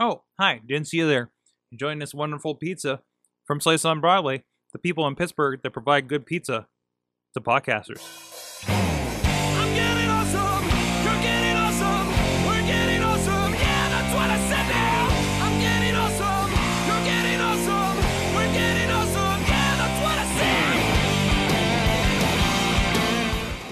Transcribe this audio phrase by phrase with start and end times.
[0.00, 0.62] Oh, hi.
[0.66, 1.30] Didn't see you there.
[1.70, 3.02] Enjoying this wonderful pizza
[3.44, 6.68] from Slice on Broadway, the people in Pittsburgh that provide good pizza
[7.34, 8.39] to podcasters.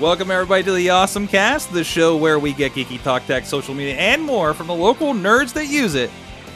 [0.01, 3.75] Welcome, everybody, to the Awesome Cast, the show where we get geeky talk tech, social
[3.75, 6.09] media, and more from the local nerds that use it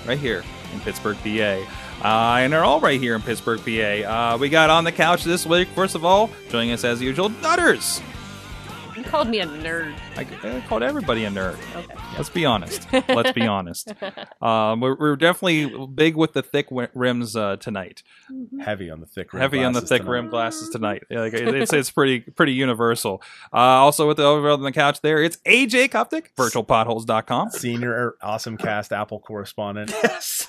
[0.06, 2.06] right here in Pittsburgh, PA.
[2.06, 4.34] Uh, and they're all right here in Pittsburgh, PA.
[4.34, 7.30] Uh, we got on the couch this week, first of all, joining us as usual,
[7.30, 8.00] Nutters.
[9.12, 9.94] You called me a nerd.
[10.16, 10.26] I,
[10.56, 11.58] I called everybody a nerd.
[11.76, 11.94] Okay.
[12.16, 12.86] Let's be honest.
[13.10, 13.92] Let's be honest.
[14.40, 18.02] Um, we're, we're definitely big with the thick wi- rims uh, tonight.
[18.64, 20.12] heavy on the thick rim Heavy on the glasses thick tonight.
[20.12, 21.02] rim glasses tonight.
[21.10, 23.20] Like, it- it's it's pretty pretty universal.
[23.52, 27.50] Uh, also with the over on the couch there, it's AJ Koptic, virtualpotholes.com.
[27.50, 29.92] Senior awesome cast Apple correspondent.
[30.02, 30.48] Yes.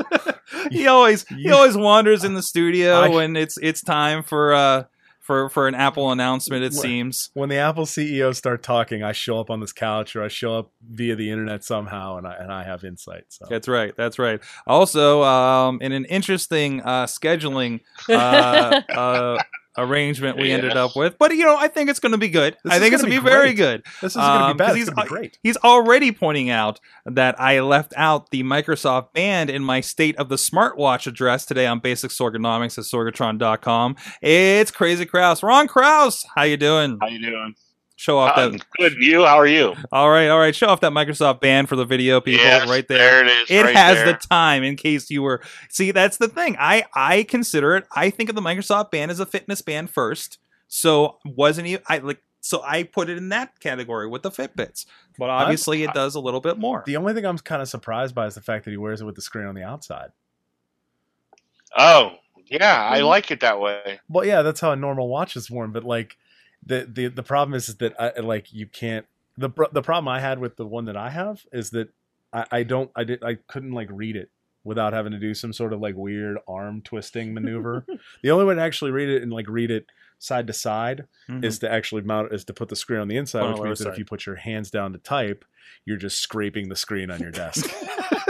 [0.72, 4.83] he always he always wanders in the studio I- when it's it's time for uh
[5.23, 6.63] for for an Apple announcement.
[6.63, 6.81] It What?
[6.81, 7.31] seems.
[7.33, 10.59] When the Apple CEOs start talking, I show up on this couch or I show
[10.59, 13.23] up via the internet somehow, and I and I have insight.
[13.30, 13.95] So That's right.
[13.97, 14.39] That's right.
[14.67, 19.41] Also, um, in an interesting uh, scheduling uh, uh,
[19.77, 22.55] arrangement we ended up with, but you know, I think it's going to be good.
[22.63, 23.83] This I think it's gonna going to be be very good.
[24.02, 24.65] this isn't going to Um, be bad.
[24.67, 25.38] 'cause It's he's- going to be great.
[25.43, 30.30] He's already pointing out that I left out the Microsoft band in my state of
[30.30, 33.95] the smartwatch address today on Basics Sorgonomics at sorgatron.com.
[34.21, 35.41] It's Crazy Kraus.
[35.43, 36.97] Ron Kraus, how you doing?
[37.02, 37.55] How you doing?
[37.95, 38.61] Show off Uh, that.
[38.77, 38.94] good.
[38.97, 39.23] You?
[39.23, 39.75] How are you?
[39.91, 40.55] All right, all right.
[40.55, 42.97] Show off that Microsoft band for the video people Yes, right there.
[42.97, 43.52] There it is.
[43.52, 44.05] It right has there.
[44.08, 45.41] the time in case you were.
[45.69, 46.55] See, that's the thing.
[46.59, 47.86] I I consider it.
[47.95, 50.39] I think of the Microsoft band as a fitness band first.
[50.67, 51.77] So wasn't he?
[51.88, 52.21] I like.
[52.41, 54.86] So I put it in that category with the Fitbits.
[55.17, 56.83] But obviously, it does a little bit more.
[56.86, 59.05] The only thing I'm kind of surprised by is the fact that he wears it
[59.05, 60.09] with the screen on the outside.
[61.77, 62.14] Oh,
[62.47, 62.88] yeah.
[62.89, 63.05] I Mm-hmm.
[63.05, 63.08] Mhm.
[63.08, 63.99] like it that way.
[64.09, 65.71] Well, yeah, that's how a normal watch is worn.
[65.71, 66.17] But like,
[66.65, 69.05] the the the problem is, is that I like you can't.
[69.37, 71.89] the The problem I had with the one that I have is that
[72.31, 74.29] I, I don't I did I couldn't like read it
[74.63, 77.85] without having to do some sort of like weird arm twisting maneuver.
[78.21, 79.85] the only way to actually read it and like read it
[80.23, 81.44] side to side Mhm.
[81.44, 83.60] is to actually mount is to put the screen on the inside, Put it on
[83.60, 85.44] which means that other if you put your hands down to type,
[85.86, 87.70] you're just scraping the screen on your desk.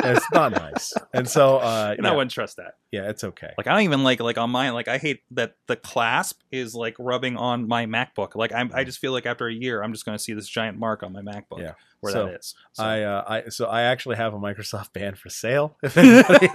[0.05, 0.91] It's not nice.
[1.13, 2.73] And so uh and I wouldn't trust that.
[2.91, 3.51] yeah, it's okay.
[3.57, 4.73] Like I don't even like like on mine.
[4.73, 8.35] Like I hate that the clasp is like rubbing on my MacBook.
[8.35, 10.49] Like I'm, I just feel like after a year, I'm just going to see this
[10.49, 11.73] giant mark on my MacBook Yeah.
[12.01, 12.53] where So, that is.
[12.73, 12.83] So.
[12.83, 15.77] I uh, I so I actually have a Microsoft band for sale.
[15.81, 16.49] If anybody,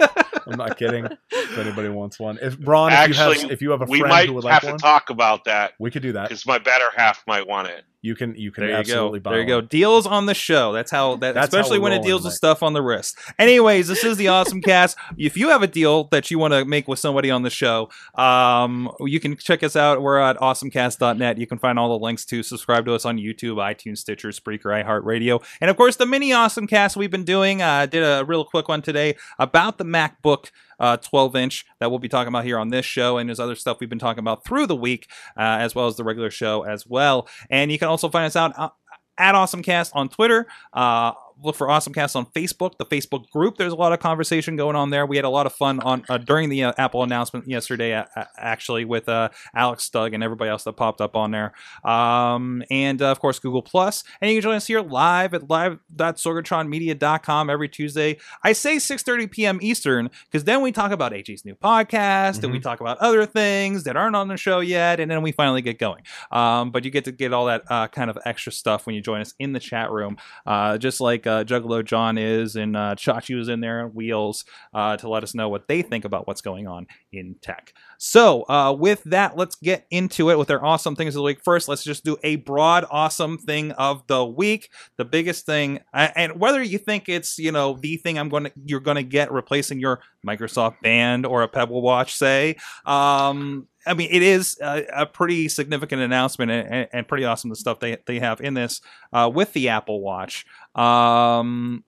[0.49, 1.07] I'm not kidding.
[1.31, 3.99] If anybody wants one, if Ron, if you Actually, have if you have a We
[3.99, 6.29] friend might who would have like to one, talk about that we could do that.
[6.29, 7.83] because my better half might want it.
[8.01, 8.79] You can you can There you go.
[8.79, 9.59] absolutely buy There you go.
[9.61, 10.71] Deals on the show.
[10.71, 13.17] That's how that That's especially we when it deals with stuff on the wrist.
[13.37, 14.97] Anyways, this is the awesome cast.
[15.17, 17.89] If you have a deal that you want to make with somebody on the show,
[18.15, 20.01] um, you can check us out.
[20.01, 21.37] We're at awesomecast.net.
[21.37, 24.83] You can find all the links to subscribe to us on YouTube, iTunes, Stitcher, Spreaker,
[24.83, 27.61] iHeartRadio, and of course the mini awesome cast we've been doing.
[27.61, 31.89] I uh, did a real quick one today about the MacBook uh, 12 inch that
[31.89, 33.17] we'll be talking about here on this show.
[33.17, 35.95] And there's other stuff we've been talking about through the week, uh, as well as
[35.95, 37.27] the regular show as well.
[37.49, 38.69] And you can also find us out uh,
[39.17, 40.47] at AwesomeCast on Twitter.
[40.73, 43.57] Uh, look for AwesomeCast on Facebook, the Facebook group.
[43.57, 45.05] There's a lot of conversation going on there.
[45.05, 48.05] We had a lot of fun on uh, during the uh, Apple announcement yesterday, uh,
[48.37, 51.53] actually, with uh, Alex Stug and everybody else that popped up on there.
[51.83, 54.03] Um, and uh, of course, Google Plus.
[54.21, 58.17] And you can join us here live at live.sorgatronmedia.com every Tuesday.
[58.43, 59.59] I say 6:30 p.m.
[59.61, 63.83] Eastern because then we talk about AJ's new podcast and we talk about other things
[63.83, 66.03] that aren't on the show yet, and then we finally get going.
[66.31, 69.01] Um, but you get to get all that uh, kind of extra stuff when you
[69.01, 72.95] join us in the chat room, uh, just like uh, Juggalo John is and uh,
[72.95, 76.27] Chachi was in there, on Wheels, uh, to let us know what they think about
[76.27, 77.73] what's going on in tech.
[78.01, 81.41] So, uh, with that, let's get into it with our awesome things of the week.
[81.43, 84.69] First, let's just do a broad awesome thing of the week.
[84.95, 88.53] The biggest thing, and whether you think it's you know the thing I'm going to
[88.63, 92.55] you're going to get replacing your Microsoft Band or a Pebble Watch, say.
[92.85, 97.57] Um, I mean, it is a, a pretty significant announcement and, and- pretty awesome the
[97.57, 98.79] stuff they they have in this
[99.11, 100.45] uh, with the Apple Watch.
[100.73, 101.83] Um,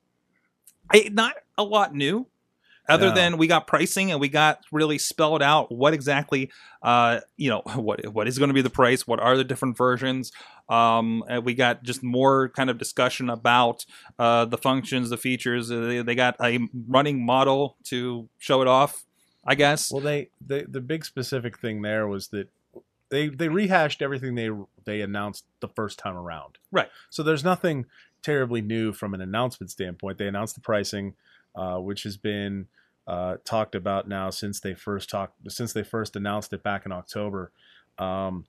[1.12, 2.28] not a lot new,
[2.90, 3.16] other No.
[3.16, 6.52] than we got pricing and we got really spelled out what exactly,
[6.82, 9.78] uh, you know, what what is going to be the price, what are the different
[9.78, 10.32] versions.
[10.70, 13.86] Um, and we got just more kind of discussion about
[14.18, 15.70] uh, the functions, the features.
[15.72, 19.04] Uh, They, they got a running model to show it off,
[19.46, 19.92] I guess.
[19.92, 22.50] Well, they, they the big specific thing there was that
[23.10, 24.50] they they rehashed everything they
[24.86, 26.58] they announced the first time around.
[26.72, 26.90] Right.
[27.10, 27.86] So there's nothing
[28.24, 30.18] terribly new from an announcement standpoint.
[30.18, 31.16] They announced the pricing.
[31.56, 32.68] Uh, which has been
[33.08, 36.92] uh, talked about now since they first talked since they first announced it back in
[36.92, 37.52] October.
[37.98, 38.46] Um,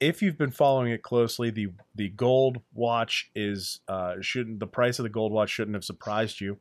[0.00, 4.98] if you've been following it closely, the the gold watch is uh, shouldn't the price
[4.98, 6.60] of the gold watch shouldn't have surprised you.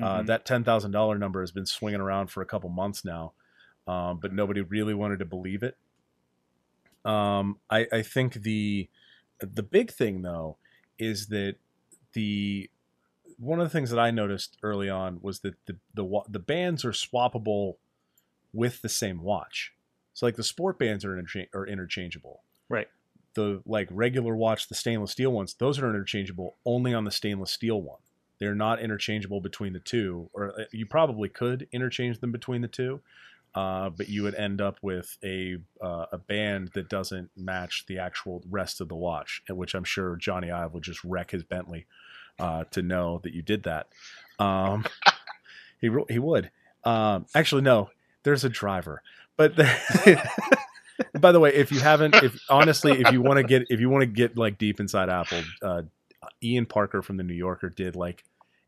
[0.00, 0.26] Uh, Mhm.
[0.26, 3.34] that ten thousand dollar number has been swinging around for a couple months now,
[3.86, 5.78] um, but nobody really wanted to believe it.
[7.04, 8.88] Um, I, I think the
[9.40, 10.58] the big thing though
[10.98, 11.56] is that
[12.12, 12.70] the
[13.44, 16.84] one of the things that I noticed early on was that the the the bands
[16.84, 17.74] are swappable
[18.52, 19.72] with the same watch.
[20.14, 22.42] So like the sport bands are intercha- are interchangeable.
[22.68, 22.88] Right.
[23.34, 27.50] The like regular watch, the stainless steel ones, those are interchangeable only on the stainless
[27.50, 27.98] steel one.
[28.38, 32.68] They're not interchangeable between the two, or uh, you probably could interchange them between the
[32.68, 33.00] two,
[33.54, 37.98] uh, but you would end up with a uh, a band that doesn't match the
[37.98, 41.86] actual rest of the watch, which I'm sure Jony Ive would just wreck his Bentley
[42.38, 43.88] uh, to know that you did that.
[44.38, 44.84] Um,
[45.80, 46.50] he he would.
[46.84, 47.90] Um, actually, no.
[48.22, 49.02] There's a driver,
[49.36, 50.18] but the,
[51.20, 53.90] by the way, if you haven't, if honestly, if you want to get if you
[53.90, 55.82] want to get like deep inside Apple, uh,
[56.42, 58.24] Ian Parker from the New Yorker did like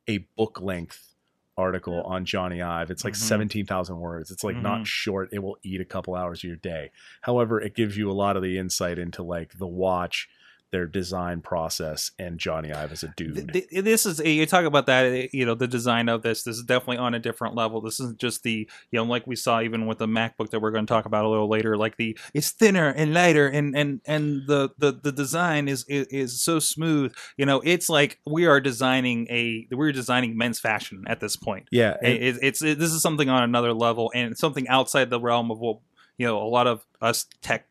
[0.09, 1.15] a book length
[1.57, 2.91] article on Jony Ive.
[2.91, 3.29] It's like Mhm.
[3.29, 4.31] 17,000 words.
[4.31, 4.62] It's like Mhm.
[4.62, 5.31] not short.
[5.33, 6.91] It will eat a couple hours of your day.
[7.23, 10.29] However, it gives you a lot of the insight into like the watch,
[10.76, 13.50] their design process, and Jony Ive as a dude.
[13.50, 16.43] Th- th- this is you talk about that eh, you know the design of this
[16.43, 17.81] this is definitely on a different level.
[17.81, 20.73] This isn't just the you know like we saw even with the macbook that we're
[20.73, 24.02] going to talk about a little later like the it's thinner and lighter and and
[24.06, 27.14] and the the, the design is, is is so smooth.
[27.38, 31.69] You know it's like we are designing a we're designing men's fashion at this point.
[31.73, 35.08] Yeah, eh, and- it, it's it, this is something on another level and something outside
[35.08, 35.78] the realm of what
[36.19, 37.67] you know a lot of us tech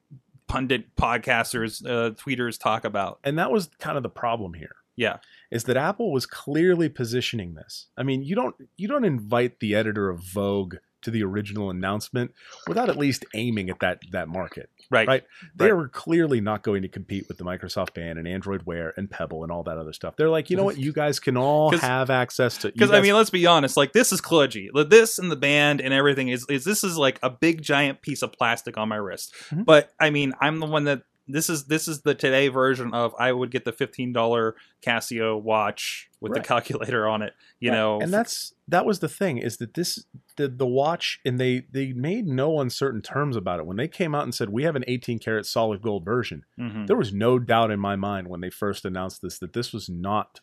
[0.48, 4.76] pundit podcasters uh, tweeters talk about and that was kind of the problem here.
[4.96, 5.18] yeah
[5.52, 7.88] is that Apple was clearly positioning this.
[7.98, 12.32] I mean, you don't you don't invite the editor of Vogue to the original announcement
[12.68, 14.70] without at least aiming at that that market.
[14.92, 15.24] right Right.
[15.56, 15.74] They Right.
[15.78, 19.44] were clearly not going to compete with the Microsoft Band and Android Wear and Pebble
[19.44, 20.16] and all that other stuff.
[20.18, 22.72] They're like, you know what, you guys can all have access to.
[22.72, 23.78] Because I mean, let's be honest.
[23.78, 24.68] Like this is kludgy.
[24.90, 28.22] This and the band and everything is is this is like a big giant piece
[28.22, 29.34] of plastic on my wrist.
[29.50, 29.66] Mhm.
[29.66, 33.14] But I mean, I'm the one that this is this is the today version of
[33.18, 34.56] I would get the fifteen dollar
[34.86, 36.42] Casio watch with Right.
[36.44, 37.34] the calculator on it.
[37.60, 37.78] You Right.
[37.78, 40.06] know, and that's that was the thing is that this
[40.38, 44.14] the the watch and they they made no uncertain terms about it when they came
[44.14, 46.44] out and said we have an 18 karat solid gold version.
[46.60, 46.88] Mhm.
[46.88, 49.90] there was no doubt in my mind when they first announced this that this was
[49.90, 50.42] not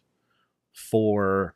[0.72, 1.54] for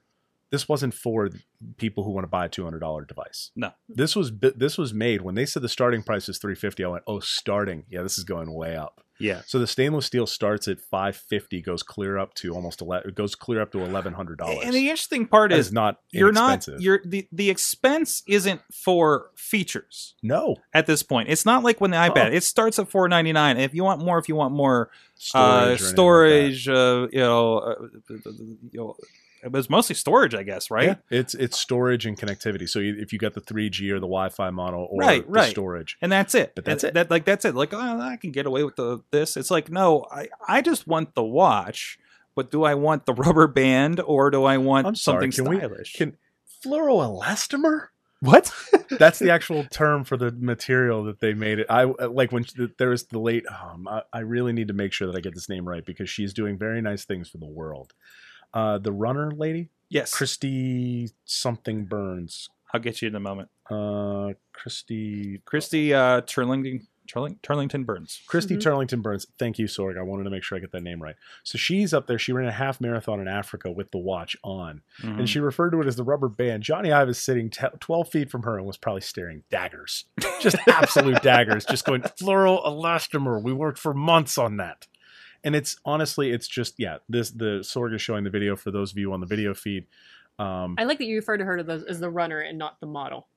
[0.51, 1.29] this wasn't for
[1.77, 3.73] people who want to buy a $200 device No.
[3.89, 7.05] this was this was made when they said the starting price is 350 i went
[7.07, 9.43] oh starting yeah this is going way up yeah.
[9.47, 13.35] so the stainless steel starts at 550 goes clear up to almost 11 it goes
[13.35, 17.27] clear up to $1100 And the interesting part is is not you're not you're the
[17.33, 20.15] the expense isn't for features.
[20.23, 22.27] no At this point, it's not like when the iPad.
[22.27, 22.37] Uh-uh.
[22.37, 23.59] It starts at four ninety nine.
[23.59, 27.59] If you want more, if you want more, storage, uh, anything like uh, you know,
[27.59, 27.75] uh,
[28.71, 28.97] you know,
[29.43, 30.89] it was mostly storage, I guess, right?
[30.89, 32.69] Yeah, it's it's storage and connectivity.
[32.69, 35.51] So if you got the 3G or the Wi-Fi model or Right, the right.
[35.51, 36.53] storage, And that's it.
[36.55, 36.95] But that's it.
[36.95, 37.55] That like that's it.
[37.55, 39.37] Like oh, I can get away with the this.
[39.37, 41.99] It's like no, I I just want the watch.
[42.35, 45.51] But do I want the rubber band or do I want I'm sorry, something can
[45.51, 45.93] we- stylish?
[45.95, 46.17] can
[46.65, 47.89] fluoroelastomer?
[48.21, 48.51] what?
[48.99, 51.67] That's the actual term for the material that they made it.
[51.69, 52.47] I like when
[52.79, 53.45] there was the late.
[53.49, 56.09] Um, I, I really need to make sure that I get this name right because
[56.09, 57.93] she's doing very nice things for the world.
[58.57, 62.49] Uh, the runner lady, yes, Christy something Burns.
[62.73, 63.49] I'll get you in a moment.
[63.71, 68.21] Uh, Christy Christy uh, Turlington Turling, Turlington Burns.
[68.27, 68.63] Christy Mhm.
[68.63, 69.27] Turlington Burns.
[69.39, 69.97] Thank you, Sorg.
[69.97, 71.15] I wanted to make sure I get that name right.
[71.45, 72.19] So she's up there.
[72.19, 74.83] She ran a half marathon in Africa with the watch on.
[75.03, 75.19] Mhm.
[75.21, 76.65] and she referred to it as the rubber band.
[76.65, 80.07] Jony Ive is sitting t- 12 feet from her and was probably staring daggers,
[80.41, 83.41] just absolute daggers, just going fluoroelastomer.
[83.41, 84.87] We worked for months on that,
[85.47, 86.99] and it's honestly, it's just yeah.
[87.09, 89.87] This the Sorg is showing the video for those of you on the video feed,
[90.39, 92.87] um, I like that you refer to her to as the runner and not the
[92.87, 93.29] model.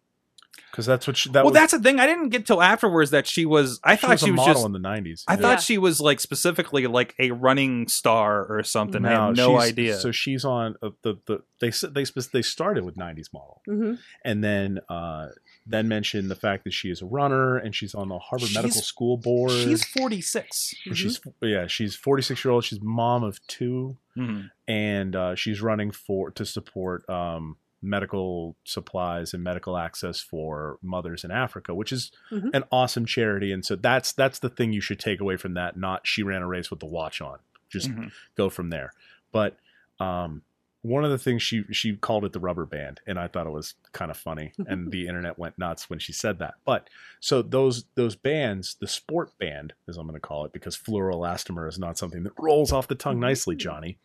[0.72, 1.60] Because that's what she, that well, was.
[1.60, 2.00] that's the thing.
[2.00, 3.79] I didn't get till afterwards that she was.
[3.84, 4.65] I she thought was she a was model just.
[4.65, 5.24] in the 90s.
[5.27, 5.38] I Yeah.
[5.41, 9.03] thought she was like specifically like a running star or something.
[9.06, 9.98] I had no idea.
[9.98, 13.96] So she's on uh, the the they s- they they started with 90s model, Mm-hmm.
[14.24, 15.27] and then uh,
[15.65, 18.56] then mentioned the fact that she is a runner and she's on the Harvard She's-
[18.63, 19.51] Medical School board.
[19.51, 20.74] She's forty six.
[20.86, 24.48] And she's yeah she's 46 year old she's mom of two Mm-hmm.
[24.68, 31.24] and uh, she's running for to support um, medical supplies and medical access for mothers
[31.24, 32.50] in africa which is Mhm.
[32.53, 35.77] an awesome charity and so that's that's the thing you should take away from that
[35.77, 38.12] not she ran a race with the watch on just Mhm.
[38.36, 38.91] go from there
[39.31, 39.57] but
[40.00, 40.41] um,
[40.81, 43.51] one of the things she she called it the rubber band, and I thought it
[43.51, 46.53] was kind of funny, and the internet went nuts when she said that.
[46.63, 50.77] But so those those bands, the sport band, as I'm going to call it, because
[50.77, 53.98] fluoroelastomer is not something that rolls off the tongue nicely, Jony.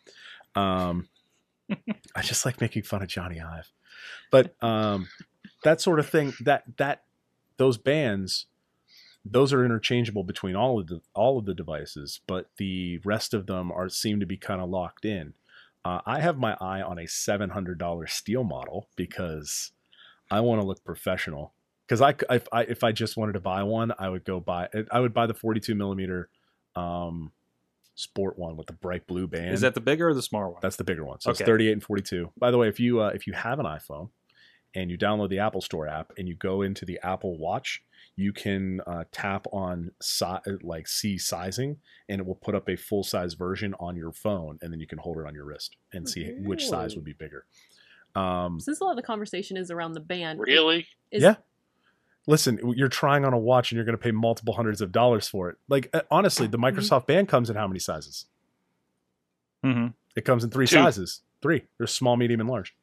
[0.55, 1.07] Um,
[2.15, 3.71] I just like making fun of Jony Ive,
[4.31, 5.07] but um,
[5.63, 7.03] that sort of thing that that
[7.57, 8.47] those bands
[9.25, 13.47] those are interchangeable between all of the all of the devices but the rest of
[13.47, 15.33] them are seem to be kind of locked in.
[15.83, 19.71] Uh, i have my eye on a $700 steel model because
[20.31, 21.53] i want to look professional.
[21.87, 24.69] Because I, if I if i just wanted to buy one i would go buy
[24.91, 26.29] i would buy the 42 millimeter
[26.75, 27.31] um
[27.95, 30.59] sport one with the bright blue band Is that the bigger or the smaller one?
[30.61, 31.19] that's the bigger one.
[31.21, 31.43] So Okay.
[31.43, 32.31] it's 38 and 42.
[32.37, 34.09] By the way, if you uh, if you have an iPhone
[34.75, 37.81] and you download the Apple Store app and you go into the Apple Watch,
[38.17, 40.25] you can uh, tap on si-
[40.61, 41.77] like see sizing
[42.09, 44.87] and it will put up a full size version on your phone and then you
[44.87, 47.45] can hold it on your wrist and see which size would be bigger.
[48.15, 50.87] Um, Since a lot of the conversation is around the band, Really?
[51.11, 51.35] is, Yeah.
[52.27, 55.27] Listen, you're trying on a watch and you're going to pay multiple hundreds of dollars
[55.27, 55.57] for it.
[55.69, 58.25] Like uh, honestly, the Microsoft Band comes in how many sizes?
[59.63, 60.75] hmm It comes in three Two.
[60.75, 61.21] sizes.
[61.41, 61.63] Three.
[61.77, 62.75] There's small, medium, and large.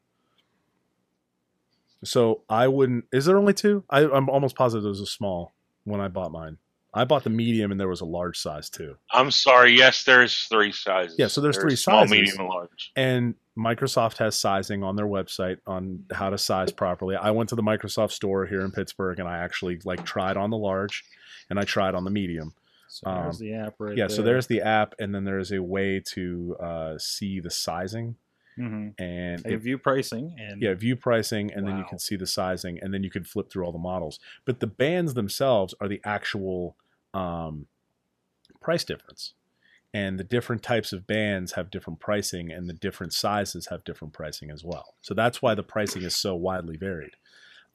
[2.04, 3.04] So I wouldn't.
[3.12, 3.84] Is there only two?
[3.88, 5.52] I, I'm almost positive there was a small
[5.84, 6.58] when I bought mine.
[6.94, 8.96] I bought the medium, and there was a large size too.
[9.12, 9.72] I'm sorry.
[9.76, 11.16] Yes, there's three sizes.
[11.18, 12.10] Yeah, so there's three small, sizes.
[12.10, 12.92] Small, medium, and large.
[12.96, 17.16] And Microsoft has sizing on their website on how to size properly.
[17.16, 20.50] I went to the Microsoft store here in Pittsburgh, and I actually like tried on
[20.50, 21.04] the large,
[21.50, 22.54] and I tried on the medium.
[22.88, 24.16] So there's Um, the app right yeah, there.
[24.16, 28.16] so there's the app, and then there's a way to uh, see the sizing
[28.56, 32.26] hmm and it view pricing and yeah view pricing and then you can see the
[32.26, 35.88] sizing and then you can flip through all the models but the bands themselves are
[35.88, 36.76] the actual
[37.14, 37.64] um,
[38.60, 39.32] price difference
[39.94, 44.12] and the different types of bands have different pricing and the different sizes have different
[44.14, 47.16] pricing as well so that's why the pricing is so widely varied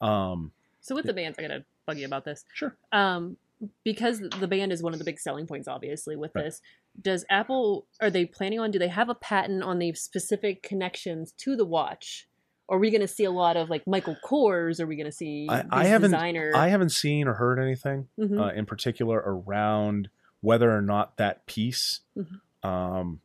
[0.00, 2.44] um, So with the bands, I gotta bug you about this.
[2.54, 2.76] Sure.
[2.92, 3.36] Um,
[3.84, 6.44] because the band is one of the big selling points, obviously, with Right.
[6.44, 6.62] this.
[7.02, 8.70] Does Apple are they planning on?
[8.70, 12.28] Do they have a patent on the specific connections to the watch?
[12.68, 14.78] Are we going to see a lot of like Michael Kors?
[14.80, 16.52] Are we going to see I- I haven't- designer?
[16.54, 18.38] i haven't seen or heard anything Mhm.
[18.40, 20.08] uh, in particular around
[20.40, 22.40] whether or not that piece, Mhm.
[22.68, 23.20] um,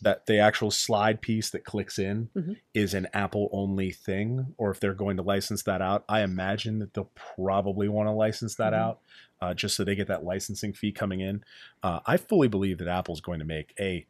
[0.00, 2.56] that the actual slide piece that clicks in, Mhm.
[2.72, 6.04] is an Apple only thing, or if they're going to license that out.
[6.08, 8.76] I imagine that they'll probably want to license that Mhm.
[8.76, 9.00] out,
[9.40, 11.42] uh, just so they get that licensing fee coming in.
[11.82, 14.06] Uh, I fully believe that Apple's going to make a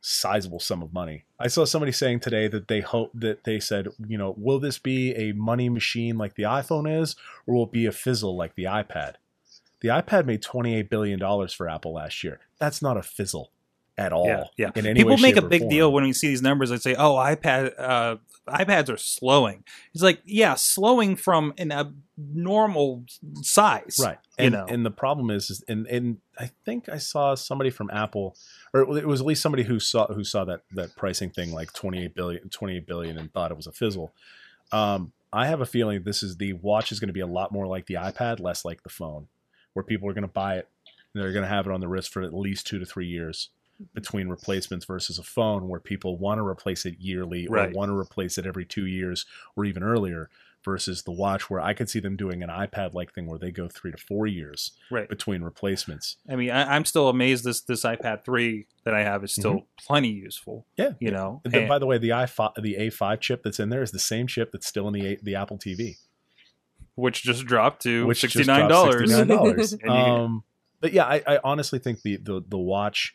[0.00, 1.24] sizable sum of money.
[1.38, 4.78] I saw somebody saying today that they hope that they said, you know, will this
[4.78, 8.54] be a money machine like the iPhone is, or will it be a fizzle like
[8.54, 9.14] the iPad?
[9.86, 12.40] The iPad made $28 billion for Apple last year.
[12.58, 13.52] That's not a fizzle
[13.96, 14.26] at all.
[14.26, 14.70] yeah, yeah.
[14.74, 15.70] In any People way, make a big form.
[15.70, 18.16] deal when we see these numbers and say, "Oh, iPad, uh,
[18.48, 19.62] iPads are slowing."
[19.94, 23.04] It's like, yeah, slowing from an abnormal
[23.42, 24.66] size, right You and, know.
[24.68, 28.36] and the problem is, is and, and i think i saw somebody from apple
[28.74, 31.72] or it was at least somebody who saw who saw that that pricing thing like
[31.72, 34.12] 28 billion 28 billion and thought it was a fizzle
[34.72, 37.52] um i have a feeling this is the watch is going to be a lot
[37.52, 39.28] more like the ipad less like the phone
[39.76, 40.66] where people are going to buy it
[41.12, 43.06] and they're going to have it on the wrist for at least two to three
[43.06, 43.84] years mm-hmm.
[43.94, 47.96] between replacements versus a phone where people want to replace it yearly or want to
[47.96, 50.30] replace it every two years or even earlier
[50.64, 53.50] versus the watch where I could see them doing an iPad like thing where they
[53.50, 55.08] go three to four years right.
[55.08, 56.16] between replacements.
[56.28, 59.40] I mean, I, I'm still amazed this this iPad three that I have is mm-hmm.
[59.40, 60.66] still plenty useful.
[60.78, 60.92] Yeah.
[60.98, 63.82] You know, The- And- by the way, the i5, the A5 chip that's in there
[63.82, 65.98] is the same chip that's still in the the Apple TV,
[66.96, 69.12] which just dropped to which sixty just nine dropped dollars.
[69.12, 69.88] $69.
[69.88, 70.44] Um,
[70.80, 73.14] but yeah, I, I honestly think the, the the watch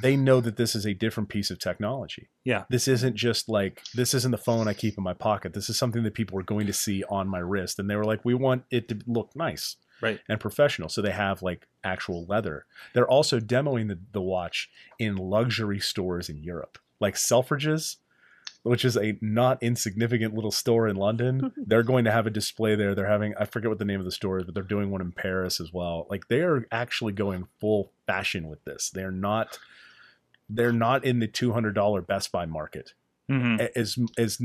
[0.00, 2.28] they know that this is a different piece of technology.
[2.44, 2.64] Yeah.
[2.70, 5.52] This isn't just like this isn't the phone I keep in my pocket.
[5.52, 8.04] This is something that people are going to see on my wrist and they were
[8.04, 9.76] like we want it to look nice.
[10.00, 10.18] Right.
[10.28, 10.88] And professional.
[10.88, 12.64] So they have like actual leather.
[12.92, 16.78] They're also demoing the, the watch in luxury stores in Europe.
[16.98, 17.96] Like Selfridges,
[18.62, 21.52] which is a not insignificant little store in London.
[21.66, 22.94] they're going to have a display there.
[22.94, 25.00] They're having I forget what the name of the store is, but they're doing one
[25.00, 26.06] in Paris as well.
[26.10, 28.90] Like they are actually going full fashion with this.
[28.90, 29.58] They're not
[30.48, 32.92] they're not in the two hundred dollar Best Buy market.
[33.30, 33.70] Mhm.
[33.76, 34.38] As as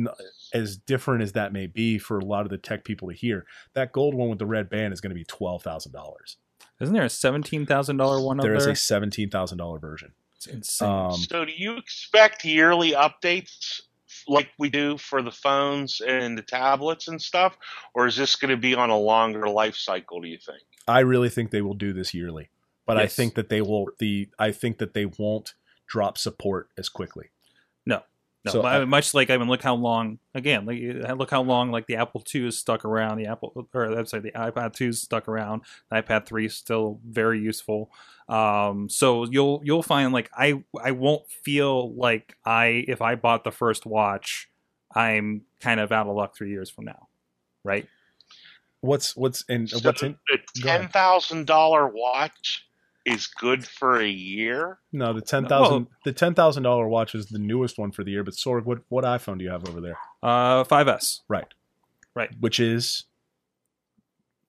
[0.53, 3.45] as different as that may be for a lot of the tech people to hear,
[3.73, 6.37] that gold one with the red band is going to be twelve thousand dollars.
[6.79, 8.73] Isn't there a seventeen thousand dollar one There up is there?
[8.73, 10.13] a seventeen thousand dollar version.
[10.35, 10.87] it's insane.
[10.87, 13.81] Um, so, do you expect yearly updates
[14.27, 17.57] like we do for the phones and the tablets and stuff,
[17.93, 20.21] or is this going to be on a longer life cycle?
[20.21, 20.61] Do you think?
[20.87, 22.49] I really think they will do this yearly,
[22.85, 25.53] but I think that they will the I think that they won't
[25.87, 27.29] drop support as quickly.
[28.45, 30.65] No, So but I- much like I mean, look how long again.
[30.65, 30.79] Like,
[31.09, 33.17] uh, look how long like the Apple II is stuck around.
[33.17, 35.63] The Apple or I'm sorry, the iPad 2 is stuck around.
[35.89, 37.91] The iPad 3 is still very useful.
[38.29, 43.43] Um, so you'll you'll find like I I won't feel like I if I bought
[43.43, 44.49] the first watch,
[44.95, 47.07] I'm kind of out of luck three years from now,
[47.63, 47.87] right?
[48.81, 50.15] What's what's in So what's in?
[50.29, 52.66] the go ten thousand dollar watch
[53.07, 54.79] is good for a year.
[54.91, 55.95] No, the ten thousand Oh.
[56.05, 58.23] the ten thousand dollar watch is the newest one for the year.
[58.23, 59.97] But Sorg, what what iPhone do you have over there?
[60.21, 61.53] Uh, 5S Right,
[62.15, 62.29] Right.
[62.39, 63.05] Which is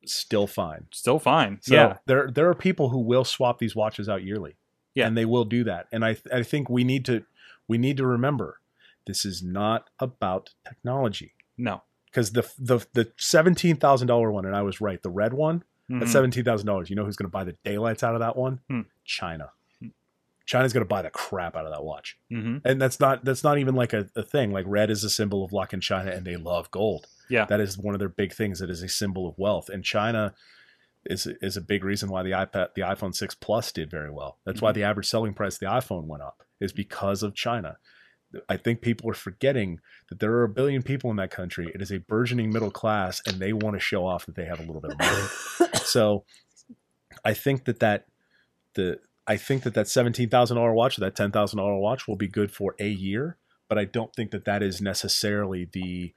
[0.04, 0.86] still fine.
[0.92, 1.58] still fine.
[1.62, 4.56] So yeah, there there are people who will swap these watches out yearly.
[4.94, 5.06] Yeah.
[5.06, 5.86] And they will do that.
[5.92, 7.24] And I I think we need to
[7.68, 8.60] we need to remember
[9.06, 11.32] this is not about technology.
[11.56, 11.82] no.
[12.06, 15.62] Because the the the seventeen thousand dollar one, and I was right, the red one,
[15.90, 18.60] At seventeen thousand dollars, you know who's gonna buy the daylights out of that one?
[18.68, 18.82] Hmm.
[19.04, 19.50] China.
[19.80, 19.88] Hmm.
[20.44, 22.18] China's gonna buy the crap out of that watch.
[22.30, 22.60] Mhm.
[22.64, 24.52] And that's not that's not even like a, a thing.
[24.52, 27.06] Like red is a symbol of luck in China and they love gold.
[27.30, 27.44] Yeah.
[27.46, 28.60] That is one of their big things.
[28.60, 29.68] It is a symbol of wealth.
[29.70, 30.34] And China
[31.06, 34.38] is is a big reason why the iPad the iPhone 6 Plus did very well.
[34.44, 34.74] That's why Mhm.
[34.74, 37.78] the average selling price of the iPhone went up, is because of China.
[38.48, 41.70] I think people are forgetting that there are a billion people in that country.
[41.74, 44.60] It is a burgeoning middle class, and they want to show off that they have
[44.60, 45.72] a little bit of money.
[45.82, 46.24] so,
[47.24, 48.06] I think that that
[48.74, 52.06] the I think that that seventeen thousand dollar watch or that ten thousand dollar watch
[52.06, 53.36] will be good for a year,
[53.68, 56.14] but I don't think that that is necessarily the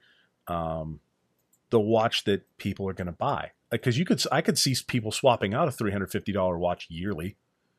[0.48, 1.00] um,
[1.70, 3.50] the watch that people are going to buy.
[3.70, 6.86] Because you could, I could see people swapping out a three hundred fifty dollar watch
[6.88, 7.36] yearly.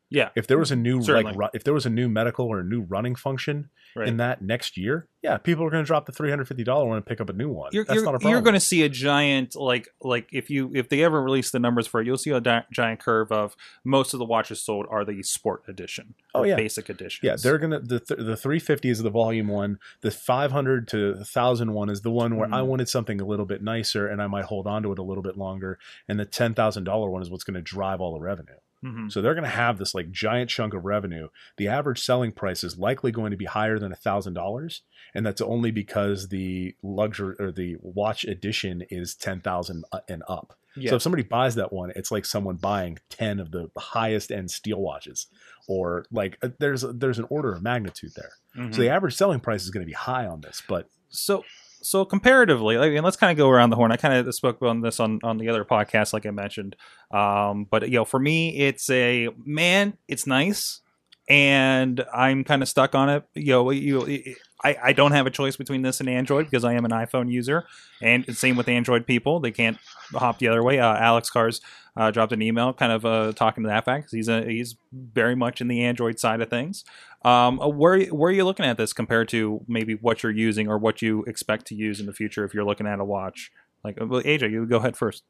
[0.09, 0.29] Yeah.
[0.35, 1.33] If there was a new Certainly.
[1.33, 4.07] like if there was a new medical or a new running function Right.
[4.07, 6.87] in that next year, yeah, people are going to drop the three hundred fifty dollar
[6.87, 7.69] one and pick up a new one.
[7.73, 8.31] you're, That's you're, not a problem.
[8.31, 11.59] you're going to see a giant like like if you if they ever release the
[11.59, 14.87] numbers for it you'll see a di- giant curve of most of the watches sold
[14.89, 16.55] are the sport edition Oh, yeah.
[16.55, 17.27] basic edition.
[17.27, 19.77] Yeah, they're gonna the th- the 350 is the volume one.
[20.01, 22.65] The 500 to thousand one is the one where I Mhm.
[22.65, 25.21] wanted something a little bit nicer and I might hold on to it a little
[25.23, 25.77] bit longer.
[26.07, 28.55] And the ten thousand dollar one is what's going to drive all the revenue.
[28.83, 29.11] Mhm.
[29.11, 31.29] So they're going to have this like giant chunk of revenue.
[31.57, 34.81] The average selling price is likely going to be higher than a thousand dollars,
[35.13, 40.57] and that's only because the luxury or the watch edition is ten thousand and up.
[40.75, 40.89] yeah.
[40.89, 44.51] So if somebody buys that one, it's like someone buying ten of the highest end
[44.51, 45.27] steel watches,
[45.67, 48.31] or like uh, there's there's an order of magnitude there.
[48.57, 48.73] Mhm.
[48.75, 51.43] So the average selling price is going to be high on this, but so
[51.83, 53.91] so comparatively like, and let's kind of go around the horn.
[53.91, 56.75] I kind of spoke on this on on the other podcast like i mentioned.
[57.11, 60.81] Um but you know for me it's a man it's nice
[61.29, 63.23] and i'm kind of stuck on it.
[63.33, 66.73] You know you I, I don't have a choice between this and android because i
[66.73, 67.65] am an iphone user
[68.01, 69.39] and same with android people.
[69.39, 69.77] They can't
[70.13, 70.79] hop the other way.
[70.79, 71.61] Uh, alex cars
[71.95, 74.75] uh, dropped an email kind of uh, talking to that fact 'cause he's a, he's
[74.91, 76.83] very much in the android side of things
[77.23, 80.67] um, uh, where where are you looking at this compared to maybe what you're using
[80.67, 83.51] or what you expect to use in the future if you're looking at a watch?
[83.83, 85.23] Like, uh, well, AJ, you go ahead first.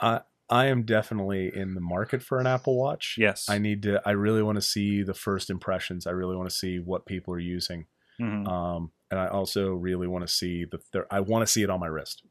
[0.00, 3.16] I am definitely in the market for an Apple Watch.
[3.18, 3.48] Yes.
[3.48, 4.02] I need to.
[4.06, 6.06] I really want to see the first impressions.
[6.06, 7.86] I really want to see what people are using.
[8.20, 10.78] Mhm, Um, and I also really want to see the.
[10.92, 12.22] the I want to see it on my wrist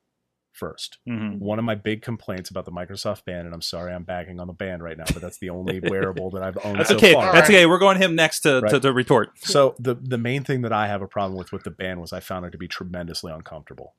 [0.53, 0.99] first.
[1.07, 1.39] mhm.
[1.39, 4.47] One of my big complaints about the Microsoft Band, and I'm sorry I'm bagging on
[4.47, 7.13] the band right now, but that's the only wearable that I've owned That's so okay.
[7.13, 7.33] far.
[7.33, 7.65] That's okay.
[7.65, 8.81] We're going him next to, to, Right.
[8.81, 9.31] to retort.
[9.39, 12.13] So the the main thing that I have a problem with with the band was
[12.13, 13.95] I found it to be tremendously uncomfortable.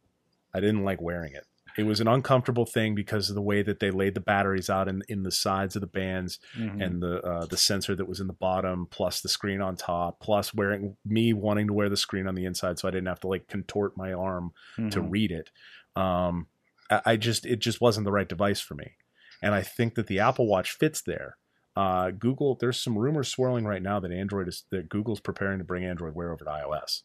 [0.54, 1.44] I didn't like wearing it.
[1.76, 4.86] It was an uncomfortable thing because of the way that they laid the batteries out
[4.86, 6.80] in, in the sides of the bands Mhm.
[6.80, 10.20] and the uh, the sensor that was in the bottom, plus the screen on top,
[10.20, 13.18] plus wearing me wanting to wear the screen on the inside so I didn't have
[13.20, 15.06] to like contort my arm to Mhm.
[15.10, 15.50] read it.
[15.96, 16.46] Um,
[16.90, 18.92] I, just it just wasn't the right device for me,
[19.42, 21.36] and I think that the Apple Watch fits there.
[21.76, 25.64] Uh, Google, there's some rumors swirling right now that Android is that Google's preparing to
[25.64, 27.02] bring Android Wear over to iOS.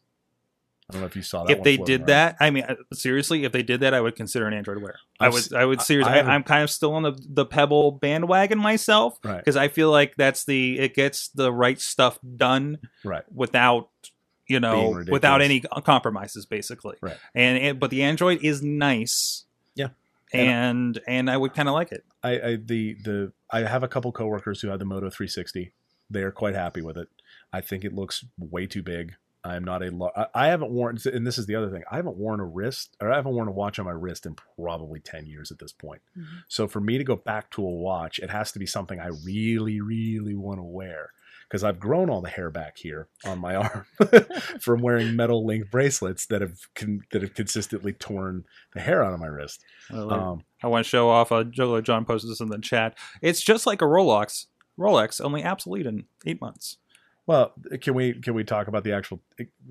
[0.90, 1.58] I don't know if you saw that.
[1.58, 2.08] if they did around.
[2.08, 4.96] that, I mean, uh, seriously, if they did that, I would consider an Android Wear.
[5.20, 6.14] I would, I would seriously.
[6.14, 9.92] I am kind of still on the the Pebble bandwagon myself right, because I feel
[9.92, 13.90] like that's the it gets the right stuff done right, without
[14.50, 17.18] you know without any compromises basically Right.
[17.34, 19.90] and it, but the android is nice Yeah.
[20.34, 23.88] and and i would kind of like it I, I the the I have a
[23.88, 25.72] couple coworkers who have the Moto 360.
[26.12, 27.08] They are quite happy with it.
[27.54, 29.16] I think it looks way too big.
[29.44, 31.84] I'm not a lo- I, I haven't worn and this is the other thing.
[31.90, 34.36] I haven't worn a wrist or I haven't worn a watch on my wrist in
[34.58, 36.02] probably 10 years at this point.
[36.18, 36.26] Mhm.
[36.50, 39.12] So for me to go back to a watch, it has to be something I
[39.26, 41.14] really really want to wear
[41.50, 43.86] because I've grown all the hair back here on my arm
[44.62, 49.14] from wearing metal link bracelets that have con- that have consistently torn the hair out
[49.14, 49.64] of my wrist.
[49.92, 53.42] Um, i want to show off uh Juggler john posted this in the chat it's
[53.42, 54.46] just like a rolex
[54.78, 56.78] rolex only obsolete in eight months
[57.26, 59.20] Well, can we can we talk about the actual?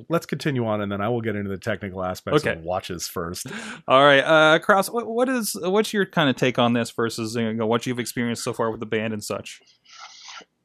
[0.08, 2.56] Let's continue on, and then I will get into the technical aspects Okay.
[2.56, 3.48] of watches first.
[3.88, 7.34] All right, uh, Kraus, what, what is what's your kind of take on this versus
[7.34, 9.60] you know, what you've experienced so far with the band and such?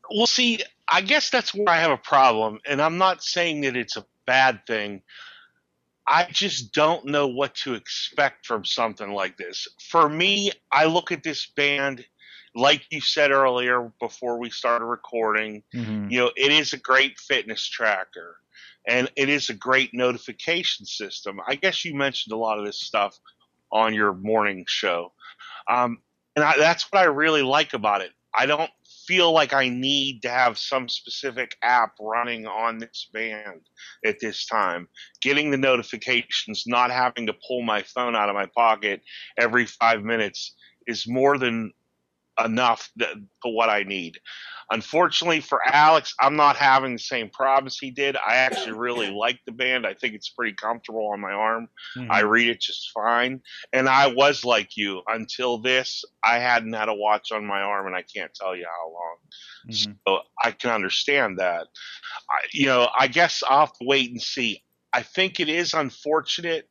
[0.10, 0.60] Well, see,
[0.92, 4.06] I guess that's where I have a problem, and I'm not saying that it's a
[4.26, 5.02] bad thing.
[6.08, 9.68] I just don't know what to expect from something like this.
[9.90, 12.06] For me, I look at this band,
[12.56, 16.10] like you said earlier before we started recording, Mm-hmm.
[16.10, 18.38] you know, it is a great fitness tracker
[18.86, 21.40] and it is a great notification system.
[21.48, 23.18] I guess you mentioned a lot of this stuff
[23.72, 25.14] on your morning show.
[25.70, 26.00] Um,
[26.36, 28.12] and I, that's what I really like about it.
[28.36, 28.70] I don't
[29.08, 33.62] feel like I need to have some specific app running on this band
[34.06, 34.88] at this time.
[35.22, 39.02] Getting the notifications, not having to pull my phone out of my pocket
[39.38, 40.56] every five minutes
[40.88, 41.72] is more than
[42.44, 42.90] enough
[43.42, 44.20] for what I need.
[44.74, 48.16] Unfortunately for Alex, I'm not having the same problems he did.
[48.18, 49.86] I actually really like the band.
[49.86, 51.68] I think it's pretty comfortable on my arm.
[51.96, 52.12] Mm-hmm.
[52.12, 53.40] I read it just fine.
[53.72, 56.04] And I was like you until this.
[56.24, 59.18] I hadn't had a watch on my arm, and I can't tell you how long.
[59.70, 59.96] Mhm.
[60.08, 61.68] So I can understand that.
[62.32, 64.64] I, you know, I guess I'll have to wait and see.
[64.92, 66.68] I think it is unfortunate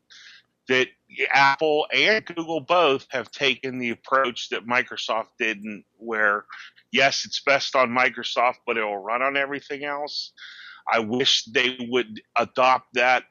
[0.69, 0.89] that
[1.33, 6.47] Apple and Google both have taken the approach that Microsoft didn't, where
[6.93, 10.33] yes, it's best on Microsoft, but it'll run on everything else.
[10.93, 13.25] I wish they would adopt that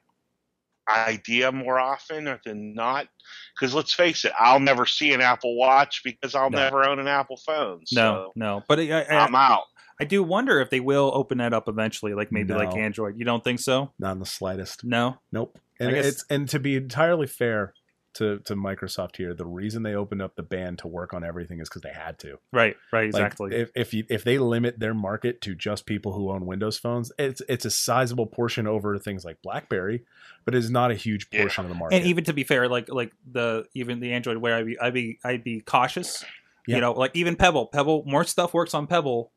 [0.88, 3.06] idea more often than not.
[3.54, 6.58] Because let's face it, I'll never see an Apple Watch because I'll No.
[6.58, 7.80] never own an Apple phone.
[7.92, 9.64] No, So no, but I, I, I'm out.
[10.00, 13.16] I do wonder if they will open that up eventually, like maybe like Android.
[13.18, 13.92] You don't think so?
[13.98, 14.82] Not in the slightest.
[14.84, 15.18] No.
[15.30, 15.58] Nope.
[15.78, 17.74] And guess- it's and to be entirely fair
[18.14, 21.60] to to Microsoft here, the reason they opened up the band to work on everything
[21.60, 22.38] is because they had to.
[22.52, 22.76] Right.
[22.92, 23.12] Right.
[23.12, 23.54] Like, Exactly.
[23.56, 27.10] if if you, if they limit their market to just people who own Windows phones,
[27.18, 30.04] it's it's a sizable portion over things like BlackBerry,
[30.44, 31.40] but it's not a huge Yeah.
[31.42, 31.96] portion of the market.
[31.96, 34.94] and even to be fair, like like the even the Android Wear I'd be I'd
[34.94, 36.24] be I'd be cautious.
[36.66, 36.76] Yeah.
[36.76, 39.32] You know, like even Pebble, Pebble, more stuff works on Pebble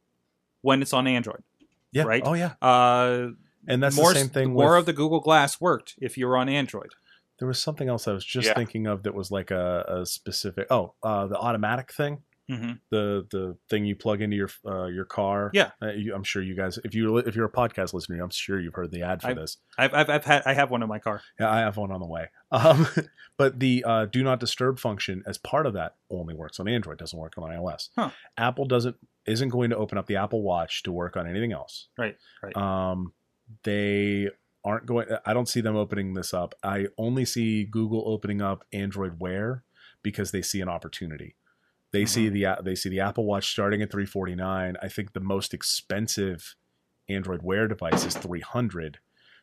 [0.61, 1.43] when it's on Android.
[1.91, 2.03] yeah.
[2.03, 2.21] right?
[2.25, 2.53] Oh yeah.
[2.61, 3.29] Uh,
[3.67, 4.53] And that's more the same thing.
[4.53, 6.91] more with, of the Google Glass worked if you were on Android.
[7.39, 8.53] There was something else I was just Yeah.
[8.53, 10.67] thinking of that was like a, a specific.
[10.71, 12.23] Oh, uh, the automatic thing.
[12.47, 12.73] Mm-hmm.
[12.91, 15.49] the the thing you plug into your uh, your car.
[15.51, 15.71] Yeah.
[15.81, 18.59] uh, you, I'm sure you guys, if you if you're a podcast listener, I'm sure
[18.59, 19.57] you've heard the ad for I've- this.
[19.79, 21.21] I've, I've I've had I have one in my car.
[21.39, 22.27] Yeah, I have one on the way.
[22.51, 22.87] Um,
[23.37, 26.99] but the uh, do not disturb function as part of that only works on Android,
[26.99, 27.89] doesn't work on iOS.
[27.97, 28.11] Huh.
[28.37, 28.95] Apple doesn't
[29.25, 31.87] isn't going to open up the Apple Watch to work on anything else.
[31.97, 32.55] Right, right.
[32.55, 33.11] Um,
[33.63, 34.29] they
[34.65, 35.07] aren't going.
[35.25, 36.55] I don't see them opening this up.
[36.63, 39.63] I only see Google opening up Android Wear
[40.03, 41.35] because they see an opportunity.
[41.91, 44.75] They see the they see the Apple Watch starting at 349.
[44.81, 46.55] I think the most expensive
[47.07, 48.97] Android Wear device is 300.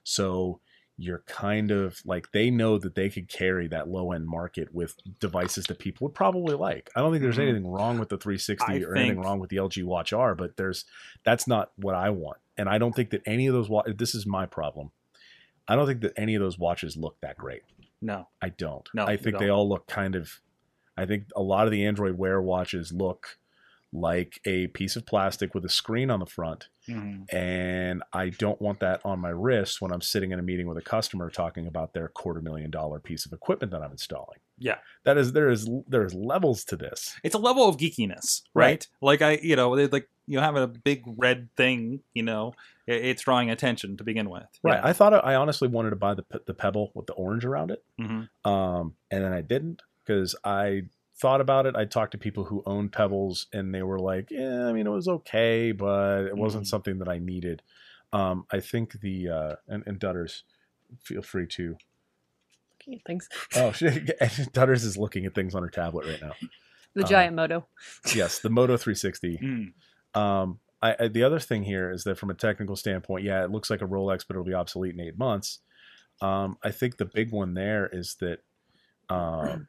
[0.04, 0.60] So
[0.98, 4.94] you're kind of like they know that they could carry that low end market with
[5.20, 6.90] devices that people would probably like.
[6.94, 7.42] I don't think there's Mhm.
[7.48, 10.56] anything wrong with the 360 I or anything wrong with the LG Watch R, but
[10.58, 10.84] there's
[11.24, 12.38] that's not what I want.
[12.58, 14.90] And I don't think that any of those wa- this is my problem.
[15.68, 17.62] I don't think that any of those watches look that great.
[18.00, 18.28] No.
[18.40, 18.88] I don't.
[18.94, 20.40] No, I think they all look kind of.
[20.96, 23.38] I think a lot of the Android Wear watches look
[23.94, 27.32] like a piece of plastic with a screen on the front, Mhm.
[27.32, 30.78] and I don't want that on my wrist when I'm sitting in a meeting with
[30.78, 34.38] a customer talking about their quarter million dollar piece of equipment that I'm installing.
[34.58, 34.78] Yeah.
[35.04, 37.14] That is there is there is levels to this.
[37.24, 38.64] It's a level of geekiness, right?
[38.70, 38.86] Right.
[39.00, 42.54] Like I, you know, like you having a big red thing, you know,
[42.86, 44.46] it's drawing attention to begin with.
[44.62, 44.80] Right.
[44.82, 47.82] I thought I honestly wanted to buy the the Pebble with the orange around it.
[47.98, 50.82] hmm um, and then I didn't because I
[51.16, 51.76] thought about it.
[51.76, 54.90] I talked to people who own Pebbles, and they were like, "Yeah, I mean, it
[54.90, 56.68] was okay, but it wasn't Mhm.
[56.68, 57.62] something that I needed."
[58.12, 60.42] Um, I think the uh, and, and Dutters,
[61.00, 61.76] feel free to.
[63.06, 63.28] Thanks.
[63.56, 64.06] Oh, shit.
[64.52, 66.32] Dutters is looking at things on her tablet right now.
[66.94, 67.66] The Um, giant moto.
[68.14, 69.38] Yes, the Moto 360.
[69.42, 70.20] Mm.
[70.20, 73.50] Um, I, I, the other thing here is that from a technical standpoint, yeah, it
[73.50, 75.60] looks like a Rolex, but it'll be obsolete in eight months.
[76.20, 78.40] Um, I think the big one there is that
[79.08, 79.68] um,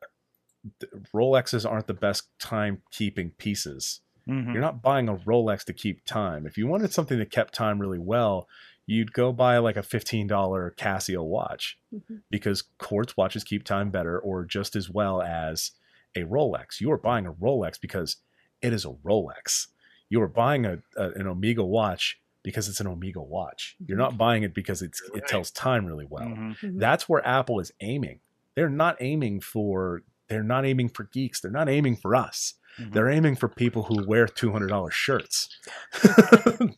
[0.80, 4.00] th- Rolexes aren't the best timekeeping pieces.
[4.28, 4.52] Mhm.
[4.52, 6.46] You're not buying a Rolex to keep time.
[6.46, 8.46] If you wanted something that kept time really well,
[8.86, 10.28] you'd go buy like a $15
[10.76, 12.22] Casio watch Mhm.
[12.30, 15.70] because quartz watches keep time better or just as well as
[16.16, 16.80] a Rolex.
[16.80, 18.16] You are buying a Rolex because
[18.60, 19.68] it is a Rolex.
[20.08, 23.76] You are buying a, a an Omega watch because it's an Omega watch.
[23.86, 26.26] You're not buying it because it's it tells time really well.
[26.26, 26.58] Mhm.
[26.58, 26.78] Mhm.
[26.80, 28.20] That's where Apple is aiming.
[28.56, 31.40] They're not aiming for they're not aiming for geeks.
[31.40, 32.54] They're not aiming for us.
[32.78, 32.92] Mhm.
[32.94, 35.48] They're aiming for people who wear two hundred dollars shirts.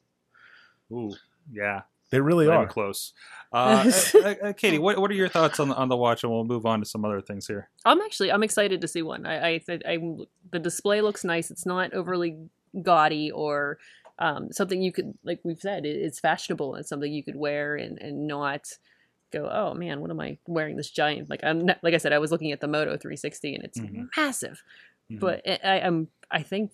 [0.92, 1.14] Ooh,
[1.50, 1.82] yeah,
[2.14, 2.66] They really are.
[2.66, 3.12] close.
[3.54, 6.32] Uh, uh, uh, Katie, what what are your thoughts on the, on the watch, and
[6.32, 7.68] we'll move on to some other things here.
[7.84, 9.24] I'm actually I'm excited to see one.
[9.26, 9.98] I I, I, I
[10.50, 11.52] the display looks nice.
[11.52, 12.36] It's not overly
[12.82, 13.78] gaudy or
[14.18, 15.86] um, something you could like we've said.
[15.86, 16.74] It, it's fashionable.
[16.74, 18.62] It's something you could wear and and not
[19.32, 19.48] go.
[19.48, 20.76] Oh man, what am I wearing?
[20.76, 22.12] This giant like I'm not, like I said.
[22.12, 24.08] I was looking at the Moto 360 and it's Mhm.
[24.16, 24.64] massive.
[25.12, 25.20] Mhm.
[25.20, 26.72] But I, I- I'm I think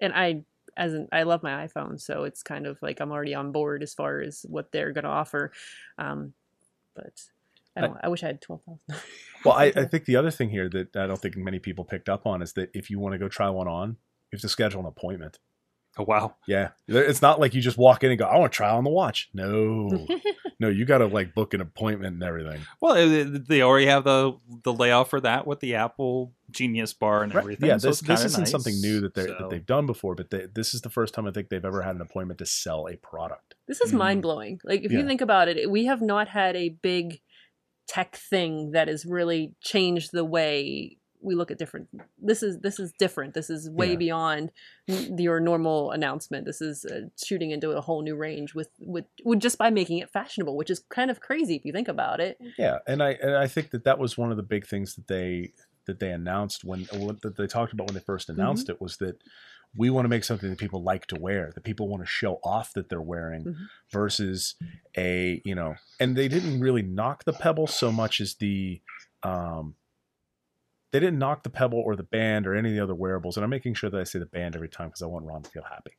[0.00, 0.44] and I
[0.76, 3.82] as an I love my iPhone, so it's kind of like I'm already on board
[3.82, 5.52] as far as what they're gonna offer.
[5.98, 6.32] Um,
[6.94, 7.12] but
[7.76, 7.96] I don't.
[8.02, 9.04] I, wish I had twelve thousand.
[9.44, 12.08] Well, I, I think the other thing here that I don't think many people picked
[12.08, 14.48] up on is that if you want to go try one on, you have to
[14.48, 15.38] schedule an appointment.
[15.98, 18.56] Oh wow, Yeah, it's not like you just walk in and go, "I want to
[18.56, 20.06] try on the watch." No,
[20.60, 22.60] no, you got to like book an appointment and everything.
[22.80, 24.32] well, they already have the
[24.64, 27.42] the layout for that with the Apple Genius bar and Right.
[27.42, 27.68] everything.
[27.68, 28.50] Yeah, so this it's this isn't nice.
[28.50, 31.12] something new that they So- that they've done before, but they, this is the first
[31.14, 33.54] time I think they've ever had an appointment to sell a product.
[33.66, 33.98] This is Mhm.
[33.98, 34.60] mind blowing.
[34.64, 34.98] Like if Yeah.
[35.00, 37.20] you think about it, we have not had a big
[37.88, 41.88] tech thing that has really changed the way we look at different.
[42.18, 43.34] This is this is different.
[43.34, 43.96] This is way Yeah.
[43.96, 44.50] beyond
[44.86, 46.46] your normal announcement.
[46.46, 49.98] This is uh, shooting into a whole new range with, with with just by making
[49.98, 52.38] it fashionable, which is kind of crazy if you think about it.
[52.58, 55.06] Yeah, and I and I think that that was one of the big things that
[55.08, 55.52] they
[55.86, 56.84] that they announced when
[57.22, 59.16] that they talked about when they first announced it was that
[59.76, 62.40] we want to make something that people like to wear, that people want to show
[62.42, 63.54] off that they're wearing, Mhm.
[63.92, 64.56] versus
[64.96, 68.80] a you know, and they didn't really knock the Pebble so much as the
[69.22, 69.74] um.
[70.92, 73.44] They didn't knock the Pebble or the Band or any of the other wearables, and
[73.44, 75.50] I'm making sure that I say the Band every time because I want Ron to
[75.50, 75.92] feel happy.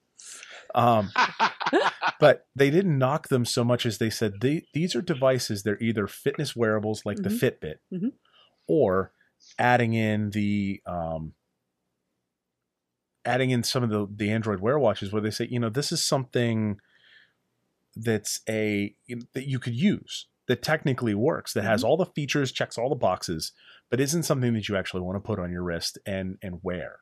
[0.75, 1.11] Um,
[2.19, 5.81] but they didn't knock them so much as they said they, these are devices they're
[5.81, 7.39] either fitness wearables like the Mhm.
[7.39, 8.11] fitbit Mhm.
[8.67, 9.11] or
[9.57, 11.33] adding in the um,
[13.25, 15.91] adding in some of the the android wear watches where they say you know this
[15.91, 16.77] is something
[17.95, 18.95] that's a
[19.33, 22.95] that you could use that technically works that has all the features checks all the
[22.95, 23.51] boxes
[23.91, 26.97] but isn't something that you actually want to put on your wrist and and wear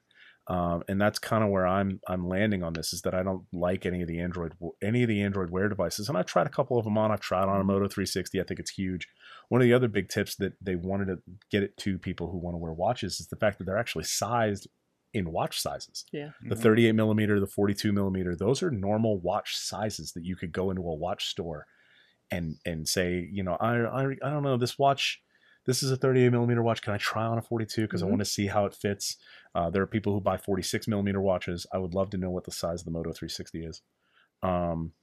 [0.48, 3.44] um, and that's kind of where I'm I'm landing on this is that I don't
[3.54, 6.50] like any of the Android any of the Android Wear devices, and I've tried a
[6.50, 7.12] couple of them on.
[7.12, 8.42] I've tried on a Moto 360.
[8.42, 9.08] I think it's huge.
[9.50, 11.20] One of the other big tips that they wanted to
[11.52, 14.06] get it to people who want to wear watches is the fact that they're actually
[14.06, 14.68] sized
[15.14, 16.04] in watch sizes.
[16.12, 16.32] Yeah.
[16.42, 16.62] The Mhm.
[16.64, 20.82] 38 millimeter, the 42 millimeter, those are normal watch sizes that you could go into
[20.82, 21.68] a watch store
[22.32, 25.22] and and say, you know, I I, I don't know this watch.
[25.66, 26.82] This is a 38 millimeter watch.
[26.82, 28.06] Can I try on a 42 because Mhm.
[28.06, 29.18] I want to see how it fits?
[29.54, 31.68] Uh, there are people who buy 46 millimeter watches.
[31.74, 33.82] I would love to know what the size of the Moto 360 is.
[34.42, 34.94] Um,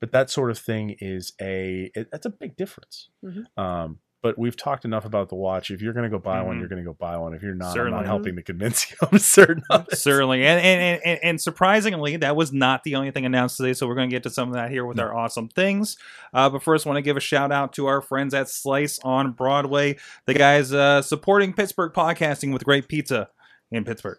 [0.00, 3.10] but that sort of thing is a it, that's a big difference.
[3.24, 3.46] Mhm.
[3.58, 5.70] Um, but we've talked enough about the watch.
[5.70, 6.60] If you're going to go buy one, Mhm.
[6.60, 7.34] you're going to go buy one.
[7.34, 8.96] If you're not, I'm not helping to convince you.
[9.10, 9.62] I'm certain.
[9.92, 13.72] Certainly, and, and and and surprisingly, that was not the only thing announced today.
[13.74, 15.04] So we're going to get to some of that here with No.
[15.04, 15.96] our awesome things.
[16.34, 18.98] Uh, but first, I want to give a shout out to our friends at Slice
[19.04, 23.28] on Broadway, the guys uh, supporting Pittsburgh podcasting with great pizza
[23.70, 24.18] in Pittsburgh.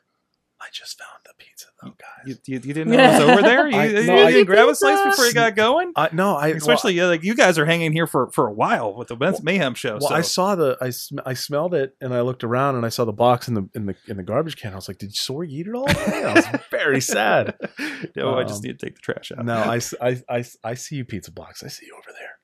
[0.62, 2.28] I just found pizza though, guys.
[2.28, 3.68] You, you, you didn't know it was over there?
[3.70, 5.92] You, I- you no, didn't I- grab a slice before you got going?
[5.96, 8.94] I no, I Especially uh, like you guys are hanging here for, for a while
[8.94, 9.98] with the Ben's Mayhem show.
[10.00, 10.16] Well, so.
[10.16, 13.06] I saw the I, sm- I smelled it and I looked around and I saw
[13.06, 14.74] the box in the in the in the garbage can.
[14.74, 17.56] I was like, "Did Sorg eat it all?" I was very sad.
[18.16, 19.46] no, I just Um, need to take the trash out.
[19.46, 21.64] No, I I I see you, pizza box.
[21.64, 22.39] I see you over there.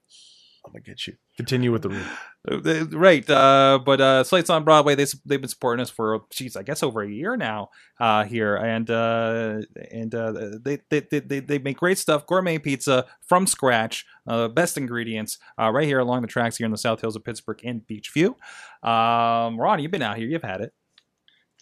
[0.65, 1.15] I'm gonna get you.
[1.37, 2.05] Continue with the room.
[2.49, 6.55] Uh, Right, uh, but uh, Slice on Broadway they they've been supporting us for geez,
[6.55, 11.19] I guess over a year now uh, here, and uh, and uh, they, they they
[11.19, 15.99] they they make great stuff, gourmet pizza from scratch, uh, best ingredients uh, right here
[15.99, 18.35] along the tracks here in the South Hills of Pittsburgh and Beechview.
[18.87, 20.73] Um, Ron, you've been out here, you've had it,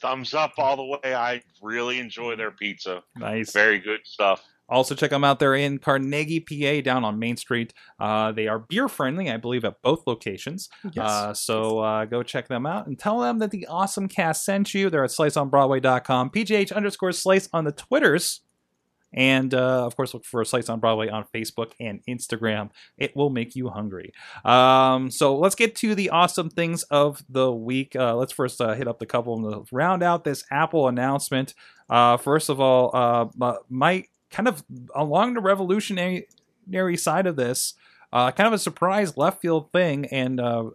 [0.01, 1.15] Thumbs up all the way.
[1.15, 3.03] I really enjoy their pizza.
[3.15, 3.53] nice.
[3.53, 4.43] Very good stuff.
[4.73, 5.39] Also, check them out.
[5.39, 7.73] They're in Carnegie, PA, down on Main Street.
[7.99, 10.69] Uh, they are beer friendly, I believe, at both locations.
[10.97, 14.73] Uh, so uh, go check them out and tell them that the awesome cast sent
[14.73, 14.89] you.
[14.89, 18.41] They're at sliceonbroadway.com, PGH underscore slice on the Twitters.
[19.13, 22.71] And uh, of course, look for Slice on Broadway on Facebook and Instagram.
[22.97, 24.11] It will make you hungry.
[24.43, 27.95] Um, so let's get to the awesome things of the week.
[27.95, 31.53] Uh, let's first uh, hit up the couple to round out this Apple announcement.
[31.89, 34.63] Uh, first of all, uh, my kind of
[34.95, 36.27] along the revolutionary
[36.97, 37.75] side of this,
[38.11, 40.69] uh, kind of a surprise left field thing, and uh,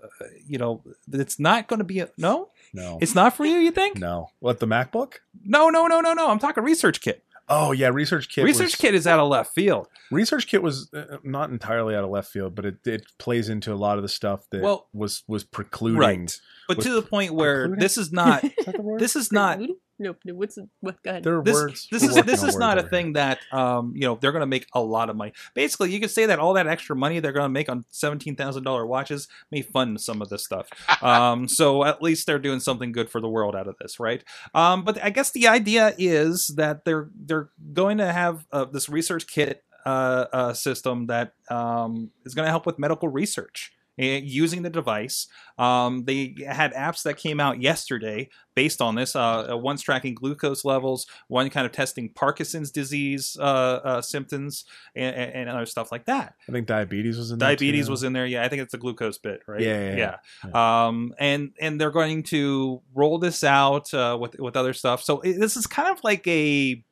[0.46, 3.58] you know, it's not going to be a, no, No, it's not for you.
[3.58, 3.98] You think?
[3.98, 4.30] no.
[4.40, 5.14] What the MacBook?
[5.44, 6.30] No, no, no, no, no.
[6.30, 7.22] I'm talking research kit.
[7.50, 8.44] Oh yeah, research kit.
[8.44, 9.86] research was, kit is out of left field.
[10.10, 13.72] Research kit was uh, not entirely out of left field, but it, it plays into
[13.72, 15.98] a lot of the stuff that Well- was was precluding.
[16.00, 16.40] Right.
[16.66, 17.80] But Was to the point where precluding?
[17.80, 19.00] this is not Is that the word?
[19.00, 19.60] this is not
[19.98, 20.18] Nope.
[20.24, 21.02] no, What's the- what?
[21.02, 21.24] Go ahead.
[21.24, 21.88] There are this words.
[21.90, 22.90] this is this is not a here.
[22.90, 25.32] thing that um you know they're going to make a lot of money.
[25.54, 28.36] Basically, you could say that all that extra money they're going to make on seventeen
[28.36, 30.68] thousand dollar watches may fund some of this stuff.
[31.02, 34.22] um, so at least they're doing something good for the world out of this, right?
[34.54, 38.88] Um, but I guess the idea is that they're they're going to have uh, this
[38.88, 43.72] research kit uh, uh, system that um, is going to help with medical research.
[43.98, 45.26] Using the device,
[45.58, 49.16] um, they had apps that came out yesterday based on this.
[49.16, 54.64] Uh, uh, one's tracking glucose levels, one kind of testing Parkinson's disease uh, uh, symptoms,
[54.94, 56.34] and, and other stuff like that.
[56.48, 57.48] I think diabetes was in there.
[57.48, 58.26] Diabetes was in there.
[58.26, 59.60] Yeah, I think it's the glucose bit, right?
[59.60, 60.86] Yeah, yeah, yeah.
[60.86, 65.02] Um, and and they're going to roll this out uh, with with other stuff.
[65.02, 66.84] So it, this is kind of like a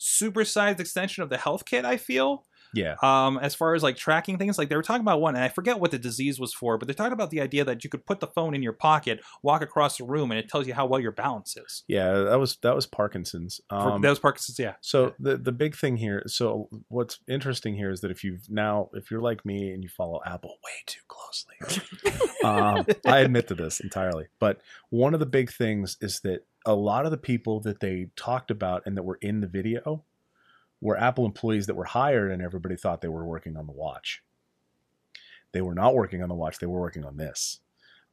[0.00, 1.84] supersized extension of the health kit.
[1.84, 2.96] I feel Yeah.
[3.02, 5.48] um, as far as like tracking things, like they were talking about one, and I
[5.48, 8.06] forget what the disease was for, but they're talking about the idea that you could
[8.06, 10.86] put the phone in your pocket, walk across the room, and it tells you how
[10.86, 11.84] well your balance is.
[11.88, 13.60] Yeah, that was that was Parkinson's.
[13.70, 14.74] Um, that was Parkinson's, yeah.
[14.80, 18.90] So the the big thing here, so what's interesting here is that if you've now,
[18.94, 23.54] if you're like me and you follow Apple way too closely, um, I admit to
[23.54, 24.26] this entirely.
[24.38, 28.08] But one of the big things is that a lot of the people that they
[28.16, 30.04] talked about and that were in the video
[30.80, 34.22] were Apple employees that were hired, and everybody thought they were working on the watch.
[35.52, 37.60] They were not working on the watch; they were working on this.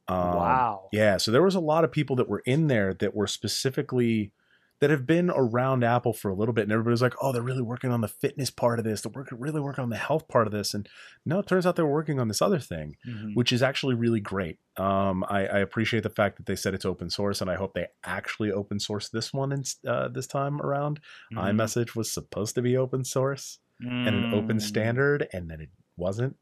[0.08, 0.88] Um, wow.
[0.90, 4.32] yeah, so there was a lot of people that were in there that were specifically
[4.80, 7.62] that have been around Apple for a little bit, and everybody's like, "Oh, they're really
[7.62, 9.00] working on the fitness part of this.
[9.02, 10.88] They're working, really working on the health part of this." And
[11.26, 13.34] no, it turns out they're working on this other thing, Mhm.
[13.34, 14.58] which is actually really great.
[14.76, 17.74] Um, I, I appreciate the fact that they said it's open source, and I hope
[17.74, 21.00] they actually open source this one in, uh, this time around.
[21.32, 21.38] Mhm.
[21.42, 24.62] iMessage was supposed to be open source and an open Mm.
[24.62, 26.36] standard, and then it wasn't.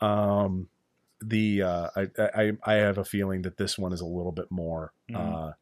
[0.00, 0.68] Um,
[1.22, 4.50] the uh, I, I I have a feeling that this one is a little bit
[4.50, 5.16] more Mhm.
[5.16, 5.52] uh,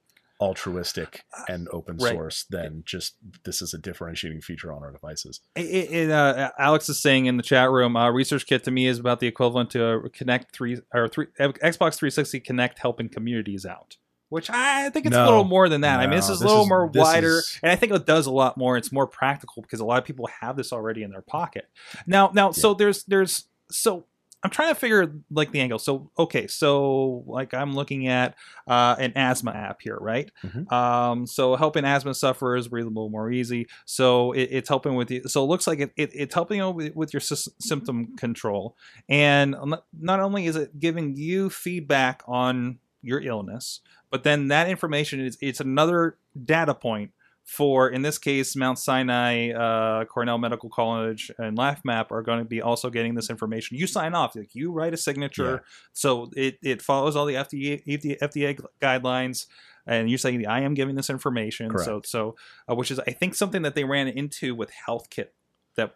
[0.40, 2.12] altruistic and open Right.
[2.14, 5.40] source than just this is a differentiating feature on our devices.
[5.56, 8.86] It, it, uh, Alex is saying in the chat room, uh, research kit to me
[8.86, 13.66] is about the equivalent to a Kinect three or three Xbox 360 Kinect helping communities
[13.66, 13.96] out,
[14.28, 15.98] which I think it's a little more than that.
[16.00, 18.06] I mean, this No, is a little is- more wider, is- and I think it
[18.06, 18.76] does a lot more.
[18.76, 21.68] It's more practical because a lot of people have this already in their pocket.
[22.06, 24.04] Now, now, so there's there's so.
[24.44, 25.78] I'm trying to figure like the angle.
[25.80, 28.36] So okay, so like I'm looking at
[28.68, 30.30] uh, an asthma app here, right?
[30.44, 30.70] Mhm.
[30.72, 33.66] Um, so helping asthma sufferers breathe a little more easy.
[33.84, 35.26] So it, it's helping with you.
[35.26, 38.76] So it looks like it, it, it's helping you with, with your sys- symptom control.
[39.08, 44.68] And not- not only is it giving you feedback on your illness, but then that
[44.68, 47.10] information is it's another data point
[47.48, 52.44] for in this case Mount Sinai, uh, Cornell Medical College, and LifeMap are going to
[52.44, 53.78] be also getting this information.
[53.78, 55.62] You sign off, like you write a signature,
[55.94, 59.46] so it, it follows all the FDA FDA, FDA guidelines,
[59.86, 61.70] and you're saying I am giving this information.
[61.78, 62.06] So Correct.
[62.08, 62.36] so
[62.70, 65.28] uh, which is I think something that they ran into with HealthKit
[65.76, 65.94] that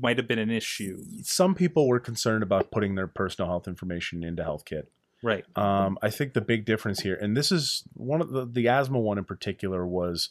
[0.00, 4.22] might have been an issue, Some people were concerned about putting their personal health information
[4.22, 4.84] into HealthKit.
[5.20, 5.44] right?
[5.56, 9.00] Um, I think the big difference here, and this is one of the the asthma
[9.00, 10.30] one in particular, was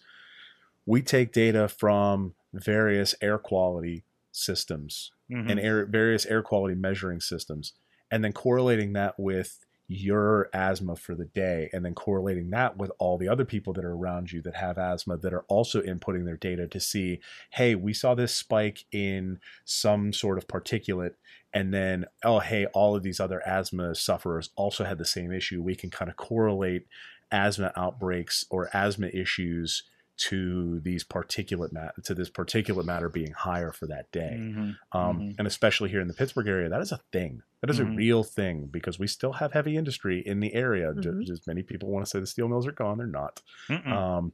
[0.85, 5.51] we take data from various air quality systems Mhm.
[5.51, 7.73] and air, various air quality measuring systems,
[8.11, 12.91] and then correlating that with your asthma for the day, and then correlating that with
[12.97, 16.25] all the other people that are around you that have asthma that are also inputting
[16.25, 17.19] their data to see,
[17.51, 21.13] hey, we saw this spike in some sort of particulate,
[21.53, 25.61] and then, oh, hey, all of these other asthma sufferers also had the same issue.
[25.61, 26.87] We can kind of correlate
[27.31, 29.83] asthma outbreaks or asthma issues
[30.17, 34.77] to these particulate mat- to this particulate matter being higher for that day Mhm.
[34.93, 35.35] um, Mhm.
[35.37, 37.41] and especially here in the Pittsburgh area, that is a thing.
[37.61, 37.93] That is Mhm.
[37.93, 40.93] a real thing because we still have heavy industry in the area.
[40.93, 41.25] Ju- Mhm.
[41.25, 43.41] Just many people want to say the steel mills are gone; they're not.
[43.69, 44.33] Um,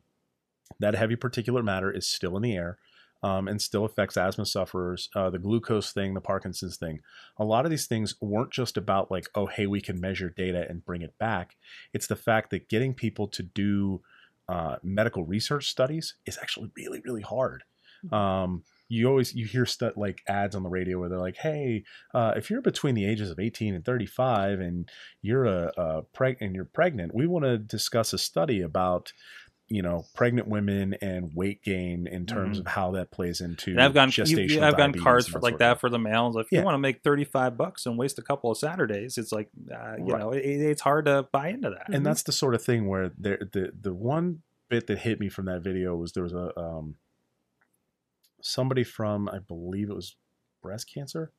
[0.80, 2.78] that heavy particulate matter is still in the air.
[3.24, 5.08] Um, and still affects asthma sufferers.
[5.14, 7.02] Uh, the glucose thing, the Parkinson's thing.
[7.38, 10.66] A lot of these things weren't just about like, oh, hey, we can measure data
[10.68, 11.56] and bring it back.
[11.94, 14.02] It's the fact that getting people to do
[14.52, 17.64] uh, medical research studies is actually really, really hard.
[18.12, 21.84] Um, you always you hear stuff like ads on the radio where they're like, "Hey,
[22.14, 24.90] uh, if you're between the ages of 18 and 35 and
[25.22, 29.14] you're a, a preg- and you're pregnant, we want to discuss a study about."
[29.74, 32.62] You know, pregnant women and weight gain in terms Mhm.
[32.62, 35.44] of how that plays into And I've gotten gestational you- I've gotten cards for that
[35.44, 36.36] like that for the males.
[36.36, 39.32] If you want to make thirty five bucks and waste a couple of Saturdays, it's
[39.32, 40.20] like uh, you Right.
[40.20, 41.86] know it, it's hard to buy into that.
[41.88, 44.42] And that's the sort of thing where there the the one
[44.72, 46.96] bit that hit me from that video was there was a um
[48.42, 50.16] somebody from I believe it was
[50.64, 51.32] breast cancer?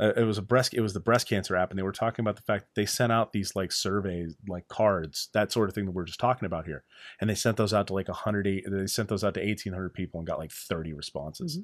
[0.00, 2.22] Uh, it was a breast it was the breast cancer app and they were talking
[2.22, 5.74] about the fact that they sent out these like surveys like cards that sort of
[5.74, 6.84] thing that we're just talking about here.
[7.20, 10.20] And they sent those out to like 100 they sent those out to 1800 people
[10.20, 11.60] and got like 30 responses.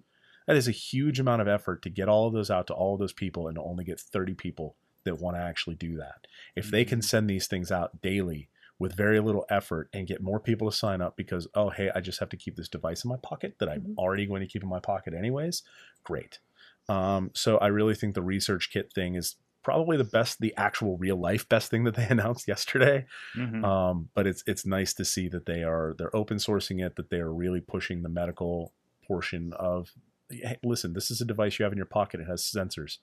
[0.46, 2.94] That is a huge amount of effort to get all of those out to all
[2.94, 6.26] of those people and to only get 30 people that want to actually do that.
[6.54, 10.40] If they can send these things out daily with very little effort and get more
[10.40, 13.08] people to sign up because oh hey i just have to keep this device in
[13.08, 13.96] my pocket that i'm Mhm.
[13.98, 15.62] already going to keep in my pocket anyways
[16.02, 16.40] great
[16.88, 20.98] um, so I really think the research kit thing is probably the best, the actual
[20.98, 23.06] real life best thing that they announced yesterday.
[23.34, 23.64] Mhm.
[23.64, 27.08] Um, but it's it's nice to see that they are they're open sourcing it, that
[27.08, 28.74] they are really pushing the medical
[29.06, 29.92] portion of.
[30.30, 32.20] Hey, listen, this is a device you have in your pocket.
[32.20, 32.98] It has sensors,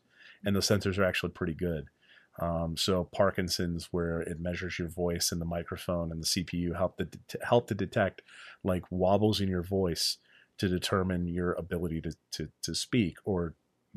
[0.46, 1.86] and the sensors are actually pretty good.
[2.40, 6.98] Um, so Parkinson's, where it measures your voice and the microphone and the CPU help
[6.98, 8.22] to, to help to detect
[8.64, 10.18] like wobbles in your voice
[10.58, 13.56] to determine your ability to, to, to speak or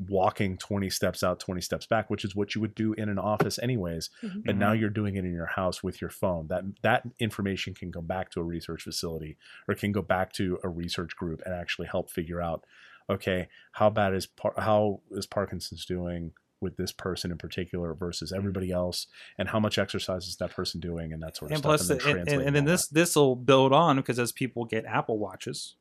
[0.09, 3.17] walking 20 steps out 20 steps back which is what you would do in an
[3.19, 4.43] office anyways Mhm.
[4.45, 6.49] but now you're doing it in your house with your phone.
[6.49, 9.37] That that information can go back to a research facility
[9.69, 12.65] or can go back to a research group and actually help figure out
[13.09, 16.33] okay how bad is Par- how is parkinson's doing
[16.65, 19.07] with this person in particular versus everybody else
[19.39, 22.05] and how much exercise is that person doing and that sort of and stuff plus,
[22.05, 25.77] and, and, and then this this will build on because as people get Apple watches.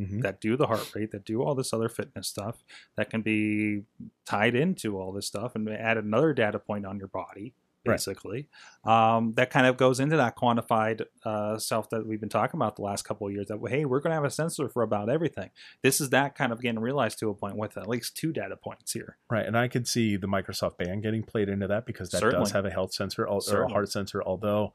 [0.00, 0.22] Mhm.
[0.22, 2.62] that do the heart rate, that do all this other fitness stuff,
[2.94, 3.82] that can be
[4.24, 7.52] tied into all this stuff and add another data point on your body,
[7.88, 7.94] Right.
[7.94, 8.48] basically.
[8.84, 12.76] Um, that kind of goes into that quantified uh, self that we've been talking about
[12.76, 13.48] the last couple of years.
[13.48, 15.50] That hey, we're going to have a sensor for about everything.
[15.82, 18.56] This is that kind of getting realized to a point with at least two data
[18.56, 19.16] points here.
[19.30, 22.44] Right, and I could see the Microsoft band getting played into that because that Certainly.
[22.44, 24.22] does have a health sensor or a heart sensor.
[24.22, 24.72] Although,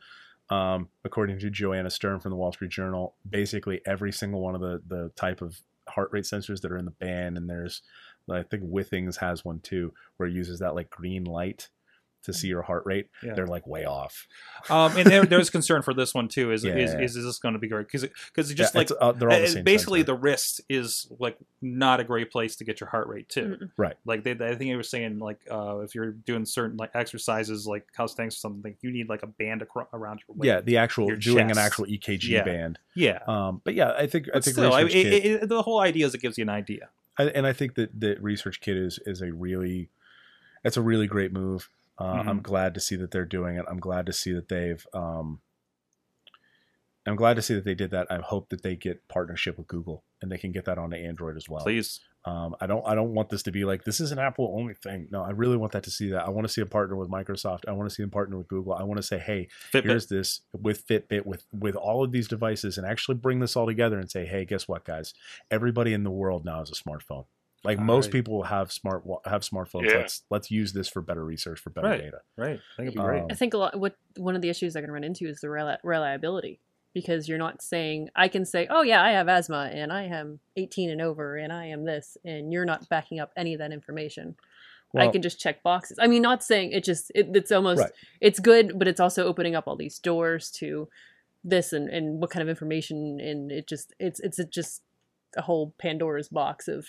[0.49, 4.61] um, according to Joanna Stern from the Wall Street Journal, basically every single one of
[4.61, 7.82] the the type of heart rate sensors that are in the band, and there's
[8.30, 11.70] I think Withings has one too, where it uses that like green light
[12.24, 13.07] to see your heart rate.
[13.24, 13.34] Yeah.
[13.34, 14.28] They're like way off.
[14.69, 16.51] Um, and there, there's concern for this one too.
[16.51, 16.99] Is Yeah, is, yeah.
[17.01, 17.88] is, is this going to be great?
[17.88, 18.03] Because
[18.34, 19.63] because just Yeah, like it's, uh, they're all the same.
[19.63, 20.13] basically sensor.
[20.13, 23.71] the wrist is like not a great place to get your heart rate too Mm-mm.
[23.78, 23.95] Right.
[24.05, 27.65] like they, i think they were saying like uh if you're doing certain like exercises
[27.65, 30.78] like calisthenics or something you need like a band acro- around your waist yeah, the
[30.78, 32.43] actual your doing an actual EKG Yeah.
[32.43, 32.80] band.
[32.95, 35.49] yeah Um, but yeah, I think I think still I, Research it, Kit- it, it-
[35.49, 38.21] the whole idea is it gives you an idea I, and I think that that
[38.21, 39.89] Research Kit is is a really,
[40.63, 41.69] it's a really great move.
[41.98, 42.28] Uh, Mhm.
[42.30, 43.66] I'm glad to see that they're doing it.
[43.68, 44.86] I'm glad to see that they've.
[44.94, 45.41] Um,
[47.06, 48.08] I'm glad to see that they did that.
[48.10, 51.36] I hope that they get partnership with Google and they can get that onto Android
[51.36, 51.62] as well.
[51.64, 52.88] please Um, I don't.
[52.88, 55.10] I don't want this to be like this is an Apple only thing.
[55.12, 56.26] No, I really want that to see that.
[56.26, 57.68] I want to see a partner with Microsoft.
[57.68, 58.74] I want to see them partner with Google.
[58.74, 62.30] I want to say, hey, Fitbit here's this with Fitbit, with with all of these
[62.30, 65.14] devices, and actually bring this all together and say, hey, guess what, guys?
[65.52, 67.26] Everybody in the world now has a smartphone.
[67.64, 68.11] Like All most right.
[68.14, 69.89] people have smart have smartphones.
[69.89, 69.97] Yeah.
[69.99, 72.01] Let's let's use this for better research, for better Right.
[72.01, 72.20] data.
[72.38, 73.80] right i think it'd be Um, great I think a lot.
[73.80, 76.59] What one of the issues they're going to run into is the reli- reliability,
[76.93, 80.39] because you're not saying I can say, "Oh yeah, I have asthma and I am
[80.57, 83.72] 18 and over and I am this," and you're not backing up any of that
[83.72, 84.36] information.
[84.95, 85.97] I can just check boxes.
[85.99, 87.91] I mean, not saying it just it, it's almost Right.
[88.22, 90.88] it's good, but it's also opening up all these doors to
[91.43, 94.84] this and and what kind of information and it just it's it's a, just
[95.36, 96.86] a whole Pandora's box of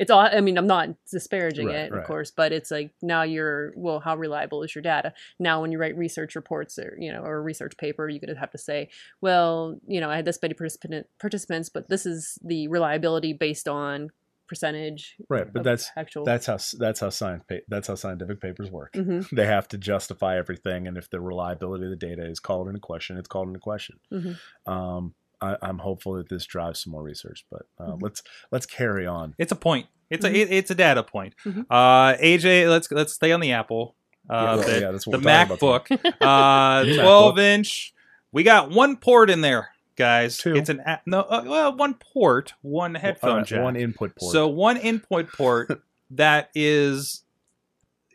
[0.00, 2.00] it's all I mean I'm not disparaging Right, it right.
[2.00, 5.70] of course but it's like now you're well how reliable is your data now when
[5.72, 8.50] you write research reports or you know or a research paper you're going to have
[8.50, 8.88] to say
[9.20, 13.68] well you know I had this many participant participants but this is the reliability based
[13.68, 14.10] on
[14.48, 18.94] percentage Right, but that's actual that's how that's how science that's how scientific papers work.
[18.96, 22.66] hmm They have to justify everything, and if the reliability of the data is called
[22.66, 24.00] into question, it's called into question.
[24.12, 24.36] Mhm.
[24.66, 28.02] Um, I, I'm hopeful that this drives some more research, but uh, Mhm.
[28.02, 28.22] let's
[28.52, 29.34] let's carry on.
[29.38, 30.30] it's a point it's Mhm.
[30.30, 31.66] a it, it's a data point Mhm.
[31.70, 33.94] uh aj let's let's stay on the apple
[34.28, 37.38] uh Yeah, the, yeah, that's the what we're talking about macbook uh 12 MacBook.
[37.40, 37.94] inch
[38.32, 40.54] we got one port in there guys Two.
[40.56, 44.16] it's an a- no uh, well one port one All headphone right, jack one input
[44.16, 44.32] port.
[44.32, 45.68] So one input port
[46.10, 47.22] that is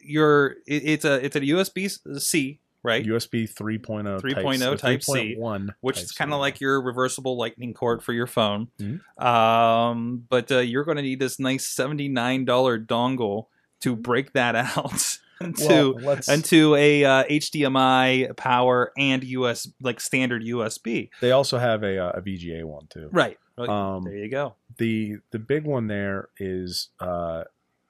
[0.02, 3.06] your it, it's a it's a USB C, right?
[3.06, 7.74] USB 3.0 3.0 type, type C, 3.1 Which is kind of like your reversible lightning
[7.74, 8.70] cord for your phone.
[8.80, 9.02] Mhm.
[9.22, 13.48] Um, but uh, you're going to need this nice seventy nine dollar dongle
[13.82, 20.44] to break that out into Well, into a uh, HDMI power and US like standard
[20.44, 21.10] USB.
[21.22, 23.10] they also have a, uh, a VGA one too.
[23.12, 23.38] Right.
[23.58, 24.56] Um, there you go.
[24.78, 27.44] the the big one there is uh,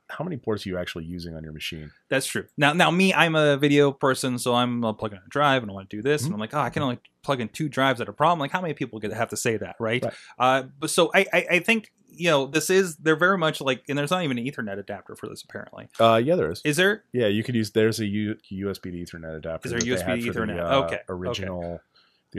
[0.09, 1.91] how many ports are you actually using on your machine?
[2.09, 2.45] That's true.
[2.57, 5.71] Now, now me, I'm a video person, so I'm uh, plugging in a drive and
[5.71, 6.25] I want to do this, Mhm.
[6.25, 8.39] and I'm like, oh, I can only plug in two drives at a problem.
[8.39, 10.03] Like, how many people could have to say that, right?
[10.03, 10.13] Right.
[10.37, 13.83] Uh, but so I, I, I think you know, this is they're very much like,
[13.89, 15.89] and there's not even an Ethernet adapter for this apparently.
[15.99, 16.61] Uh, yeah, there is.
[16.63, 17.03] Is there?
[17.11, 17.71] Yeah, you could use.
[17.71, 19.67] There's a U, USB to Ethernet adapter.
[19.67, 20.59] Is there USB for the, Ethernet?
[20.71, 21.77] uh, Okay, okay.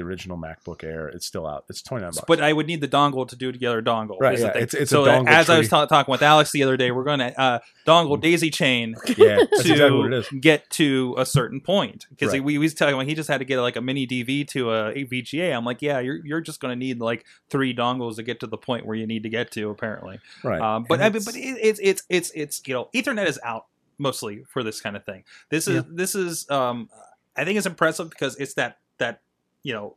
[0.00, 1.08] Original, the original MacBook Air.
[1.08, 1.64] It's still out.
[1.68, 2.24] It's twenty nine bucks.
[2.26, 4.16] But I would need the dongle to do together dongle.
[4.20, 6.62] Right, yeah, it's- it's so that- dongle as I was ta- talking with Alex the
[6.62, 10.28] other day, we're going to uh, dongle daisy chain yeah, to exactly what it is.
[10.40, 12.42] get to a certain point because Right.
[12.44, 14.70] we, we was talking about he just had to get like a mini DV to
[14.72, 15.54] a, a VGA.
[15.56, 18.46] I'm like, yeah, you're you're just going to need like three dongles to get to
[18.46, 20.18] the point where you need to get to apparently.
[20.44, 20.60] Right.
[20.60, 23.66] Um, but I mean, but it, it's it's it's it's you know Ethernet is out
[23.98, 25.24] mostly for this kind of thing.
[25.48, 25.82] This is Yeah.
[25.88, 26.90] this is um,
[27.36, 29.20] I think it's impressive because it's that that
[29.66, 29.96] you know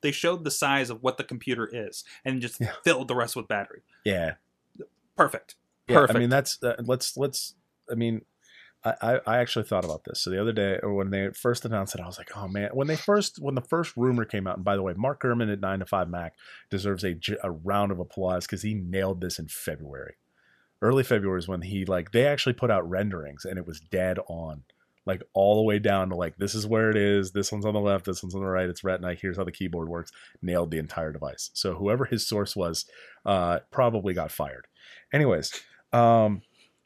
[0.00, 2.72] they showed the size of what the computer is and just Yeah.
[2.84, 3.82] filled the rest with battery.
[4.04, 4.34] yeah.
[5.16, 5.56] Perfect.
[5.88, 6.16] Yeah, Perfect.
[6.16, 7.54] I mean, that's uh, let's let's.
[7.90, 8.22] I mean,
[8.84, 10.20] I, I I actually thought about this.
[10.22, 12.70] So the other day, when they first announced it, I was like, oh man.
[12.72, 15.52] When they first when the first rumor came out, and by the way, Mark Gurman
[15.52, 16.34] at Nine to Five Mac
[16.70, 20.14] deserves a, a round of applause because he nailed this in February.
[20.80, 24.18] Early February is when he like they actually put out renderings and it was dead
[24.28, 24.62] on.
[25.08, 27.32] Like all the way down to like this is where it is.
[27.32, 28.04] This one's on the left.
[28.04, 28.68] This one's on the right.
[28.68, 29.14] It's Retina.
[29.14, 30.12] Here's how the keyboard works.
[30.42, 31.50] Nailed the entire device.
[31.54, 32.84] So whoever his source was,
[33.24, 34.66] uh, probably got fired.
[35.12, 35.52] Anyways,
[35.92, 36.42] um,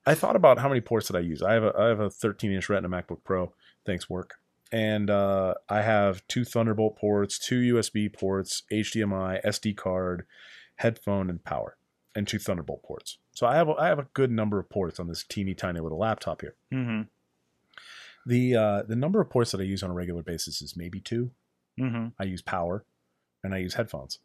[0.06, 1.42] I thought about how many ports that I use.
[1.42, 3.52] I have a I have a 13 inch Retina MacBook Pro.
[3.84, 4.34] Thanks work,
[4.70, 10.24] and uh, I have two Thunderbolt ports, two USB ports, HDMI, SD card,
[10.76, 11.76] headphone, and power,
[12.14, 13.18] and two Thunderbolt ports.
[13.32, 15.80] So I have a, I have a good number of ports on this teeny tiny
[15.80, 16.54] little laptop here.
[16.72, 17.02] Mm-hmm.
[18.26, 21.00] The uh, the number of ports that I use on a regular basis is maybe
[21.00, 21.30] two.
[21.80, 22.08] Mm-hmm.
[22.18, 22.84] I use power,
[23.42, 24.18] and I use headphones.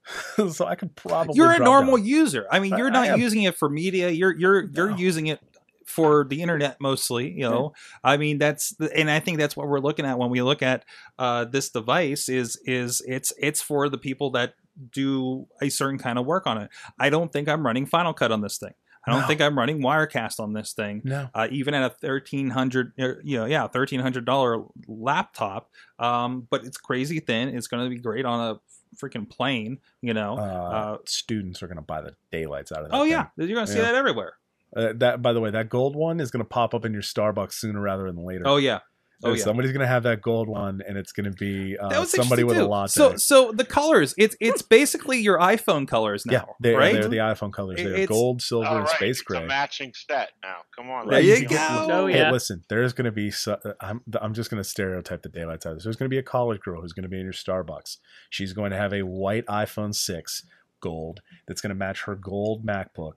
[0.52, 2.06] so I could probably You're a normal down.
[2.06, 2.46] user.
[2.50, 4.10] I mean, you're not using it for media.
[4.10, 4.96] You're you're you're No.
[4.96, 5.40] using it
[5.86, 7.30] for the internet mostly.
[7.30, 7.72] You know,
[8.04, 10.62] I mean that's the, and I think that's what we're looking at when we look
[10.62, 10.84] at
[11.18, 12.28] uh, this device.
[12.28, 14.54] Is is it's it's for the people that
[14.92, 16.70] do a certain kind of work on it.
[16.98, 18.74] I don't think I'm running Final Cut on this thing.
[19.08, 19.26] I don't No.
[19.26, 21.00] think I'm running Wirecast on this thing.
[21.04, 21.28] No.
[21.34, 25.70] Uh, even at a thirteen hundred, you know, yeah, thirteen hundred dollar laptop.
[25.98, 27.48] Um, but it's crazy thin.
[27.48, 28.60] It's going to be great on a
[28.96, 29.78] freaking plane.
[30.02, 30.36] You know.
[30.38, 32.96] Uh, Uh, students are going to buy the daylights out of that.
[32.96, 33.12] Oh thing.
[33.12, 33.82] yeah, you're gonna see Yeah.
[33.82, 34.34] that everywhere.
[34.76, 37.00] Uh, that by the way, that gold one is going to pop up in your
[37.02, 38.42] Starbucks sooner rather than later.
[38.46, 38.80] Oh yeah,
[39.24, 39.42] oh yeah.
[39.42, 42.56] somebody's going to have that gold one, and it's going to be uh, somebody with
[42.56, 42.80] interesting, a lot.
[42.82, 42.92] latte.
[42.92, 46.92] So so the colors, it's it's basically your iPhone colors now, yeah, they, right?
[46.94, 47.76] they're the iPhone colors.
[47.78, 49.42] They're It's- gold, silver, All and right, space it's gray.
[49.42, 50.58] a matching set now.
[50.76, 51.86] Come on, There you Hey, go.
[51.90, 53.30] Oh, Hey, listen, there's going to be.
[53.30, 55.84] So, uh, I'm I'm just going to stereotype the daylights out of this.
[55.84, 57.96] There's going to be a college girl who's going to be in your Starbucks.
[58.30, 60.44] She's going to have a white iPhone six
[60.80, 63.14] gold that's going to match her gold MacBook,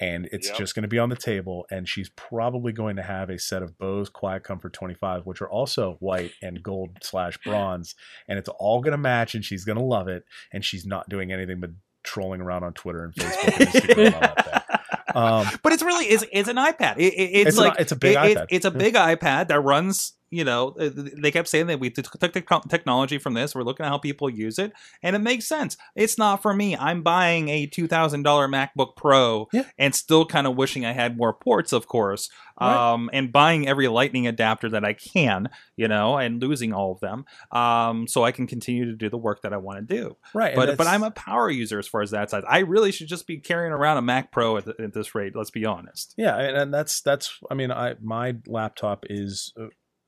[0.00, 0.56] and it's Yep.
[0.58, 1.66] just going to be on the table.
[1.70, 5.48] And she's probably going to have a set of Bose Quiet Comfort 25, which are
[5.48, 7.94] also white and gold slash bronze,
[8.28, 10.24] and it's all going to match, and she's going to love it.
[10.52, 11.70] And she's not doing anything but
[12.02, 14.60] trolling around on Twitter and Facebook and Instagram all that.
[15.14, 16.96] Um, but it's really it's, it's an iPad.
[16.96, 18.46] It, it- it's, It's an- like it's a big it- iPad.
[18.50, 20.14] It's a big iPad that runs.
[20.34, 22.28] You know, uh, they kept saying that we took the
[22.68, 23.54] technology from this.
[23.54, 24.72] We're looking at how people use it,
[25.02, 25.76] and it makes sense.
[25.94, 26.76] It's not for me.
[26.76, 29.64] I'm buying a two thousand dollar MacBook Pro, Yeah.
[29.78, 32.28] and still kind of wishing I had more ports, of course.
[32.60, 32.92] Right.
[32.92, 37.00] Um, and buying every Lightning adapter that I can, you know, and losing all of
[37.00, 40.16] them, um, so I can continue to do the work that I want to do
[40.34, 42.44] right, but but I'm a power user as far as that side.
[42.48, 45.34] I really should just be carrying around a Mac Pro at, at this rate.
[45.34, 46.14] Let's be honest.
[46.16, 47.38] Yeah, and, and that's that's.
[47.50, 49.52] I mean, I my laptop is.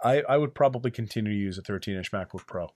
[0.07, 2.69] I I would probably continue to use a 13 inch MacBook Pro.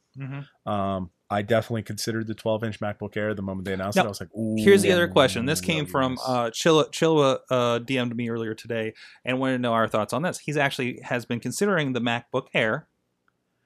[0.66, 4.06] Um, I definitely considered the 12 inch MacBook Air the moment they announced Now, it.
[4.06, 5.46] I was like, Ooh, Here's the other question.
[5.46, 6.90] This came from uh, Chilla.
[6.90, 10.40] Chilla uh, DM'd me earlier today and wanted to know our thoughts on this.
[10.40, 12.88] He's actually has been considering the MacBook Air,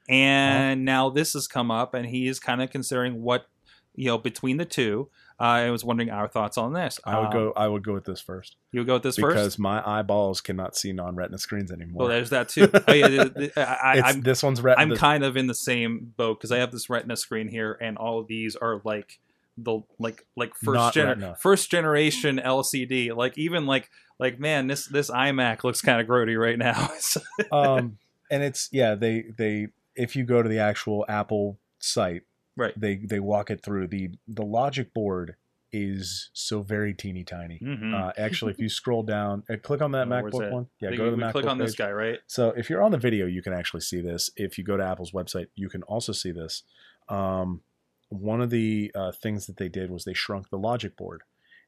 [0.09, 3.47] and now this has come up, and he is kind of considering what
[3.95, 5.09] you know between the two.
[5.40, 7.01] Uh, I was wondering our thoughts on this.
[7.05, 7.53] I would Um, go.
[7.57, 9.59] I would go with this first You would go with this because first.
[9.59, 12.01] my eyeballs cannot see non-retina screens anymore.
[12.01, 12.70] Well, there's that too.
[12.72, 13.24] Oh, yeah,
[13.57, 14.92] I, I'm this one's retina.
[14.95, 17.99] I'm kind of in the same boat because I have this Retina screen here, and
[17.99, 19.18] all of these are like
[19.59, 21.36] the like like first Not gener- Retina.
[21.40, 23.14] first generation LCD.
[23.16, 23.90] Like even like
[24.20, 26.90] like man, this this iMac looks kind of grody right now.
[27.53, 27.99] um,
[28.30, 28.95] and it's yeah.
[28.95, 32.22] They they if you go to the actual Apple site,
[32.57, 32.78] right.
[32.78, 35.36] they they walk it through the the logic board
[35.76, 37.59] is so very teeny tiny.
[37.61, 37.94] Mm-hmm.
[37.94, 40.66] Uh, actually, if you scroll down, uh, click on that Oh, MacBook one.
[40.80, 42.20] Yeah, go to the MacBook click on this guy, right?
[42.28, 44.30] So if you're on the video, you can actually see this.
[44.36, 46.62] If you go to Apple's website, you can also see this.
[47.09, 47.62] Um,
[48.09, 51.22] one of the uh, things that they did was they shrunk the logic board,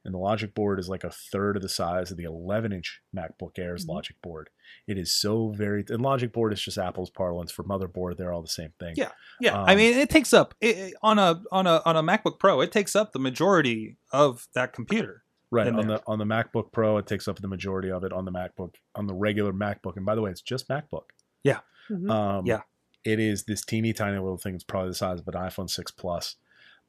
[0.05, 3.57] and the logic board is like a third of the size of the 11-inch MacBook
[3.59, 3.89] Air's Mhm.
[3.89, 4.49] logic board.
[4.87, 5.83] It is so very.
[5.89, 8.17] And logic board is just Apple's parlance for motherboard.
[8.17, 8.93] They're all the same thing.
[8.97, 9.11] Yeah.
[9.39, 12.03] Yeah, I Um, mean, it takes up it, it- on a on a on a
[12.03, 12.61] MacBook Pro.
[12.61, 15.23] It takes up the majority of that computer.
[15.49, 15.97] right on there.
[15.99, 16.97] the on the MacBook Pro.
[16.97, 19.95] It takes up the majority of it on the MacBook on the regular MacBook.
[19.95, 21.05] And by the way, it's just MacBook.
[21.89, 22.11] Mhm.
[22.11, 22.63] Um, Yeah.
[23.05, 24.55] it is this teeny tiny little thing.
[24.55, 26.35] It's probably the size of an iPhone six plus.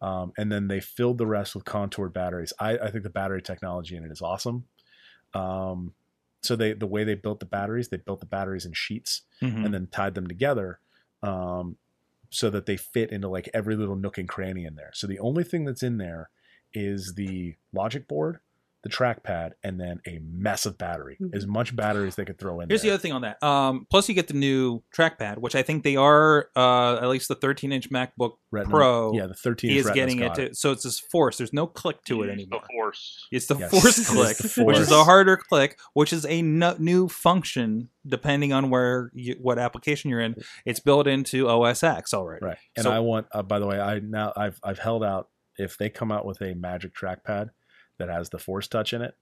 [0.00, 2.52] Um, and then they filled the rest with contoured batteries.
[2.60, 4.68] I, I think the battery technology in it is awesome.
[5.34, 5.94] Um,
[6.42, 9.64] so they the way they built the batteries, they built the batteries in sheets Mhm.
[9.64, 10.80] and then tied them together
[11.22, 11.78] um,
[12.30, 14.92] so that they fit into like every little nook and cranny in there.
[14.94, 16.30] So the only thing that's in there
[16.74, 18.40] is the logic board,
[18.84, 21.16] the trackpad, and then a massive battery.
[21.20, 21.34] Mhm.
[21.34, 23.42] As much battery as they could throw in Here's the other thing on that.
[23.42, 27.26] Um, plus, you get the new trackpad, which I think they are uh, at least
[27.26, 30.34] the 13 inch MacBook Retina- Pro yeah, the 13 is getting it.
[30.34, 31.38] To, so it's this force.
[31.38, 32.60] There's no click to it Use anymore.
[32.68, 33.26] The force.
[33.32, 33.70] It's the Yes.
[33.70, 37.90] force It's click, the which is a harder click, which is a no- new function
[38.06, 40.36] depending on where you, what application you're in.
[40.64, 42.46] It's built into OS X already.
[42.46, 42.58] Right.
[42.76, 45.76] And So- I want uh, by the way, I now I've I've held out if
[45.76, 47.50] they come out with a magic trackpad
[47.98, 49.14] that has the force touch in it,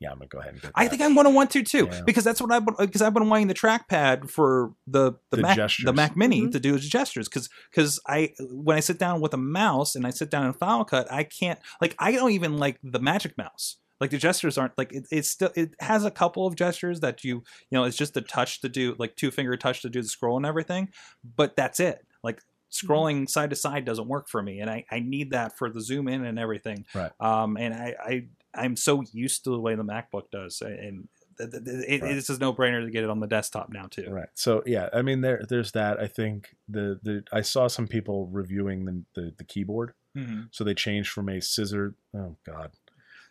[0.00, 1.62] yeah, I'm going to go ahead and get I think I'm going to want to
[1.62, 2.02] too Yeah.
[2.04, 5.42] because that's what I've been, because I've been wanting the trackpad for the the, The
[5.42, 5.84] Mac gestures.
[5.84, 6.52] the Mac Mini Mhm.
[6.52, 10.06] to do its gestures because because I when I sit down with a mouse and
[10.06, 13.38] I sit down in Final Cut I can't like I don't even like the Magic
[13.38, 16.98] Mouse like the gestures aren't like it, it's still it has a couple of gestures
[17.00, 17.36] that you
[17.70, 20.08] you know it's just the touch to do like two finger touch to do the
[20.08, 20.88] scroll and everything
[21.36, 22.42] but that's it like
[22.72, 25.80] scrolling side to side doesn't work for me and I, I need that for the
[25.80, 27.12] zoom in and everything Right.
[27.20, 31.08] um and I, I i'm so used to the way the macbook does and
[31.38, 32.16] th- th- th- it, Right.
[32.16, 34.28] it's just no brainer to get it on the desktop now too Right.
[34.34, 36.00] So yeah, I mean there there's that.
[36.00, 39.92] I think the the I saw some people reviewing the the, the keyboard.
[40.16, 40.48] Mhm.
[40.50, 42.70] So they changed from a scissor oh god.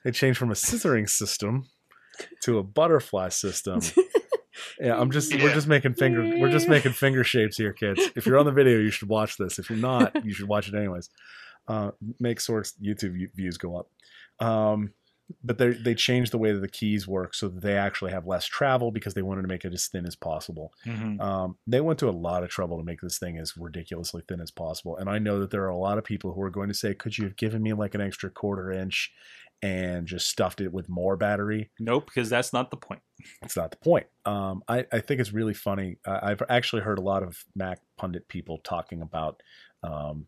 [0.03, 1.67] They changed from a scissoring system
[2.43, 3.81] to a butterfly system.
[4.79, 8.01] Yeah, I'm just we're just making finger we're just making finger shapes here, kids.
[8.15, 9.59] If you're on the video, you should watch this.
[9.59, 11.09] If you're not, you should watch it anyways.
[11.67, 14.45] Uh, make source YouTube views go up.
[14.45, 14.93] Um,
[15.43, 18.27] but they they changed the way that the keys work so that they actually have
[18.27, 20.73] less travel because they wanted to make it as thin as possible.
[20.85, 21.21] Mhm.
[21.21, 24.41] Um, they went to a lot of trouble to make this thing as ridiculously thin
[24.41, 24.97] as possible.
[24.97, 26.93] And I know that there are a lot of people who are going to say,
[26.93, 29.13] "Could you have given me like an extra quarter inch
[29.61, 33.01] and just stuffed it with more battery?" nope because that's not the point
[33.43, 34.07] It's not the point.
[34.25, 35.97] Um, I, I think it's really funny.
[36.05, 39.41] I, I've actually heard a lot of Mac pundit people talking about.
[39.83, 40.27] Um,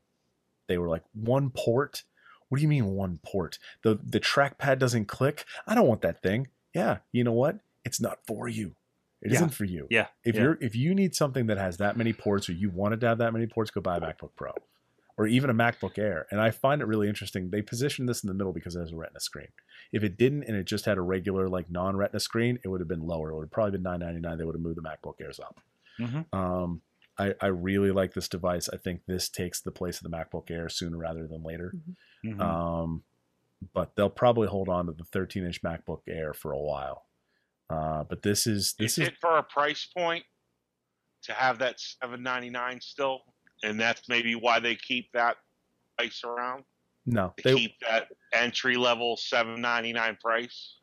[0.68, 2.04] they were like, "One port."
[2.50, 3.58] What do you mean one port?
[3.82, 5.46] The the trackpad doesn't click.
[5.66, 6.50] I don't want that thing.
[6.76, 7.58] Yeah, you know what?
[7.84, 8.76] It's not for you.
[9.24, 9.40] It Yeah.
[9.40, 9.88] not for you.
[9.90, 10.42] yeah If yeah.
[10.42, 13.18] you're if you need something that has that many ports or you wanted to have
[13.20, 14.52] that many ports, go buy a MacBook Pro
[15.18, 16.26] or even a MacBook Air.
[16.32, 17.49] And I find it really interesting.
[17.49, 19.49] They positioned this in the middle because it has a Retina screen.
[19.91, 22.88] If it didn't and it just had a regular like non-Retina screen, it would have
[22.88, 23.30] been lower.
[23.30, 24.38] It would have probably been 999.
[24.38, 25.59] They would have moved the MacBook Airs up.
[25.99, 26.34] Mhm.
[26.34, 26.82] Um,
[27.20, 28.68] I, I really like this device.
[28.70, 31.76] I think this takes the place of the MacBook Air sooner rather than later.
[32.26, 32.39] Mhm.
[32.41, 33.03] Um,
[33.74, 37.05] but they'll probably hold on to the 13 inch MacBook Air for a while.
[37.70, 40.26] Uh, but this is this is, is it for a price point
[41.24, 43.22] to have that 799 still
[43.64, 45.38] and that's maybe why they keep that
[45.97, 46.64] price around?
[47.05, 47.34] No.
[47.38, 50.78] to They, keep that entry level 799 price?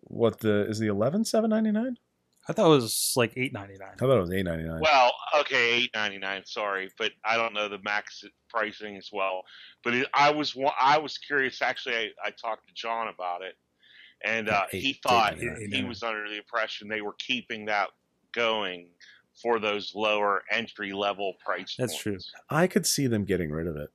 [0.00, 1.96] What the is the 11 799?
[2.48, 4.80] i thought it was like 899 I thought it was 899.
[4.82, 5.12] well
[5.42, 9.42] okay 899 sorry but i don't know the max pricing as well.
[9.84, 13.54] But it, i was i was curious actually I, I talked to john about it
[14.24, 17.66] and uh, Eight- he thought eight- eight- he was under the impression they were keeping
[17.66, 17.90] that
[18.32, 18.88] going
[19.40, 21.76] for those lower entry level price points.
[21.78, 22.18] That's true.
[22.50, 23.90] I could see them getting rid of it.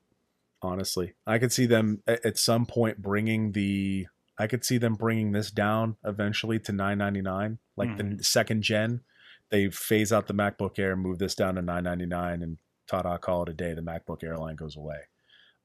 [0.61, 4.07] Honestly, I could see them at some point bringing the.
[4.39, 9.01] I could see them bringing this down eventually to 999, like the second gen.
[9.49, 12.57] They phase out the MacBook Air, move this down to 999, and
[12.87, 13.73] ta-da, call it a day.
[13.73, 14.97] The MacBook Air line goes away.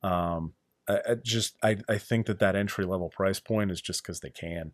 [0.03, 0.55] Um,
[0.89, 4.21] I, I just I, I think that that entry level price point is just because
[4.21, 4.73] they can.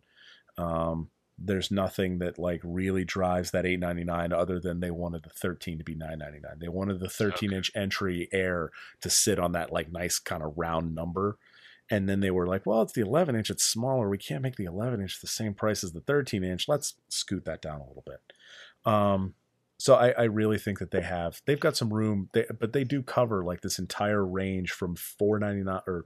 [0.57, 1.09] Um,
[1.41, 5.83] there's nothing that like really drives that 899 other than they wanted the 13 to
[5.83, 8.71] be 999 they wanted the 13 inch entry air
[9.01, 11.37] to sit on that like nice kind of round number.
[11.91, 14.57] And then they were like well it's the 11 inch it's smaller we can't make
[14.57, 17.87] the 11 inch the same price as the 13 inch let's scoot that down a
[17.87, 18.21] little bit.
[18.85, 19.33] Um
[19.77, 22.83] so I, I really think that they have they've got some room they, but they
[22.83, 26.05] do cover like this entire range from 499 or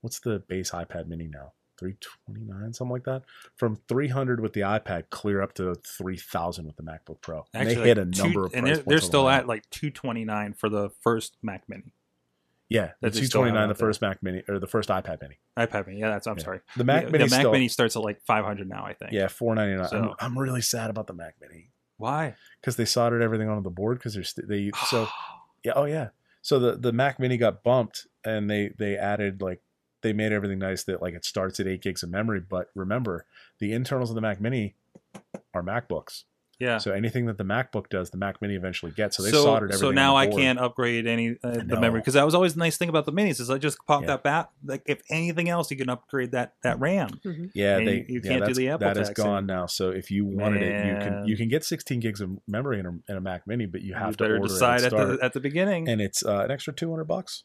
[0.00, 3.22] what's the base ipad mini now 329 something like that
[3.56, 7.44] from 300 with the ipad clear up to 3000 with the macbook pro.
[7.54, 10.68] And they hit a two- number of and they're, they're still at like 229 for
[10.68, 11.94] the first mac mini.
[12.68, 15.20] Yeah the that they still have 229 the first mac mini or the first ipad
[15.22, 15.38] mini.
[15.58, 16.44] ipad mini yeah that's i'm Yeah.
[16.44, 16.60] sorry.
[16.76, 19.12] The mac the, mini the mac still, mini starts at like 500 now i think.
[19.12, 21.70] Yeah 499 So- I'm, I'm really sad about the mac mini.
[21.96, 22.34] Why?
[22.60, 25.08] Because they soldered everything onto the board because they're st- they so
[25.64, 25.72] Yeah.
[25.74, 26.08] Oh yeah.
[26.42, 29.60] So the the Mac Mini got bumped, and they they added like
[30.02, 32.40] they made everything nice that like it starts at eight gigs of memory.
[32.40, 33.26] But remember,
[33.58, 34.74] the internals of the Mac Mini
[35.54, 36.24] are MacBooks.
[36.60, 36.78] Yeah.
[36.78, 39.16] So anything that the MacBook does, the Mac Mini eventually gets.
[39.16, 39.78] So they so, soldered everything.
[39.78, 41.80] so now I can't upgrade any uh, the No.
[41.80, 44.00] memory because that was always the nice thing about the minis is I just pop
[44.02, 44.08] Yeah.
[44.08, 44.50] that back.
[44.64, 47.20] Like if anything else, you can upgrade that that RAM.
[47.54, 49.46] Yeah, and they you- you yeah, can't do the Apple That is tax gone in.
[49.46, 49.66] now.
[49.66, 52.86] So if you wanted it, you can you can get 16 gigs of memory in
[52.86, 54.98] a, in a Mac Mini, but you have you to order decide it at at,
[54.98, 57.44] start, the at the beginning, and it's uh, an extra 200 bucks.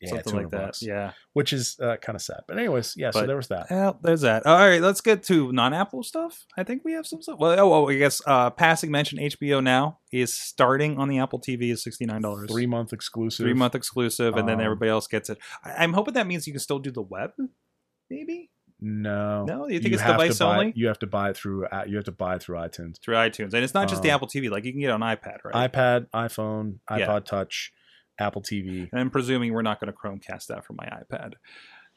[0.00, 0.60] Yeah, something like that.
[0.66, 1.12] bucks, Yeah.
[1.34, 2.40] which is uh, kind of sad.
[2.48, 3.10] But anyways, yeah.
[3.10, 3.66] so there was that.
[3.70, 4.46] Well, there's that.
[4.46, 6.46] All right, let's get to non-Apple stuff.
[6.56, 7.38] I think we have some stuff.
[7.38, 11.38] Well, oh, oh I guess uh, passing mention HBO now is starting on the Apple
[11.40, 12.50] TV is sixty nine dollars.
[12.50, 13.44] Three month exclusive.
[13.44, 15.38] three month exclusive, and then Um, everybody else gets it.
[15.64, 17.32] I- I'm hoping that means you can still do the web,
[18.08, 18.50] maybe
[18.82, 19.68] No, No?
[19.68, 20.72] You think it's device buy- only?
[20.74, 21.66] You have to buy it through.
[21.66, 24.10] uh, You have to buy it through iTunes, through iTunes, and it's not just the
[24.10, 24.48] Um, Apple TV.
[24.50, 25.70] Like you can get it on iPad, right?
[25.70, 27.06] iPad, iPhone, Yeah.
[27.06, 27.72] iPod Touch,
[28.20, 28.88] Apple TV.
[28.90, 31.34] and I'm presuming we're not going to Chromecast that from my iPad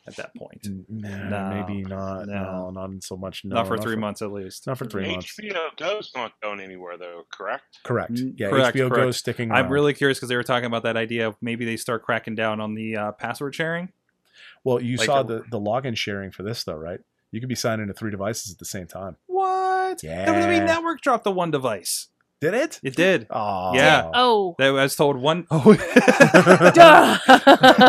[0.05, 0.61] at that point.
[0.65, 2.27] N- No, maybe not.
[2.27, 2.69] no.
[2.71, 3.45] No, not so much.
[3.45, 4.67] No, not for three for, months at least.
[4.67, 5.37] Not for three months.
[5.39, 7.79] HBO Go's not going anywhere though, correct?
[7.83, 8.13] Correct.
[8.13, 8.95] Mm, Yeah, correct, HBO correct.
[9.05, 9.51] goes sticking.
[9.51, 12.35] I'm really curious because they were talking about that idea of maybe they start cracking
[12.35, 13.89] down on the uh, password sharing.
[14.63, 16.99] Well, you Like saw a- the the login sharing for this though, right?
[17.31, 19.17] You could be signed into three devices at the same time.
[19.25, 20.03] What?
[20.03, 20.25] Yeah.
[20.27, 22.09] WWE Network dropped the one device.
[22.43, 22.79] Did it?
[22.83, 23.27] It did.
[23.29, 24.09] Oh, Yeah.
[24.13, 24.55] Oh.
[24.59, 25.73] That was told one oh
[26.73, 27.17] Duh.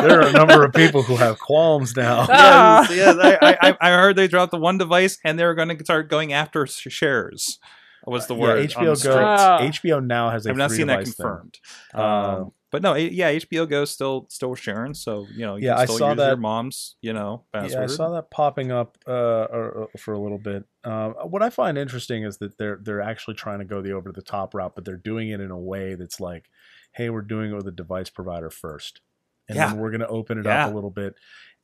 [0.00, 2.26] there are a number of people who have qualms now.
[2.28, 2.86] Ah.
[2.88, 3.38] yes, yes.
[3.42, 6.08] I, I, I heard they dropped the one device and they were going to start
[6.08, 7.58] going after shares.
[8.06, 8.70] Was the word?
[8.70, 9.04] Yeah, on the HBO.
[9.04, 9.18] Go.
[9.24, 9.58] Ah.
[9.60, 11.26] HBO now has a I've not three seen that device thing.
[11.26, 11.58] confirmed.
[11.94, 12.02] Uh,
[12.42, 15.82] Um, but no, yeah, HBO Go still still sharing, so you know you Yeah, can
[15.82, 17.72] I saw use your that- mom's you know password.
[17.72, 20.64] Yeah, I saw that popping up uh, uh, for a little bit.
[20.82, 24.10] Um, what I find interesting is that they're they're actually trying to go the over
[24.10, 26.50] the top route, but they're doing it in a way that's like,
[26.92, 29.00] hey, we're doing it with a device provider first,
[29.48, 29.68] and Yeah.
[29.68, 30.66] then we're going to open it Yeah.
[30.66, 31.14] up a little bit.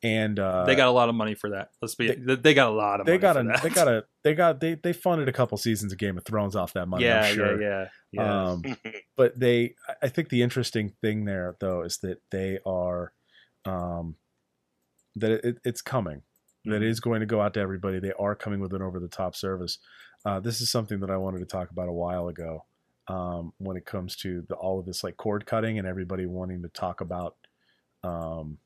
[0.02, 1.70] And uh, they got a lot of money for that.
[1.82, 3.62] Let's be they, they got a lot of they money got for a that.
[3.62, 6.56] they got a they got they they funded a couple seasons of Game of Thrones
[6.56, 7.04] off that money.
[7.04, 7.60] yeah, I'm sure.
[7.60, 8.50] yeah, yeah, yeah.
[8.50, 8.62] Um,
[9.16, 13.12] but they, I think the interesting thing there though is that they are,
[13.66, 14.14] um,
[15.16, 16.22] that it, it's coming.
[16.66, 16.84] That Mhm.
[16.90, 18.00] is going to go out to everybody.
[18.00, 19.78] They are coming with an over the top service.
[20.26, 22.64] Uh, this is something that I wanted to talk about a while ago.
[23.08, 26.62] Um, when it comes to the, all of this like cord cutting and everybody wanting
[26.62, 27.34] to talk about,
[28.04, 28.58] um,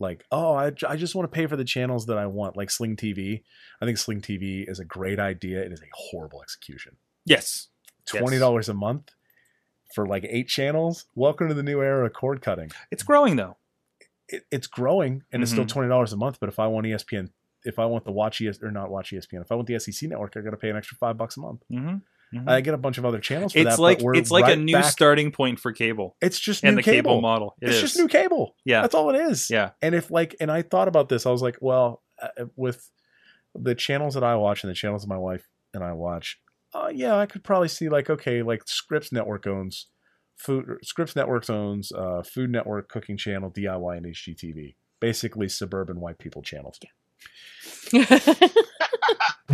[0.00, 2.70] like oh I, I just want to pay for the channels that I want like
[2.70, 3.42] Sling TV.
[3.80, 5.62] I think Sling TV is a great idea.
[5.62, 7.68] It is a horrible execution yes,
[8.06, 9.10] twenty dollars a month
[9.94, 11.06] for like eight channels.
[11.14, 12.70] Welcome to the new era of cord cutting.
[12.90, 13.56] it's growing though.
[14.28, 15.68] It, it's growing and it's still Mhm.
[15.68, 16.38] twenty dollars a month.
[16.40, 17.30] But if I want ESPN,
[17.64, 20.08] if I want the Watch ES or not Watch ESPN, if I want the SEC
[20.08, 21.62] network, I got to pay an extra five bucks a month.
[22.34, 23.82] Hmm I get a bunch of other channels for It's that.
[23.82, 26.76] like but we're it's like a new back- starting point for cable It's just and
[26.76, 27.20] new the cable, cable.
[27.20, 27.54] model.
[27.62, 27.80] It it's is.
[27.82, 28.56] just new cable.
[28.64, 29.48] Yeah, That's all it is.
[29.50, 29.70] yeah.
[29.80, 32.90] And if like, and I thought about this, I was like, well, uh, with
[33.54, 36.40] the channels that I watch and the channels my wife and I watch,
[36.74, 39.86] uh, yeah, I could probably see like, okay, like Scripps Network owns
[40.36, 40.78] food.
[40.82, 44.74] Scripps Networks owns uh, Food Network, Cooking Channel, DIY, and HGTV.
[45.00, 46.80] Basically, suburban white people channels.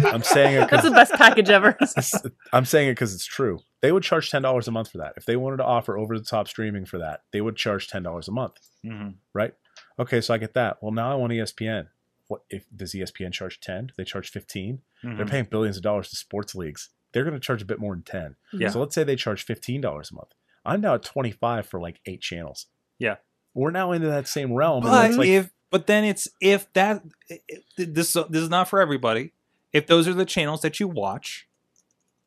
[0.04, 1.76] I'm saying it That's the best package ever.
[2.52, 3.60] I'm saying it because it's true.
[3.80, 5.14] They would charge ten dollars a month for that.
[5.16, 8.02] If they wanted to offer over the top streaming for that, they would charge ten
[8.02, 8.54] dollars a month.
[8.84, 9.14] Mhm.
[9.34, 9.54] right?
[9.98, 10.82] Okay, so I get that.
[10.82, 11.88] Well, now I want ESPN.
[12.28, 13.86] What if does ESPN charge ten?
[13.88, 15.30] Do they charge 15 They're Mhm.
[15.30, 16.90] paying billions of dollars to sports leagues.
[17.12, 18.36] They're going to charge a bit more than ten.
[18.52, 18.68] Yeah.
[18.70, 20.32] So let's say they charge fifteen dollars a month.
[20.64, 22.66] I'm now at twenty five for like eight channels.
[22.98, 23.16] Yeah.
[23.52, 24.82] we're now into that same realm.
[24.84, 29.32] But like, if but then it's if that if- this this is not for everybody.
[29.72, 31.48] If those are the channels that you watch,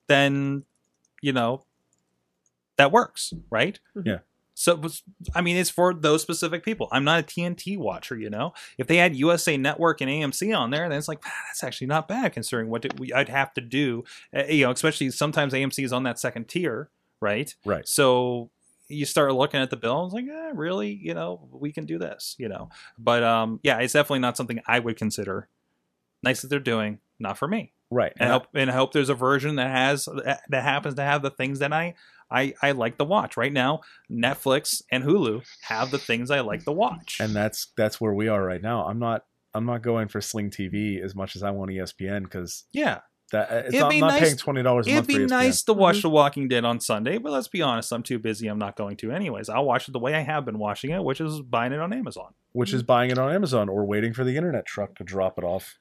[0.08, 0.64] then
[1.22, 1.66] you know
[2.78, 3.80] that works, right?
[4.04, 4.20] Yeah.
[4.56, 4.80] So
[5.34, 6.88] I mean, it's for those specific people.
[6.92, 8.54] I'm not a TNT watcher, you know.
[8.78, 11.88] If they had USA Network and AMC on there, then it's like "Ah, that's actually
[11.88, 14.04] not bad considering what we, I'd have to do.
[14.36, 16.90] Uh, you know, especially sometimes AMC is on that second tier,
[17.20, 17.54] right?
[17.66, 17.88] right.
[17.88, 18.52] So
[18.90, 21.86] you start looking at the bill and it's like, eh, really, you know, we can
[21.86, 22.70] do this, you know.
[22.98, 25.48] But um, yeah, it's definitely not something I would consider.
[26.22, 27.74] Nice that they're doing, not for me.
[27.90, 28.14] Right.
[28.20, 30.08] And I And I- hope and I hope there's a version that has
[30.50, 31.96] that happens to have the things that I
[32.32, 33.36] I I like to watch.
[33.38, 37.18] Right now, Netflix and Hulu have the things I like to watch.
[37.20, 38.86] and that's that's where we are right now.
[38.86, 42.64] I'm not I'm not going for Sling TV as much as I want ESPN because
[42.72, 43.00] yeah,
[43.32, 45.20] that it's It'd not, be I'm not nice- paying twenty dollars it'd month be for
[45.28, 46.02] nice to watch Mhm.
[46.04, 48.48] The Walking Dead on Sunday, but let's be honest, I'm too busy.
[48.48, 49.50] I'm not going to anyways.
[49.50, 51.94] I'll watch it the way I have been watching it, which is buying it on
[51.94, 52.34] Amazon.
[52.54, 55.44] which is buying it on Amazon or waiting for the internet truck to drop it
[55.44, 55.78] off.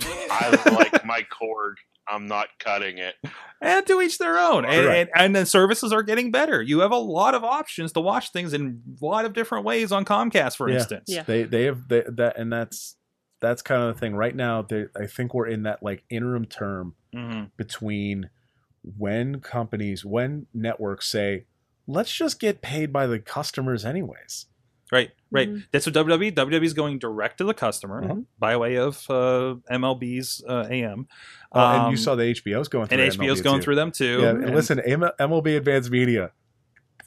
[0.00, 1.78] I like my cord
[2.08, 3.14] I'm not cutting it.
[3.60, 4.64] and to each their own.
[4.64, 5.10] And, Correct.
[5.14, 6.60] and, and the services are getting better.
[6.60, 9.92] You have a lot of options to watch things in a lot of different ways
[9.92, 10.76] on Comcast, for Yeah.
[10.78, 11.04] instance.
[11.08, 11.22] Yeah.
[11.22, 12.96] They they have they, that and that's
[13.40, 14.62] that's kind of the thing right now.
[14.62, 18.30] They, I think we're in that like interim term hmm between
[18.98, 21.44] when companies when networks say
[21.86, 24.46] let's just get paid by the customers anyways.
[24.90, 25.48] Right, right.
[25.50, 25.64] Mhm.
[25.72, 26.30] That's what WWE.
[26.32, 28.26] WWE is going direct to the customer Mhm.
[28.38, 31.08] by way of uh, MLB's uh, AM.
[31.54, 33.64] Uh, and Um, you saw the HBO's going through and HBO's MLB going too.
[33.64, 34.20] through them too.
[34.20, 36.30] Yeah, And- and listen, MLB Advanced Media,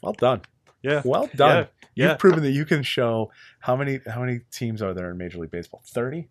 [0.02, 0.42] well done,
[0.82, 1.68] yeah, well done.
[1.94, 2.10] yeah.
[2.10, 5.38] You've proven that you can show how many how many teams are there in Major
[5.38, 5.82] League Baseball?
[5.86, 6.28] Thirty.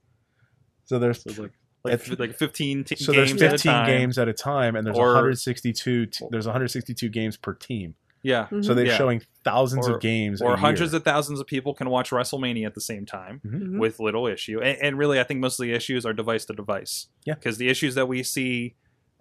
[0.86, 1.52] So there's So like
[1.84, 3.86] like, It's- like 15 t- so games there's at a 15 time.
[3.88, 6.08] games at a time, and there's Or- 162.
[6.08, 7.94] T- there's 162 games per team.
[8.26, 8.66] Yeah, Mhm.
[8.66, 8.98] So they're Yeah.
[8.98, 10.98] showing thousands Or- of games, or a hundreds year.
[10.98, 13.78] of thousands of people can watch WrestleMania at the same time Mhm.
[13.78, 14.60] with little issue.
[14.60, 17.08] And, and really, I think most of the issues are device to device.
[17.26, 17.36] Yeah.
[17.36, 18.76] because the issues that we see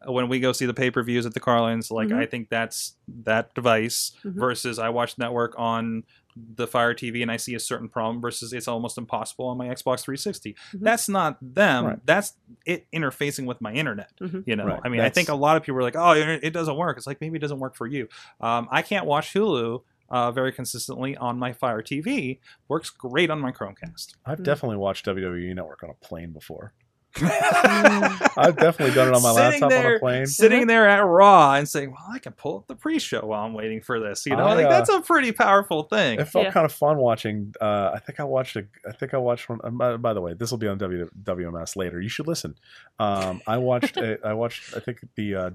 [0.07, 2.17] uh, when we go see the pay per views at the Carlins, like Mhm.
[2.19, 4.35] I think that's that device Mhm.
[4.35, 6.05] versus I watch network on
[6.37, 9.67] the Fire TV and I see a certain problem versus it's almost impossible on my
[9.69, 10.55] Xbox 360.
[10.73, 10.81] Mhm.
[10.81, 11.85] That's not them.
[11.87, 11.99] Right.
[12.07, 12.35] That's
[12.67, 14.11] it interfacing with my internet.
[14.21, 14.43] Mhm.
[14.47, 14.81] You know, Right.
[14.85, 16.97] I mean, I think a lot of people are like, "Oh, it it doesn't work."
[16.97, 18.09] It's like maybe it doesn't work for you.
[18.41, 22.39] Um, I can't watch Hulu uh, very consistently on my Fire TV.
[22.69, 24.15] Works great on my Chromecast.
[24.27, 24.45] I've Mm.
[24.45, 26.73] definitely watched WWE Network on a plane before.
[28.37, 30.27] I've definitely done it on my Sitting laptop on a plane.
[30.27, 33.55] Sitting there at Raw and saying, "Well, I can pull up the pre-show while I'm
[33.55, 36.19] waiting for this." You know, I, like uh, that's a pretty powerful thing.
[36.21, 36.53] It felt Yeah.
[36.53, 37.55] kind of fun watching.
[37.61, 38.67] Uh, I think I watched a.
[38.89, 39.61] I think I watched one.
[39.65, 42.01] um, By, by the way, this will be on w, WMS later.
[42.01, 42.57] You should listen.
[42.99, 43.97] Um, I watched.
[43.97, 44.77] a, I watched.
[44.77, 45.51] I think the uh,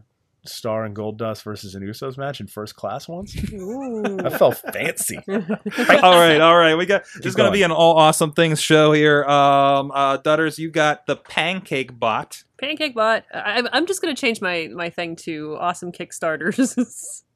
[0.51, 3.35] Star and Goldust versus an Usos match in first class once.
[3.53, 4.19] Ooh.
[4.19, 5.19] I felt fancy.
[5.27, 6.75] all right, all right.
[6.75, 9.23] We got this is going to be an all awesome things show here.
[9.25, 12.43] Um, uh, Dutters, you got the pancake bot.
[12.59, 13.23] Pancake Bot.
[13.33, 17.23] I, I'm just gonna change my my thing to awesome Kickstarters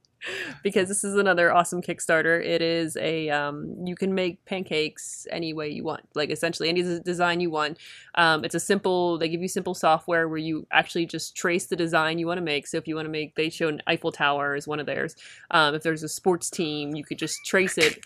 [0.63, 2.43] because this is another awesome Kickstarter.
[2.43, 6.82] It is a um, you can make pancakes any way you want, like essentially any
[6.99, 7.78] design you want.
[8.15, 9.17] Um, it's a simple.
[9.17, 12.43] They give you simple software where you actually just trace the design you want to
[12.43, 12.67] make.
[12.67, 15.15] So if you want to make, they show an Eiffel Tower as one of theirs.
[15.51, 17.99] Um, if there's a sports team, you could just trace it.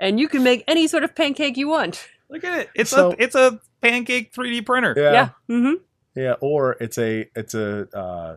[0.00, 2.08] And you can make any sort of pancake you want.
[2.30, 2.70] Look at it.
[2.74, 4.94] It's So- a it's a pancake 3D printer.
[4.96, 5.12] Yeah.
[5.12, 5.28] Yeah.
[5.56, 5.82] Mm-hmm.
[6.14, 8.36] Yeah, or it's a it's a uh,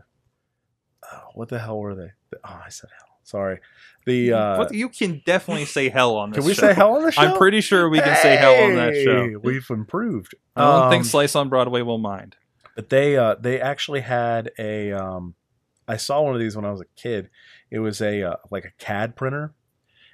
[1.11, 2.11] oh, what the hell were they?
[2.43, 3.10] Oh, I said hell.
[3.31, 3.59] Sorry.
[4.05, 6.37] The uh, What- you can definitely say hell on this.
[6.39, 6.67] can we show.
[6.67, 7.21] say hell on the show?
[7.21, 9.39] I'm pretty sure we can say hell on that show.
[9.43, 10.35] We've improved.
[10.55, 12.35] I don't Um, think Slice on Broadway will mind.
[12.75, 15.35] but they uh they actually had a um
[15.87, 17.29] I saw one of these when I was a kid.
[17.69, 19.53] It was a uh, like a CAD printer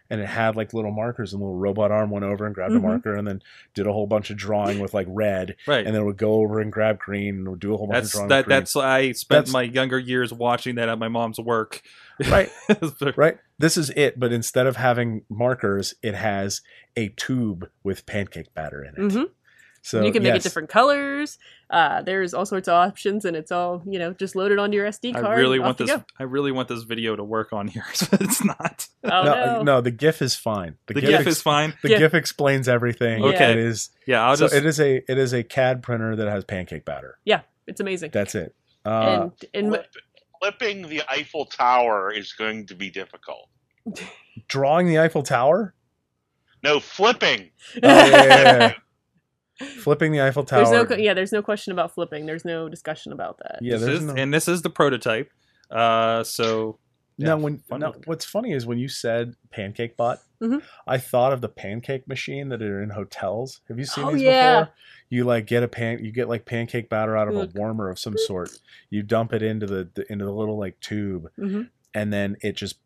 [0.10, 2.74] and it had like little markers and a little robot arm went over and grabbed
[2.74, 2.78] Mhm.
[2.78, 3.41] a marker and then
[3.74, 5.86] did a whole bunch of drawing with like red Right.
[5.86, 7.95] and then it would go over and grab green and would do a whole bunch
[8.03, 8.38] that's of drawing that.
[8.38, 8.60] with green.
[8.60, 11.82] That's I spent That's- my younger years watching that at my mom's work.
[12.30, 12.49] Right.
[13.16, 16.62] right this is it but instead of having markers it has
[16.95, 19.24] a tube with pancake batter in it Mm-hmm.
[19.88, 21.38] So you can make yes, it different colors.
[21.69, 24.85] Uh, there's all sorts of options, and it's all you know, just loaded onto your
[24.88, 25.25] SD card.
[25.25, 25.89] I really want this.
[25.89, 26.03] go.
[26.19, 28.88] I really want this video to work on here, but it's not.
[29.03, 29.61] Oh, no, no.
[29.63, 31.73] no the gif is fine The gif GIF ex- is fine.
[31.81, 31.99] the Yeah.
[31.99, 33.51] gif explains everything Okay.
[33.51, 34.55] it is Yeah, I'll so just.
[34.55, 38.09] it is a it is a cad printer that has pancake batter Yeah, It's amazing.
[38.11, 38.53] that's it
[38.85, 39.85] uh, and and Flip,
[40.41, 43.47] flipping the Eiffel Tower is going to be difficult.
[44.49, 45.73] drawing the eiffel tower
[46.63, 47.51] No, flipping.
[47.75, 48.73] Oh, yeah, yeah, yeah.
[49.80, 52.26] flipping the eiffel tower there's no yeah, there's no question about flipping.
[52.26, 53.60] There's no discussion about that.
[53.62, 55.32] yeah this is, no, and this is the prototype.
[55.72, 56.78] Uh, so
[57.18, 60.62] yeah, now when fun now, what's funny is when you said pancake bot Mhm.
[60.86, 64.22] i thought of the pancake machine that are in hotels have you seen Oh, these
[64.22, 64.60] yeah.
[64.62, 64.74] before
[65.10, 67.49] you like get a pan you get like pancake batter out of Look.
[67.55, 68.51] a warmer of some sort
[68.91, 71.64] you dump it into the, the into the little like tube hmm
[71.95, 72.78] and then it just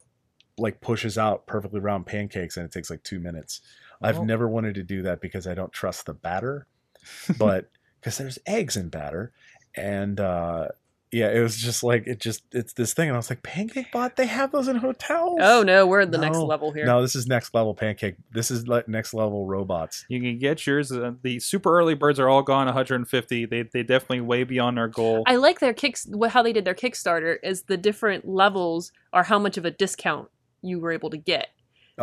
[0.58, 3.60] like pushes out perfectly round pancakes and it takes like two minutes
[4.02, 4.24] i've Oh.
[4.24, 6.68] never wanted to do that because i don't trust the batter
[7.38, 9.32] but because there's eggs in batter
[9.76, 10.68] and uh
[11.14, 13.92] yeah it was just like it just it's this thing and i was like pancake
[13.92, 16.86] bot they have those in hotels Oh no, we're at the next level here.
[16.86, 20.66] no this is next level pancake this is like next level robots you can get
[20.66, 20.90] yours.
[20.92, 22.66] Uh, the super early birds are all gone.
[22.68, 23.46] 150.
[23.46, 25.24] They they definitely way beyond our goal.
[25.28, 26.08] I like their kicks.
[26.30, 30.30] How they did their Kickstarter is the different levels are how much of a discount
[30.62, 31.48] you were able to get.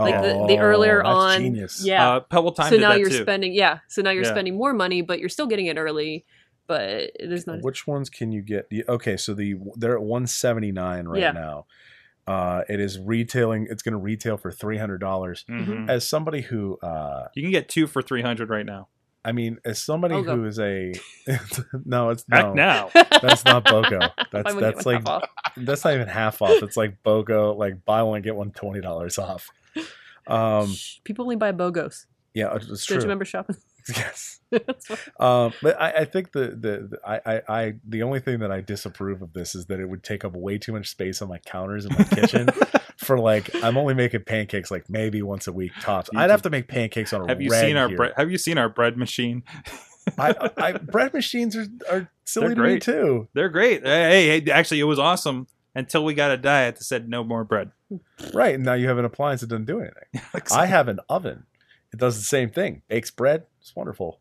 [0.02, 2.08] Like the, the Oh, earlier that's on, genius yeah.
[2.08, 3.22] Uh, Pebble Time so did now that you're too.
[3.22, 3.78] spending, yeah.
[3.88, 4.30] So now you're Yeah.
[4.30, 6.24] spending more money, but you're still getting it early.
[6.66, 7.62] But there's not.
[7.62, 11.32] which ones can you get okay so the they're at 179 right Yeah.
[11.32, 11.64] now
[12.26, 14.98] uh it is retailing it's going to retail for $300
[15.48, 15.88] Mhm.
[15.88, 18.88] as somebody who uh You can get two for 300 right now.
[19.24, 20.34] I mean, as somebody Bogo.
[20.36, 20.92] who is a
[21.86, 22.90] no, it's Heck no, now.
[23.22, 24.10] that's not BOGO.
[24.30, 25.04] That's that's like
[25.56, 26.62] that's not even half off.
[26.62, 29.48] It's like BOGO, like buy one get one twenty dollars off.
[30.26, 32.04] Um, Shh, people only buy bogos.
[32.34, 32.96] yeah, it's Don't true.
[32.96, 33.56] you remember shopping?
[33.96, 34.40] Yes.
[35.18, 38.52] Um, but I, I think the, the the I, I I the only thing that
[38.52, 41.28] I disapprove of this is that it would take up way too much space on
[41.30, 42.48] my counters in my kitchen.
[42.98, 46.10] For like, I'm only making pancakes like maybe once a week tops.
[46.12, 47.96] You I'd can- have to make pancakes on a Have you reg seen our here.
[47.96, 48.12] bread?
[48.18, 49.42] Have you seen our bread machine?
[50.18, 53.28] I, I, bread machines are, are silly They're to me too.
[53.32, 53.86] They're great.
[53.86, 55.46] Hey, hey, actually, it was awesome
[55.78, 57.70] until we got a diet that said no more bread.
[58.34, 60.42] Right and now you have an appliance that doesn't do anything.
[60.54, 61.44] I have an oven.
[61.92, 62.82] It does the same thing.
[62.88, 63.46] Bakes bread.
[63.60, 64.20] It's wonderful.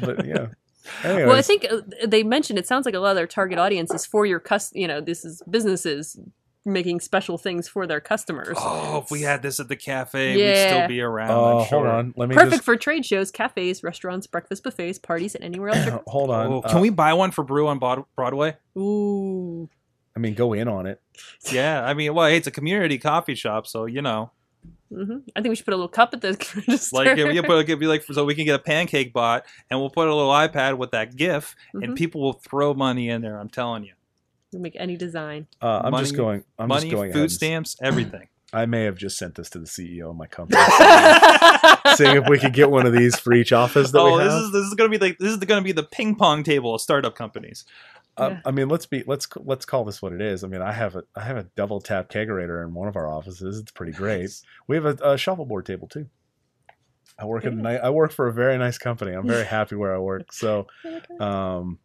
[0.00, 0.48] But yeah.
[1.02, 3.58] Anyways, Well, I think uh, they mentioned it sounds like a lot of their target
[3.58, 4.70] audience is for your cus.
[4.74, 6.18] You know, this is businesses
[6.66, 8.56] making special things for their customers.
[8.60, 11.30] Oh, if we had this at the cafe, we'd still be around.
[11.30, 11.78] Oh, I'm sure.
[11.78, 12.14] hold on.
[12.16, 16.02] Let me Perfect just for trade shows, cafes, restaurants, breakfast buffets, parties, and anywhere else.
[16.06, 16.46] hold on.
[16.46, 17.78] Oh, Uh, can we buy one for Brew on
[18.16, 18.56] Broadway?
[18.76, 19.68] Ooh,
[20.16, 21.00] I mean, go in on it.
[21.50, 24.30] Yeah, I mean, well, hey, it's a community coffee shop, so you know,
[24.92, 26.28] hmm I think we should put a little cup at the
[26.68, 26.94] register.
[26.96, 29.44] like it, you put it could be like so we can get a pancake bot,
[29.70, 31.96] and we'll put a little iPad with that GIF, and Mhm.
[31.96, 33.38] people will throw money in there.
[33.38, 33.94] I'm telling you,
[34.52, 35.48] We make any design.
[35.60, 36.44] Uh, I'm just going.
[36.58, 37.12] I'm money, just going.
[37.12, 38.28] food ahead stamps, everything.
[38.52, 40.62] I may have just sent this to the CEO of my company,
[41.96, 44.32] seeing if we could get one of these for each office that oh, we this
[44.32, 46.80] is this is gonna be like this is gonna be the ping pong table of
[46.80, 47.64] startup companies.
[48.16, 48.40] Uh, Yeah.
[48.44, 50.44] I mean, let's be let's let's call this what it is.
[50.44, 53.08] I mean, I have a I have a double tap kegerator in one of our
[53.08, 53.58] offices.
[53.58, 54.30] It's pretty great.
[54.68, 56.06] We have a, a shuffleboard table too.
[57.18, 59.12] I work in ni- I work for a very nice company.
[59.12, 60.32] I'm very happy where I work.
[60.32, 60.66] So,
[61.20, 61.78] um,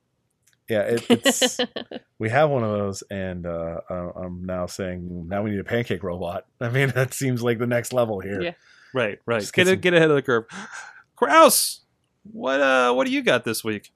[0.67, 1.57] yeah, it, it's
[2.19, 5.63] we have one of those, and uh, uh, I'm now saying now we need a
[5.63, 6.45] pancake robot.
[6.61, 8.41] I mean, that seems like the next level here.
[8.41, 8.53] Yeah.
[8.93, 9.41] Right, right.
[9.41, 10.45] Just Get get some- get ahead of the curve.
[11.15, 11.81] Kraus,
[12.23, 13.91] what uh, what do you got this week?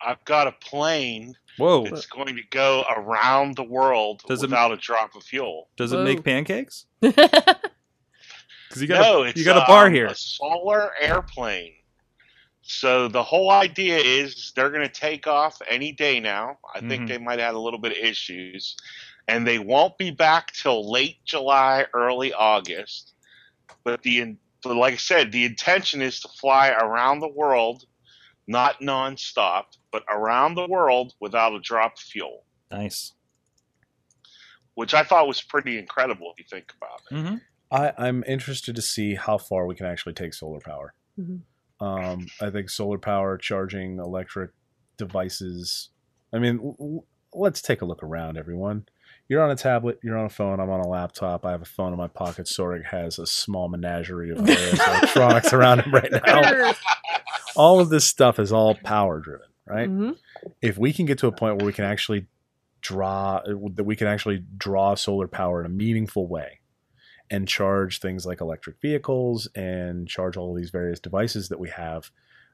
[0.00, 4.72] I've got a plane Whoa, It's going to go around the world Does it- without
[4.72, 5.68] a drop of fuel.
[5.76, 6.04] does it Whoa.
[6.04, 6.86] make pancakes?
[8.68, 10.06] Because you got no, a, it's you got a bar um, here.
[10.06, 11.72] A solar airplane.
[12.62, 16.58] So the whole idea is they're going to take off any day now.
[16.74, 16.88] I Mhm.
[16.88, 18.76] think they might have had a little bit of issues,
[19.28, 23.14] and they won't be back till late July, early August.
[23.84, 27.84] But the in- but like I said, the intention is to fly around the world,
[28.46, 33.12] not nonstop, but around the world without a drop of fuel, Nice.
[34.74, 37.28] which I thought was pretty incredible if you think about it.
[37.30, 37.36] hmm
[37.68, 40.94] I, I'm interested to see how far we can actually take solar power.
[41.18, 41.40] Mhm.
[41.80, 44.52] Um, I think solar power charging electric
[44.96, 45.90] devices.
[46.32, 48.86] I mean, l- l- let's take a look around, everyone.
[49.28, 51.44] You're on a tablet, you're on a phone, I'm on a laptop.
[51.44, 52.46] I have a phone in my pocket.
[52.46, 56.72] Sorg has a small menagerie of electronics around him right now.
[57.56, 59.88] All of this stuff is all power driven, right?
[59.88, 60.16] Mhm.
[60.62, 62.26] if we can get to a point where we can actually
[62.82, 63.40] draw
[63.74, 66.60] that we can actually draw solar power in a meaningful way
[67.30, 71.68] and charge things like electric vehicles and charge all of these various devices that we
[71.70, 72.10] have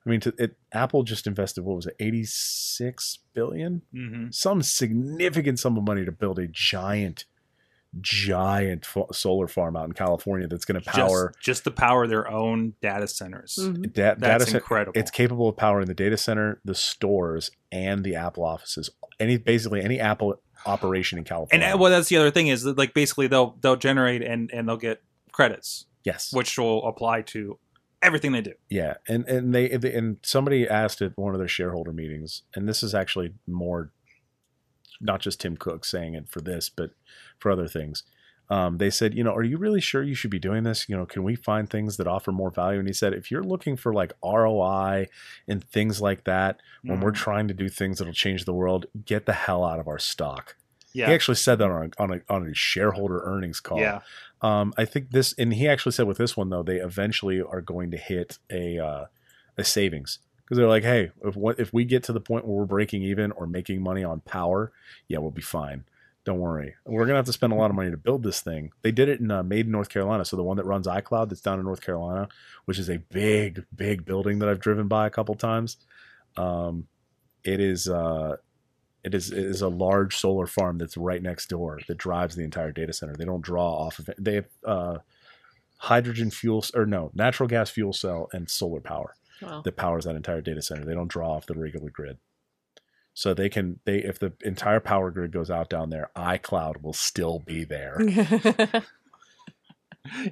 [0.07, 5.59] i mean to, it, apple just invested what was it 86 billion hmm some significant
[5.59, 7.27] sum of money to build a giant
[8.01, 12.07] giant fo- solar farm out in california that's going to power Just, just to power
[12.07, 13.59] their own data centers.
[13.61, 13.93] Mhm.
[13.93, 14.99] da- That's data cen- incredible.
[14.99, 18.91] it's capable of powering the data center, the stores, and the Apple offices.
[19.21, 21.67] Any basically any Apple operation in California.
[21.67, 24.69] And well, that's the other thing is that like basically they'll they'll generate and and
[24.69, 27.59] they'll get credits, yes, which will apply to
[28.01, 28.53] everything they do.
[28.69, 32.69] yeah, and and they they- and somebody asked at one of their shareholder meetings, and
[32.69, 33.93] this is actually more
[35.03, 36.93] not just Tim Cook saying it for this, but
[37.39, 38.05] for other things.
[38.51, 40.87] Um, they said, you know, are you really sure you should be doing this?
[40.89, 42.79] You know, can we find things that offer more value?
[42.79, 45.09] And he said, if you're looking for like ROI
[45.49, 47.17] and things like that, when we're Mhm.
[47.17, 50.57] trying to do things that'll change the world, get the hell out of our stock.
[50.93, 53.79] yeah, He actually said that on a, on a, on a shareholder earnings call.
[53.79, 54.01] yeah,
[54.43, 57.63] Um, I think this, and he actually said with this one though, they eventually are
[57.63, 59.05] going to hit a uh,
[59.57, 60.19] a savings
[60.53, 63.03] because they're like, hey, if what if we get to the point where we're breaking
[63.05, 64.71] even or making money on power,
[65.09, 65.85] yeah, we'll be fine.
[66.27, 66.75] Don't worry.
[66.85, 68.71] We're gonna have to spend a lot of money to build this thing.
[68.83, 70.27] They did it in uh, in North Carolina.
[70.27, 72.29] So the one that runs iCloud that's down in North Carolina,
[72.67, 75.79] which is a big, big building that I've driven by a couple times.
[76.37, 76.87] Um,
[77.45, 78.37] it is uh,
[79.03, 82.45] it is it is a large solar farm that's right next door that drives the
[82.45, 83.15] entire data center.
[83.17, 84.23] They don't draw off of it.
[84.23, 84.99] They have uh,
[85.79, 89.63] hydrogen fuel or no natural gas fuel cell and solar power Wow.
[89.65, 90.85] that powers that entire data center.
[90.85, 92.19] They don't draw off the regular grid.
[93.15, 96.95] So they can they if the entire power grid goes out down there, iCloud will
[96.95, 97.97] still be there.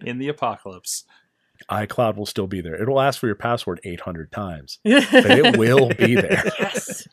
[0.05, 1.05] in the apocalypse.
[1.71, 2.81] iCloud will still be there.
[2.81, 6.45] It'll ask for your password 800 times, but but it will be there.
[6.59, 7.07] yes.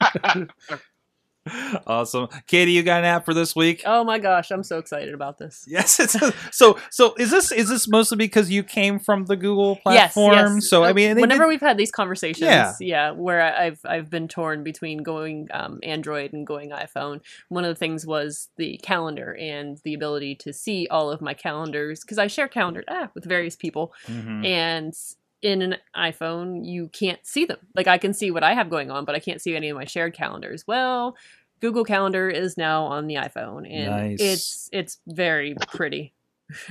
[1.87, 2.71] awesome, Katie.
[2.71, 3.83] You got an app for this week?
[3.85, 5.63] Oh my gosh, I'm so excited about this.
[5.67, 6.15] Yes, it's
[6.51, 6.77] so.
[6.91, 10.33] So is this is this mostly because you came from the Google platform?
[10.33, 10.51] yes.
[10.55, 10.69] yes.
[10.69, 12.73] So I Uh, mean, whenever did- we've had these conversations, Yeah.
[12.79, 17.21] yeah, where I- I've I've been torn between going um, Android and going iPhone.
[17.49, 21.33] One of the things was the calendar and the ability to see all of my
[21.33, 24.45] calendars because I share calendar ah, with various people, Mhm.
[24.45, 24.93] and
[25.41, 27.59] in an iPhone you can't see them.
[27.75, 29.77] Like I can see what I have going on, but I can't see any of
[29.77, 30.65] my shared calendars.
[30.67, 31.15] Well.
[31.59, 34.17] Google Calendar is now on the iPhone, and Nice.
[34.21, 36.13] it's it's very pretty.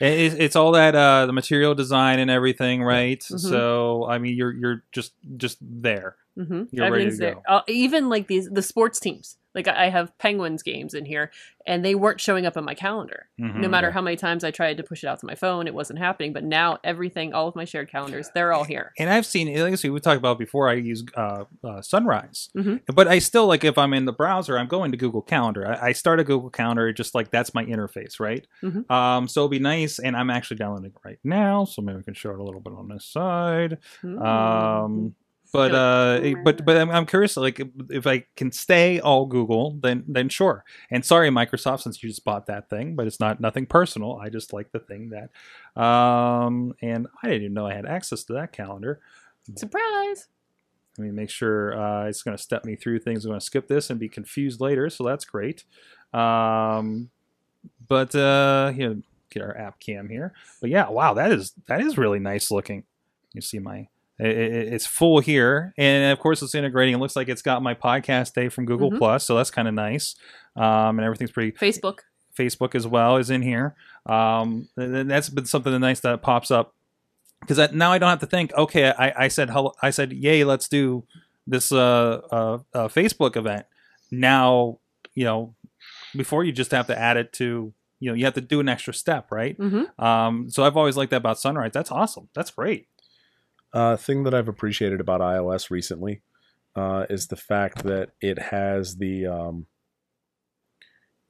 [0.00, 3.18] It's, it's all that uh, the material design and everything, right?
[3.20, 3.40] Mhm.
[3.40, 6.16] So I mean, you're you're just just there.
[6.38, 6.62] Mm-hmm.
[6.70, 7.34] You're ready to there.
[7.34, 7.42] go.
[7.48, 9.36] Uh, even like these the sports teams.
[9.54, 11.32] Like I have Penguins games in here,
[11.66, 13.28] and they weren't showing up on my calendar.
[13.40, 13.56] Mhm.
[13.56, 15.74] No matter how many times I tried to push it out to my phone, it
[15.74, 16.32] wasn't happening.
[16.32, 18.92] But now everything, all of my shared calendars, they're all here.
[18.98, 20.68] And I've seen, like I said, we talked about before.
[20.68, 22.82] I use uh, uh, Sunrise, Mhm.
[22.94, 25.66] but I still like if I'm in the browser, I'm going to Google Calendar.
[25.66, 28.46] I, I start a Google Calendar, just like that's my interface, right?
[28.62, 28.88] Mhm.
[28.88, 32.04] Um, so it'll be nice, and I'm actually downloading it right now, so maybe we
[32.04, 33.78] can show it a little bit on this side.
[34.04, 34.22] Mm.
[34.24, 35.14] Um,
[35.52, 40.04] but uh, but but I'm, I'm curious, like if, I can stay all Google, then
[40.06, 40.64] then sure.
[40.90, 44.18] And sorry, Microsoft, since you just bought that thing, but it's not nothing personal.
[44.22, 48.24] I just like the thing that, um, and I didn't even know I had access
[48.24, 49.00] to that calendar.
[49.56, 50.28] Surprise!
[50.98, 53.24] Let me make sure uh, it's going to step me through things.
[53.24, 55.64] I'm going to skip this and be confused later, so that's great.
[56.12, 57.10] Um,
[57.86, 58.96] but uh, here,
[59.30, 60.34] get our app cam here.
[60.60, 62.84] But yeah, wow, that is that is really nice looking.
[63.32, 63.88] You see my.
[64.20, 66.94] It's full here, and of course it's integrating.
[66.94, 68.98] It looks like it's got my podcast day from Google Mhm.
[68.98, 70.16] Plus, so that's kind of nice.
[70.56, 72.00] Um, and everything's pretty Facebook.
[72.36, 73.74] Facebook as well is in here.
[74.06, 76.74] Um, and that's been something nice that pops up
[77.40, 78.52] because now I don't have to think.
[78.54, 79.74] Okay, I, I said hello.
[79.82, 81.04] I said yay, let's do
[81.46, 83.66] this uh, uh, uh, Facebook event.
[84.10, 84.78] Now
[85.14, 85.54] you know
[86.16, 88.68] before you just have to add it to you know you have to do an
[88.68, 89.56] extra step, right?
[89.56, 91.72] hmm Um, so I've always liked that about Sunrise.
[91.72, 92.28] That's awesome.
[92.34, 92.88] That's great.
[93.72, 96.22] Uh, thing that I've appreciated about iOS recently
[96.74, 99.66] uh, is the fact that it has the um,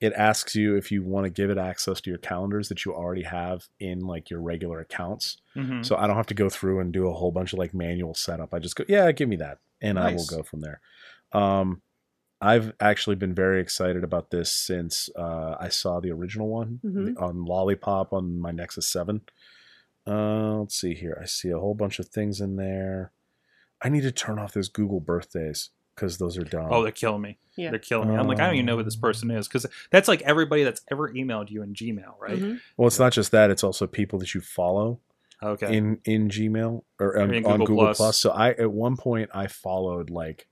[0.00, 2.94] it asks you if you want to give it access to your calendars that you
[2.94, 5.38] already have in like your regular accounts.
[5.56, 5.84] Mhm.
[5.84, 8.14] So I don't have to go through and do a whole bunch of like manual
[8.14, 8.54] setup.
[8.54, 10.80] I just go, yeah, give me that, and I will go from there.
[11.32, 11.82] Um,
[12.40, 17.20] I've actually been very excited about this since uh, I saw the original one Mhm.
[17.20, 19.22] on Lollipop on my Nexus Seven.
[20.08, 21.18] Uh, let's see here.
[21.22, 23.12] I see a whole bunch of things in there.
[23.82, 26.68] I need to turn off those Google birthdays because those are dumb.
[26.70, 27.38] Oh, they're killing me.
[27.56, 27.70] Yeah.
[27.70, 28.16] They're killing me.
[28.16, 30.80] I'm like, I don't even know who this person is because that's like everybody that's
[30.90, 32.40] ever emailed you in Gmail, right?
[32.40, 32.60] Mhm.
[32.76, 35.00] well, it's not just that; it's also people that you follow
[35.42, 35.76] Okay.
[35.76, 37.96] in in Gmail or um, In on Google Google Plus.
[37.98, 38.20] Plus.
[38.20, 40.48] So I at one point I followed like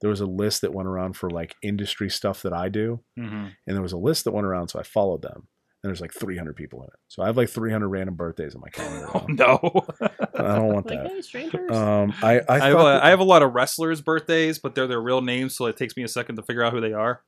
[0.00, 3.48] there was a list that went around for like industry stuff that I do, hmm
[3.66, 5.48] and there was a list that went around, so I followed them.
[5.82, 8.60] And there's like 300 people in it, so I have like 300 random birthdays in
[8.60, 9.06] my calendar.
[9.14, 9.86] Oh no.
[10.34, 11.12] I don't want Like, that.
[11.12, 11.70] hey, strangers.
[11.70, 14.74] Um, I I, I, have a, that- I have a lot of wrestlers' birthdays, but
[14.74, 16.92] they're their real names, so it takes me a second to figure out who they
[16.92, 17.22] are.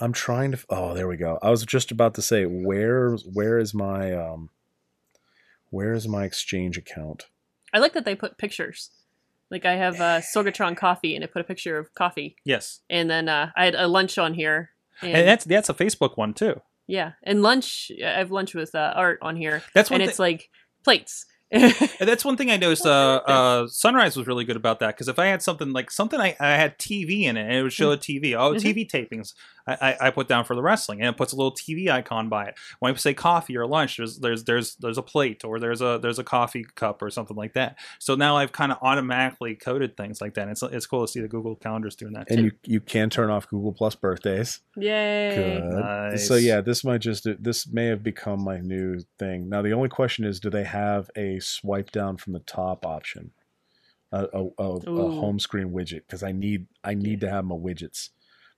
[0.00, 0.58] I'm trying to.
[0.70, 1.38] Oh, there we go.
[1.40, 4.50] I was just about to say where where is my um
[5.70, 7.26] where is my exchange account?
[7.72, 8.90] I like that they put pictures.
[9.50, 13.08] Like I have uh, Sorgatron coffee, and I put a picture of coffee, Yes, and
[13.08, 14.70] then uh, I had a lunch on here.
[15.00, 16.60] And, and that's that's a Facebook one too.
[16.86, 17.90] Yeah, and lunch.
[18.04, 20.00] I have lunch with uh, art on here, That's one.
[20.00, 20.50] and thi- it's like
[20.84, 21.26] plates.
[21.52, 22.86] and that's one thing I noticed.
[22.86, 26.18] Uh, uh, Sunrise was really good about that because if I had something like something
[26.18, 28.34] I, I had TV in it, and it would show a TV.
[28.34, 28.60] Oh, Mhm.
[28.60, 29.34] TV tapings.
[29.66, 32.28] I, I, I put down for the wrestling, and it puts a little TV icon
[32.28, 32.54] by it.
[32.78, 35.98] When I say coffee or lunch, there's there's there's there's a plate or there's a
[36.00, 37.78] there's a coffee cup or something like that.
[37.98, 40.48] So now I've kind of automatically coded things like that.
[40.48, 42.30] It's it's cool to see the Google calendars doing that.
[42.30, 42.44] And too.
[42.44, 44.60] you you can turn off Google Plus birthdays.
[44.76, 45.34] Yay!
[45.34, 45.64] Good.
[45.64, 46.26] Nice.
[46.26, 49.48] So yeah, this might just this may have become my new thing.
[49.48, 53.32] Now the only question is, do they have a swipe down from the top option,
[54.10, 56.02] a a, a, a home screen widget?
[56.06, 58.10] Because I need I need to have my widgets,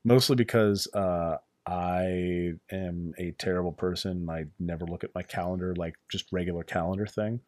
[0.05, 1.37] mostly because uh,
[1.67, 4.29] I am a terrible person.
[4.31, 7.41] I never look at my calendar like just regular calendar thing.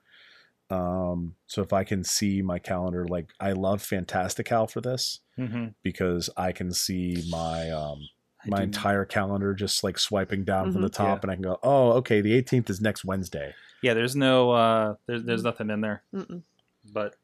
[0.68, 5.74] Um, so if I can see my calendar, like I love Fantastical for this Mhm.
[5.82, 8.00] because I can see my um,
[8.46, 10.84] my do- entire calendar just like swiping down from Mhm.
[10.84, 11.20] the top Yeah.
[11.22, 13.54] and I can go, oh, okay, the 18th is next Wednesday.
[13.82, 16.02] Yeah, there's no uh, there's there's nothing in there.
[16.14, 16.42] Mm-mm.
[16.92, 17.16] but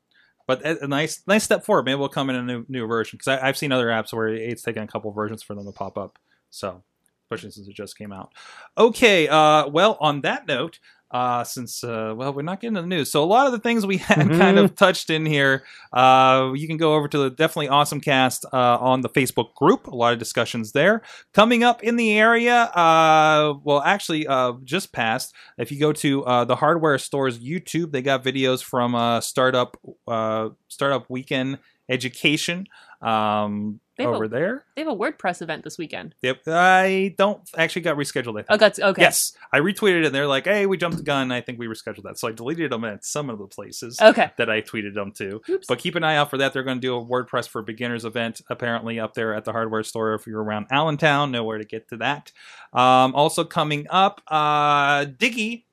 [0.60, 1.84] but a nice nice step forward.
[1.84, 4.62] Maybe we'll come in a new new version because I've seen other apps where it's
[4.62, 6.18] taken a couple versions for them to pop up.
[6.50, 6.82] So
[7.30, 8.32] especially since it just came out.
[8.76, 10.78] Okay, uh, well on that note,
[11.12, 13.10] uh, since uh, well, we're not getting to the news.
[13.12, 14.38] So a lot of the things we had Mhm.
[14.38, 15.62] kind of touched in here.
[15.92, 19.86] Uh, you can go over to the definitely awesome cast uh, on the Facebook group.
[19.86, 21.02] A lot of discussions there
[21.34, 22.62] coming up in the area.
[22.74, 25.34] Uh, well, actually, uh, just passed.
[25.58, 29.76] If you go to uh, the hardware store's YouTube, they got videos from uh, startup
[30.08, 31.58] uh, startup weekend
[31.90, 32.66] education
[33.02, 34.64] um, They have a- over there.
[34.76, 36.14] They have a WordPress event this weekend.
[36.22, 38.32] Yep, I don't actually got rescheduled.
[38.32, 38.46] I think.
[38.50, 39.02] Oh, that's okay.
[39.02, 40.06] Yes, I retweeted it.
[40.06, 41.30] and They're like, "Hey, we jumped the gun.
[41.32, 44.30] I think we rescheduled that." So I deleted them at some of the places Okay.
[44.38, 45.40] that I tweeted them to.
[45.48, 45.66] Oops.
[45.66, 46.52] But keep an eye out for that.
[46.52, 49.82] They're going to do a WordPress for Beginners event apparently up there at the hardware
[49.82, 50.14] store.
[50.14, 52.32] If you're around Allentown, know where to get to that.
[52.72, 55.64] Um, also coming up, uh, Diggy.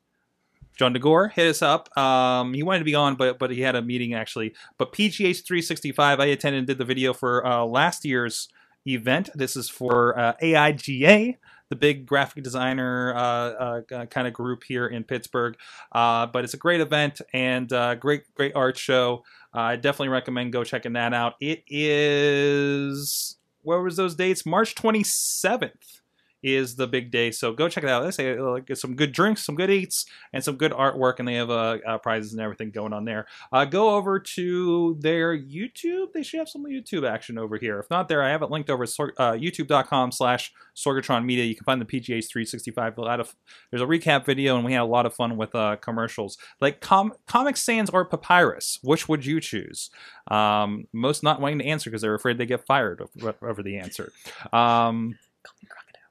[0.80, 1.96] John DeGore hit us up.
[1.98, 4.54] Um, he wanted to be on, but but he had a meeting actually.
[4.78, 8.48] But PGH 365, I attended and did the video for uh, last year's
[8.88, 9.30] event.
[9.36, 11.36] This is for uh, AIGA,
[11.68, 15.58] the big graphic designer uh, uh, kind of group here in Pittsburgh.
[15.92, 19.26] Uh, but it's a great event and uh, great great art show.
[19.54, 21.34] Uh, I definitely recommend go checking that out.
[21.42, 24.46] It is where was those dates?
[24.46, 25.99] March 27th
[26.42, 27.32] is the big day.
[27.32, 28.04] So go check it out.
[28.04, 31.28] They say uh, get some good drinks, some good eats, and some good artwork, and
[31.28, 33.28] they have uh, uh, prizes and everything going on there.
[33.52, 36.14] Uh, go over to their YouTube.
[36.14, 37.80] They should have some YouTube action over here.
[37.80, 41.46] If not there, I have it linked over at uh, youtube.com slash Sorgatron Media.
[41.46, 42.98] You can find the PGH 365.
[42.98, 43.36] A lot of
[43.72, 46.80] there's a recap video, and we had a lot of fun with uh, commercials like
[46.80, 48.80] com- Comic Sans or Papyrus.
[48.82, 49.90] Which would you choose?
[50.30, 53.78] Um, most not wanting to answer because they're afraid they get fired over, over the
[53.78, 54.12] answer.
[54.54, 55.18] Um,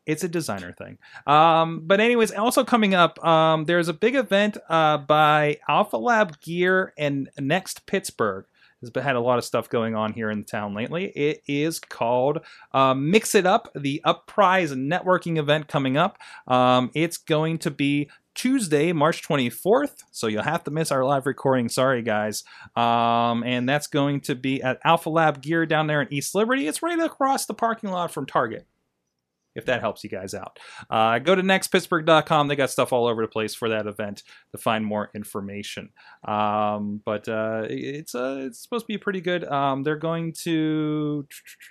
[0.09, 0.97] it's a designer thing.
[1.26, 6.40] Um, but anyways, also coming up, um, there's a big event uh, by Alpha Lab
[6.40, 8.47] Gear and Next Pittsburgh.
[8.80, 11.06] Has had a lot of stuff going on here in the town lately.
[11.06, 12.39] It is called
[12.72, 16.16] uh, Mix It Up, the Uprise networking event coming up.
[16.47, 20.05] Um, it's going to be Tuesday, March 24th.
[20.12, 21.68] So you'll have to miss our live recording.
[21.68, 22.44] Sorry, guys.
[22.76, 26.68] Um, and that's going to be at Alpha Lab Gear down there in East Liberty.
[26.68, 28.68] It's right across the parking lot from Target
[29.54, 30.58] if that helps you guys out.
[30.90, 32.48] Uh, go to nextpittsburgh.com.
[32.48, 34.22] They got stuff all over the place for that event
[34.52, 35.90] to find more information.
[36.26, 39.44] Um, but uh, it's uh, it's supposed to be pretty good.
[39.44, 41.26] Um, they're going to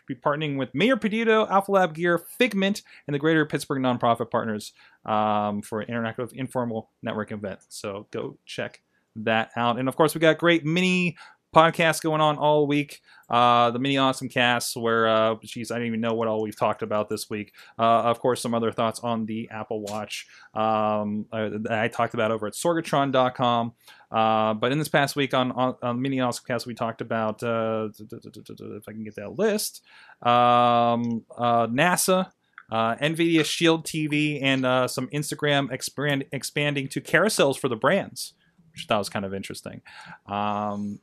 [0.08, 4.74] be partnering with Mayor Peduto, Alpha Lab Gear, Figment, and the Greater Pittsburgh Nonprofit Partners
[5.06, 7.60] um, for an interactive informal network event.
[7.70, 8.82] So go check
[9.24, 9.80] that out.
[9.80, 11.18] And of course, we got great mini
[11.58, 13.02] podcasts going on all week.
[13.30, 16.56] Uh, the mini awesome casts where, uh, geez, I don't even know what all we've
[16.56, 17.54] talked about this week.
[17.78, 22.32] Uh, of course, some other thoughts on the Apple Watch um, uh, I talked about
[22.32, 23.74] over at sorgatron.com.
[24.12, 27.42] Uh, but in this past week on, on, on mini awesome cast, we talked about,
[27.42, 29.84] uh, if I can get that list,
[30.22, 32.32] um, uh, NASA.
[32.72, 38.34] NVIDIA Shield TV and some Instagram expand, expanding to carousels for the brands,
[38.74, 39.82] which I thought was kind of interesting.
[40.28, 41.00] Um,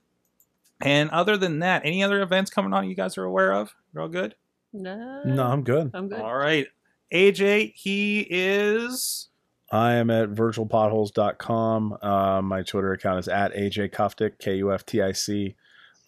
[0.80, 3.74] and other than that, any other events coming on you guys are aware of?
[3.92, 4.34] You're all good?
[4.72, 5.22] No.
[5.24, 5.90] No, I'm good.
[5.94, 6.20] I'm good.
[6.20, 6.66] All right.
[7.12, 9.28] AJ, he is.
[9.70, 11.98] I am at virtualpotholes.com.
[12.02, 15.56] Uh, my Twitter account is at AJ Kuftic, K U F T I C.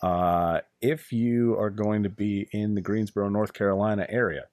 [0.03, 4.45] Uh, if you are going to be in the Greensboro, North Carolina area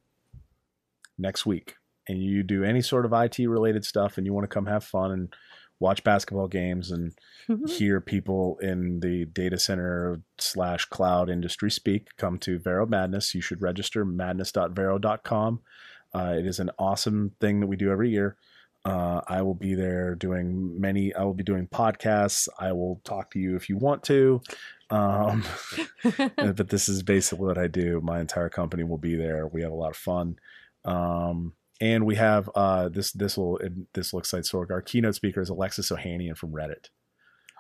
[1.17, 1.75] next week
[2.07, 4.83] and you do any sort of IT related stuff and you want to come have
[4.83, 5.33] fun and
[5.83, 7.11] watch basketball games and
[7.67, 13.35] hear people in the data center slash cloud industry speak, come to Varrow Madness.
[13.35, 15.59] You should register madness.varrow.com.
[16.15, 18.37] Uh, it is an awesome thing that we do every year.
[18.85, 21.13] Uh, I will be there doing many.
[21.13, 22.47] I will be doing podcasts.
[22.57, 24.41] I will talk to you if you want to.
[24.89, 25.43] Um,
[26.37, 27.99] but this is basically what I do.
[28.01, 29.47] My entire company will be there.
[29.47, 30.37] We have a lot of fun.
[30.85, 31.53] Um,
[31.83, 33.11] and we have uh, this.
[33.11, 33.59] This will.
[33.93, 34.71] This looks like Sorg.
[34.71, 36.85] Our keynote speaker is Alexis Ohanian from Reddit.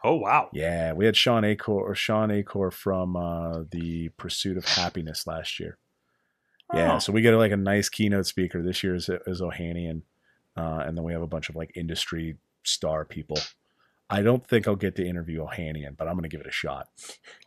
[0.05, 0.49] Oh, wow.
[0.51, 5.59] Yeah, we had Shawn Achor or Shawn Achor from uh, the Pursuit of Happiness last
[5.61, 5.77] year.
[6.73, 6.99] Yeah, Oh.
[6.99, 10.01] so we get like a nice keynote speaker this year is, is Ohanian,
[10.57, 13.37] uh, and then we have a bunch of like industry star people.
[14.13, 16.51] I don't think I'll get to interview Ohanian, but I'm going to give it a
[16.51, 16.87] shot.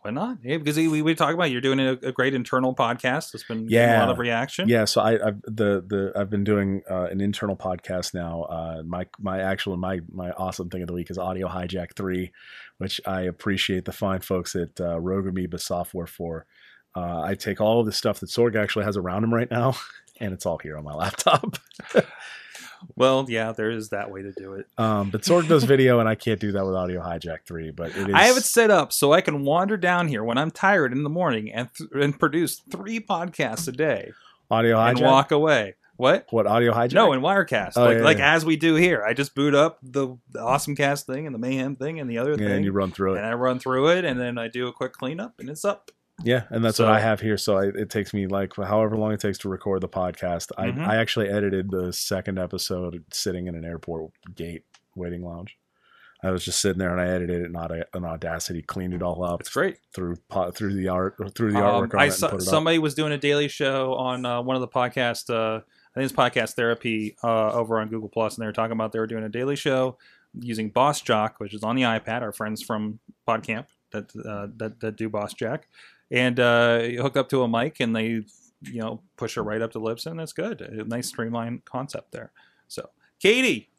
[0.01, 0.39] Why not?
[0.43, 3.33] Yeah, because we, we talk about you're doing a, a great internal podcast.
[3.33, 4.67] It's been getting a lot of reaction.
[4.67, 8.43] Yeah, so I, I've the the I've been doing uh, an internal podcast now.
[8.43, 12.33] Uh, my my actual my my awesome thing of the week is Audio Hijack Three,
[12.79, 16.45] which I appreciate the fine folks at uh, Rogue Amoeba Software for.
[16.93, 19.75] Uh, I take all of the stuff that Sorg actually has around him right now,
[20.19, 21.57] and it's all here on my laptop.
[22.95, 24.67] Well, yeah, there is that way to do it.
[24.77, 27.71] Um, but Sorg does video, and I can't do that with Audio Hijack Three.
[27.71, 28.13] But it is.
[28.13, 31.03] I have it set up so I can wander down here when I'm tired in
[31.03, 34.11] the morning and th- and produce three podcasts a day
[34.51, 35.01] Audio and Hijack.
[35.03, 35.75] walk away.
[35.97, 36.27] What?
[36.29, 36.93] What audio hijack?
[36.93, 38.33] No, in Wirecast, Oh, like yeah, like yeah.
[38.35, 39.03] as we do here.
[39.03, 42.19] I just boot up the, the awesome cast thing and the mayhem thing and the
[42.19, 43.17] other yeah, thing, and you run through it.
[43.17, 43.25] and.
[43.25, 45.89] I run through it, and then I do a quick cleanup, and it's up.
[46.23, 47.37] Yeah, and that's So- what I have here.
[47.37, 50.51] So I, it takes me like however long it takes to record the podcast.
[50.57, 50.85] I, Mhm.
[50.87, 54.63] I actually edited the second episode sitting in an airport gate
[54.95, 55.57] waiting lounge.
[56.23, 59.23] I was just sitting there and I edited it, not an Audacity, cleaned it all
[59.23, 59.77] up It's great.
[59.93, 60.15] through
[60.55, 62.41] through the art through the Um, artwork on I saw, it up.
[62.41, 65.29] somebody was doing a daily show on uh, one of the podcast.
[65.29, 68.71] Uh, I think it's podcast therapy uh, over on Google Plus, and they were talking
[68.71, 69.99] about they were doing a daily show
[70.33, 72.23] using Boss Jock, which is on the iPad.
[72.23, 75.67] Our friends from PodCamp that uh, that that do Boss Jack,
[76.11, 78.23] and uh, you hook up to a mic, and they
[78.61, 80.61] you know push it right up to lips, and it's good.
[80.61, 82.31] A nice streamlined concept there.
[82.67, 82.89] So,
[83.19, 83.69] Katie.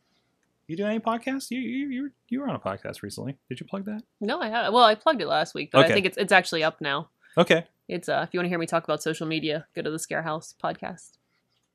[0.67, 1.51] You do any podcasts?
[1.51, 3.39] You you you were, you were on a podcast recently.
[3.49, 4.03] Did you plug that?
[4.21, 4.71] No, I have.
[4.75, 5.89] Well, I plugged it last week, but Okay.
[5.91, 7.09] I think it's it's actually up now.
[7.39, 7.65] Okay.
[7.89, 9.97] It's uh, if you want to hear me talk about social media, go to the
[9.97, 11.13] Scarehouse podcast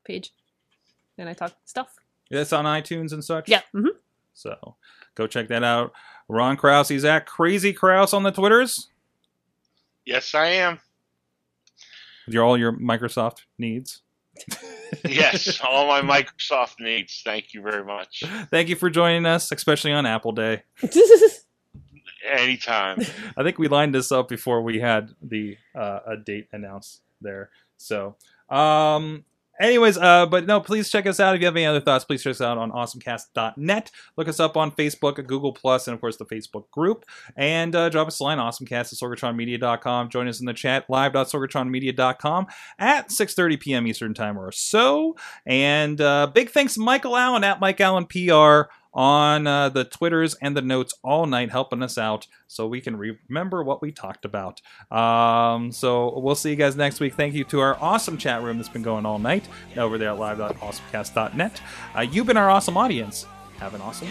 [0.04, 0.32] page,
[1.18, 1.96] and I talk stuff.
[2.30, 3.48] It's on iTunes and such.
[3.48, 3.62] Yeah.
[3.74, 3.98] Mm-hmm.
[4.32, 4.76] So
[5.16, 5.92] go check that out.
[6.28, 8.90] Ron Kraus, he's at Crazy Kraus on the Twitters.
[10.04, 10.80] Yes, I am.
[12.26, 14.02] With your all your Microsoft needs.
[15.08, 17.22] Yes, all my Microsoft needs.
[17.24, 18.22] Thank you very much.
[18.50, 20.62] Thank you for joining us, especially on Apple Day.
[22.24, 23.00] Anytime.
[23.36, 27.50] I think we lined this up before we had the uh, a date announced there.
[27.76, 28.16] So,
[28.48, 29.24] um,
[29.60, 31.34] anyways, uh, but no, please check us out.
[31.34, 33.90] If you have any other thoughts, please check us out on awesomecast.net.
[34.16, 37.04] Look us up on Facebook, Google Plus, and of course the Facebook group.
[37.36, 40.10] And uh, drop us a line, awesomecast at sorgatronmedia.com.
[40.10, 42.46] Join us in the chat, live.sorgatronmedia.com
[42.78, 43.86] at 6.30 p.m.
[43.86, 45.16] Eastern Time or so.
[45.46, 50.56] And uh, big thanks Michael Allen at Mike Allen PR on uh, the Twitters and
[50.56, 54.60] the notes all night, helping us out so we can remember what we talked about.
[54.90, 57.14] Um, so we'll see you guys next week.
[57.14, 60.18] Thank you to our awesome chat room that's been going all night over there at
[60.18, 61.60] live.awesomecast.net.
[61.96, 63.26] Uh, you've been our awesome audience.
[63.58, 64.08] Have an awesome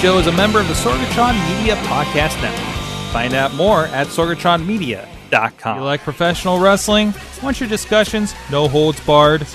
[0.00, 3.12] show is a member of the Sorgatron Media Podcast Network.
[3.12, 5.78] Find out more at sorgatronmedia.com.
[5.78, 7.14] You like professional wrestling?
[7.42, 9.46] Want your discussions no holds barred?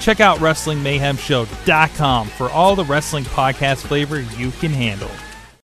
[0.00, 5.10] Check out WrestlingMayhemShow.com for all the wrestling podcast flavor you can handle.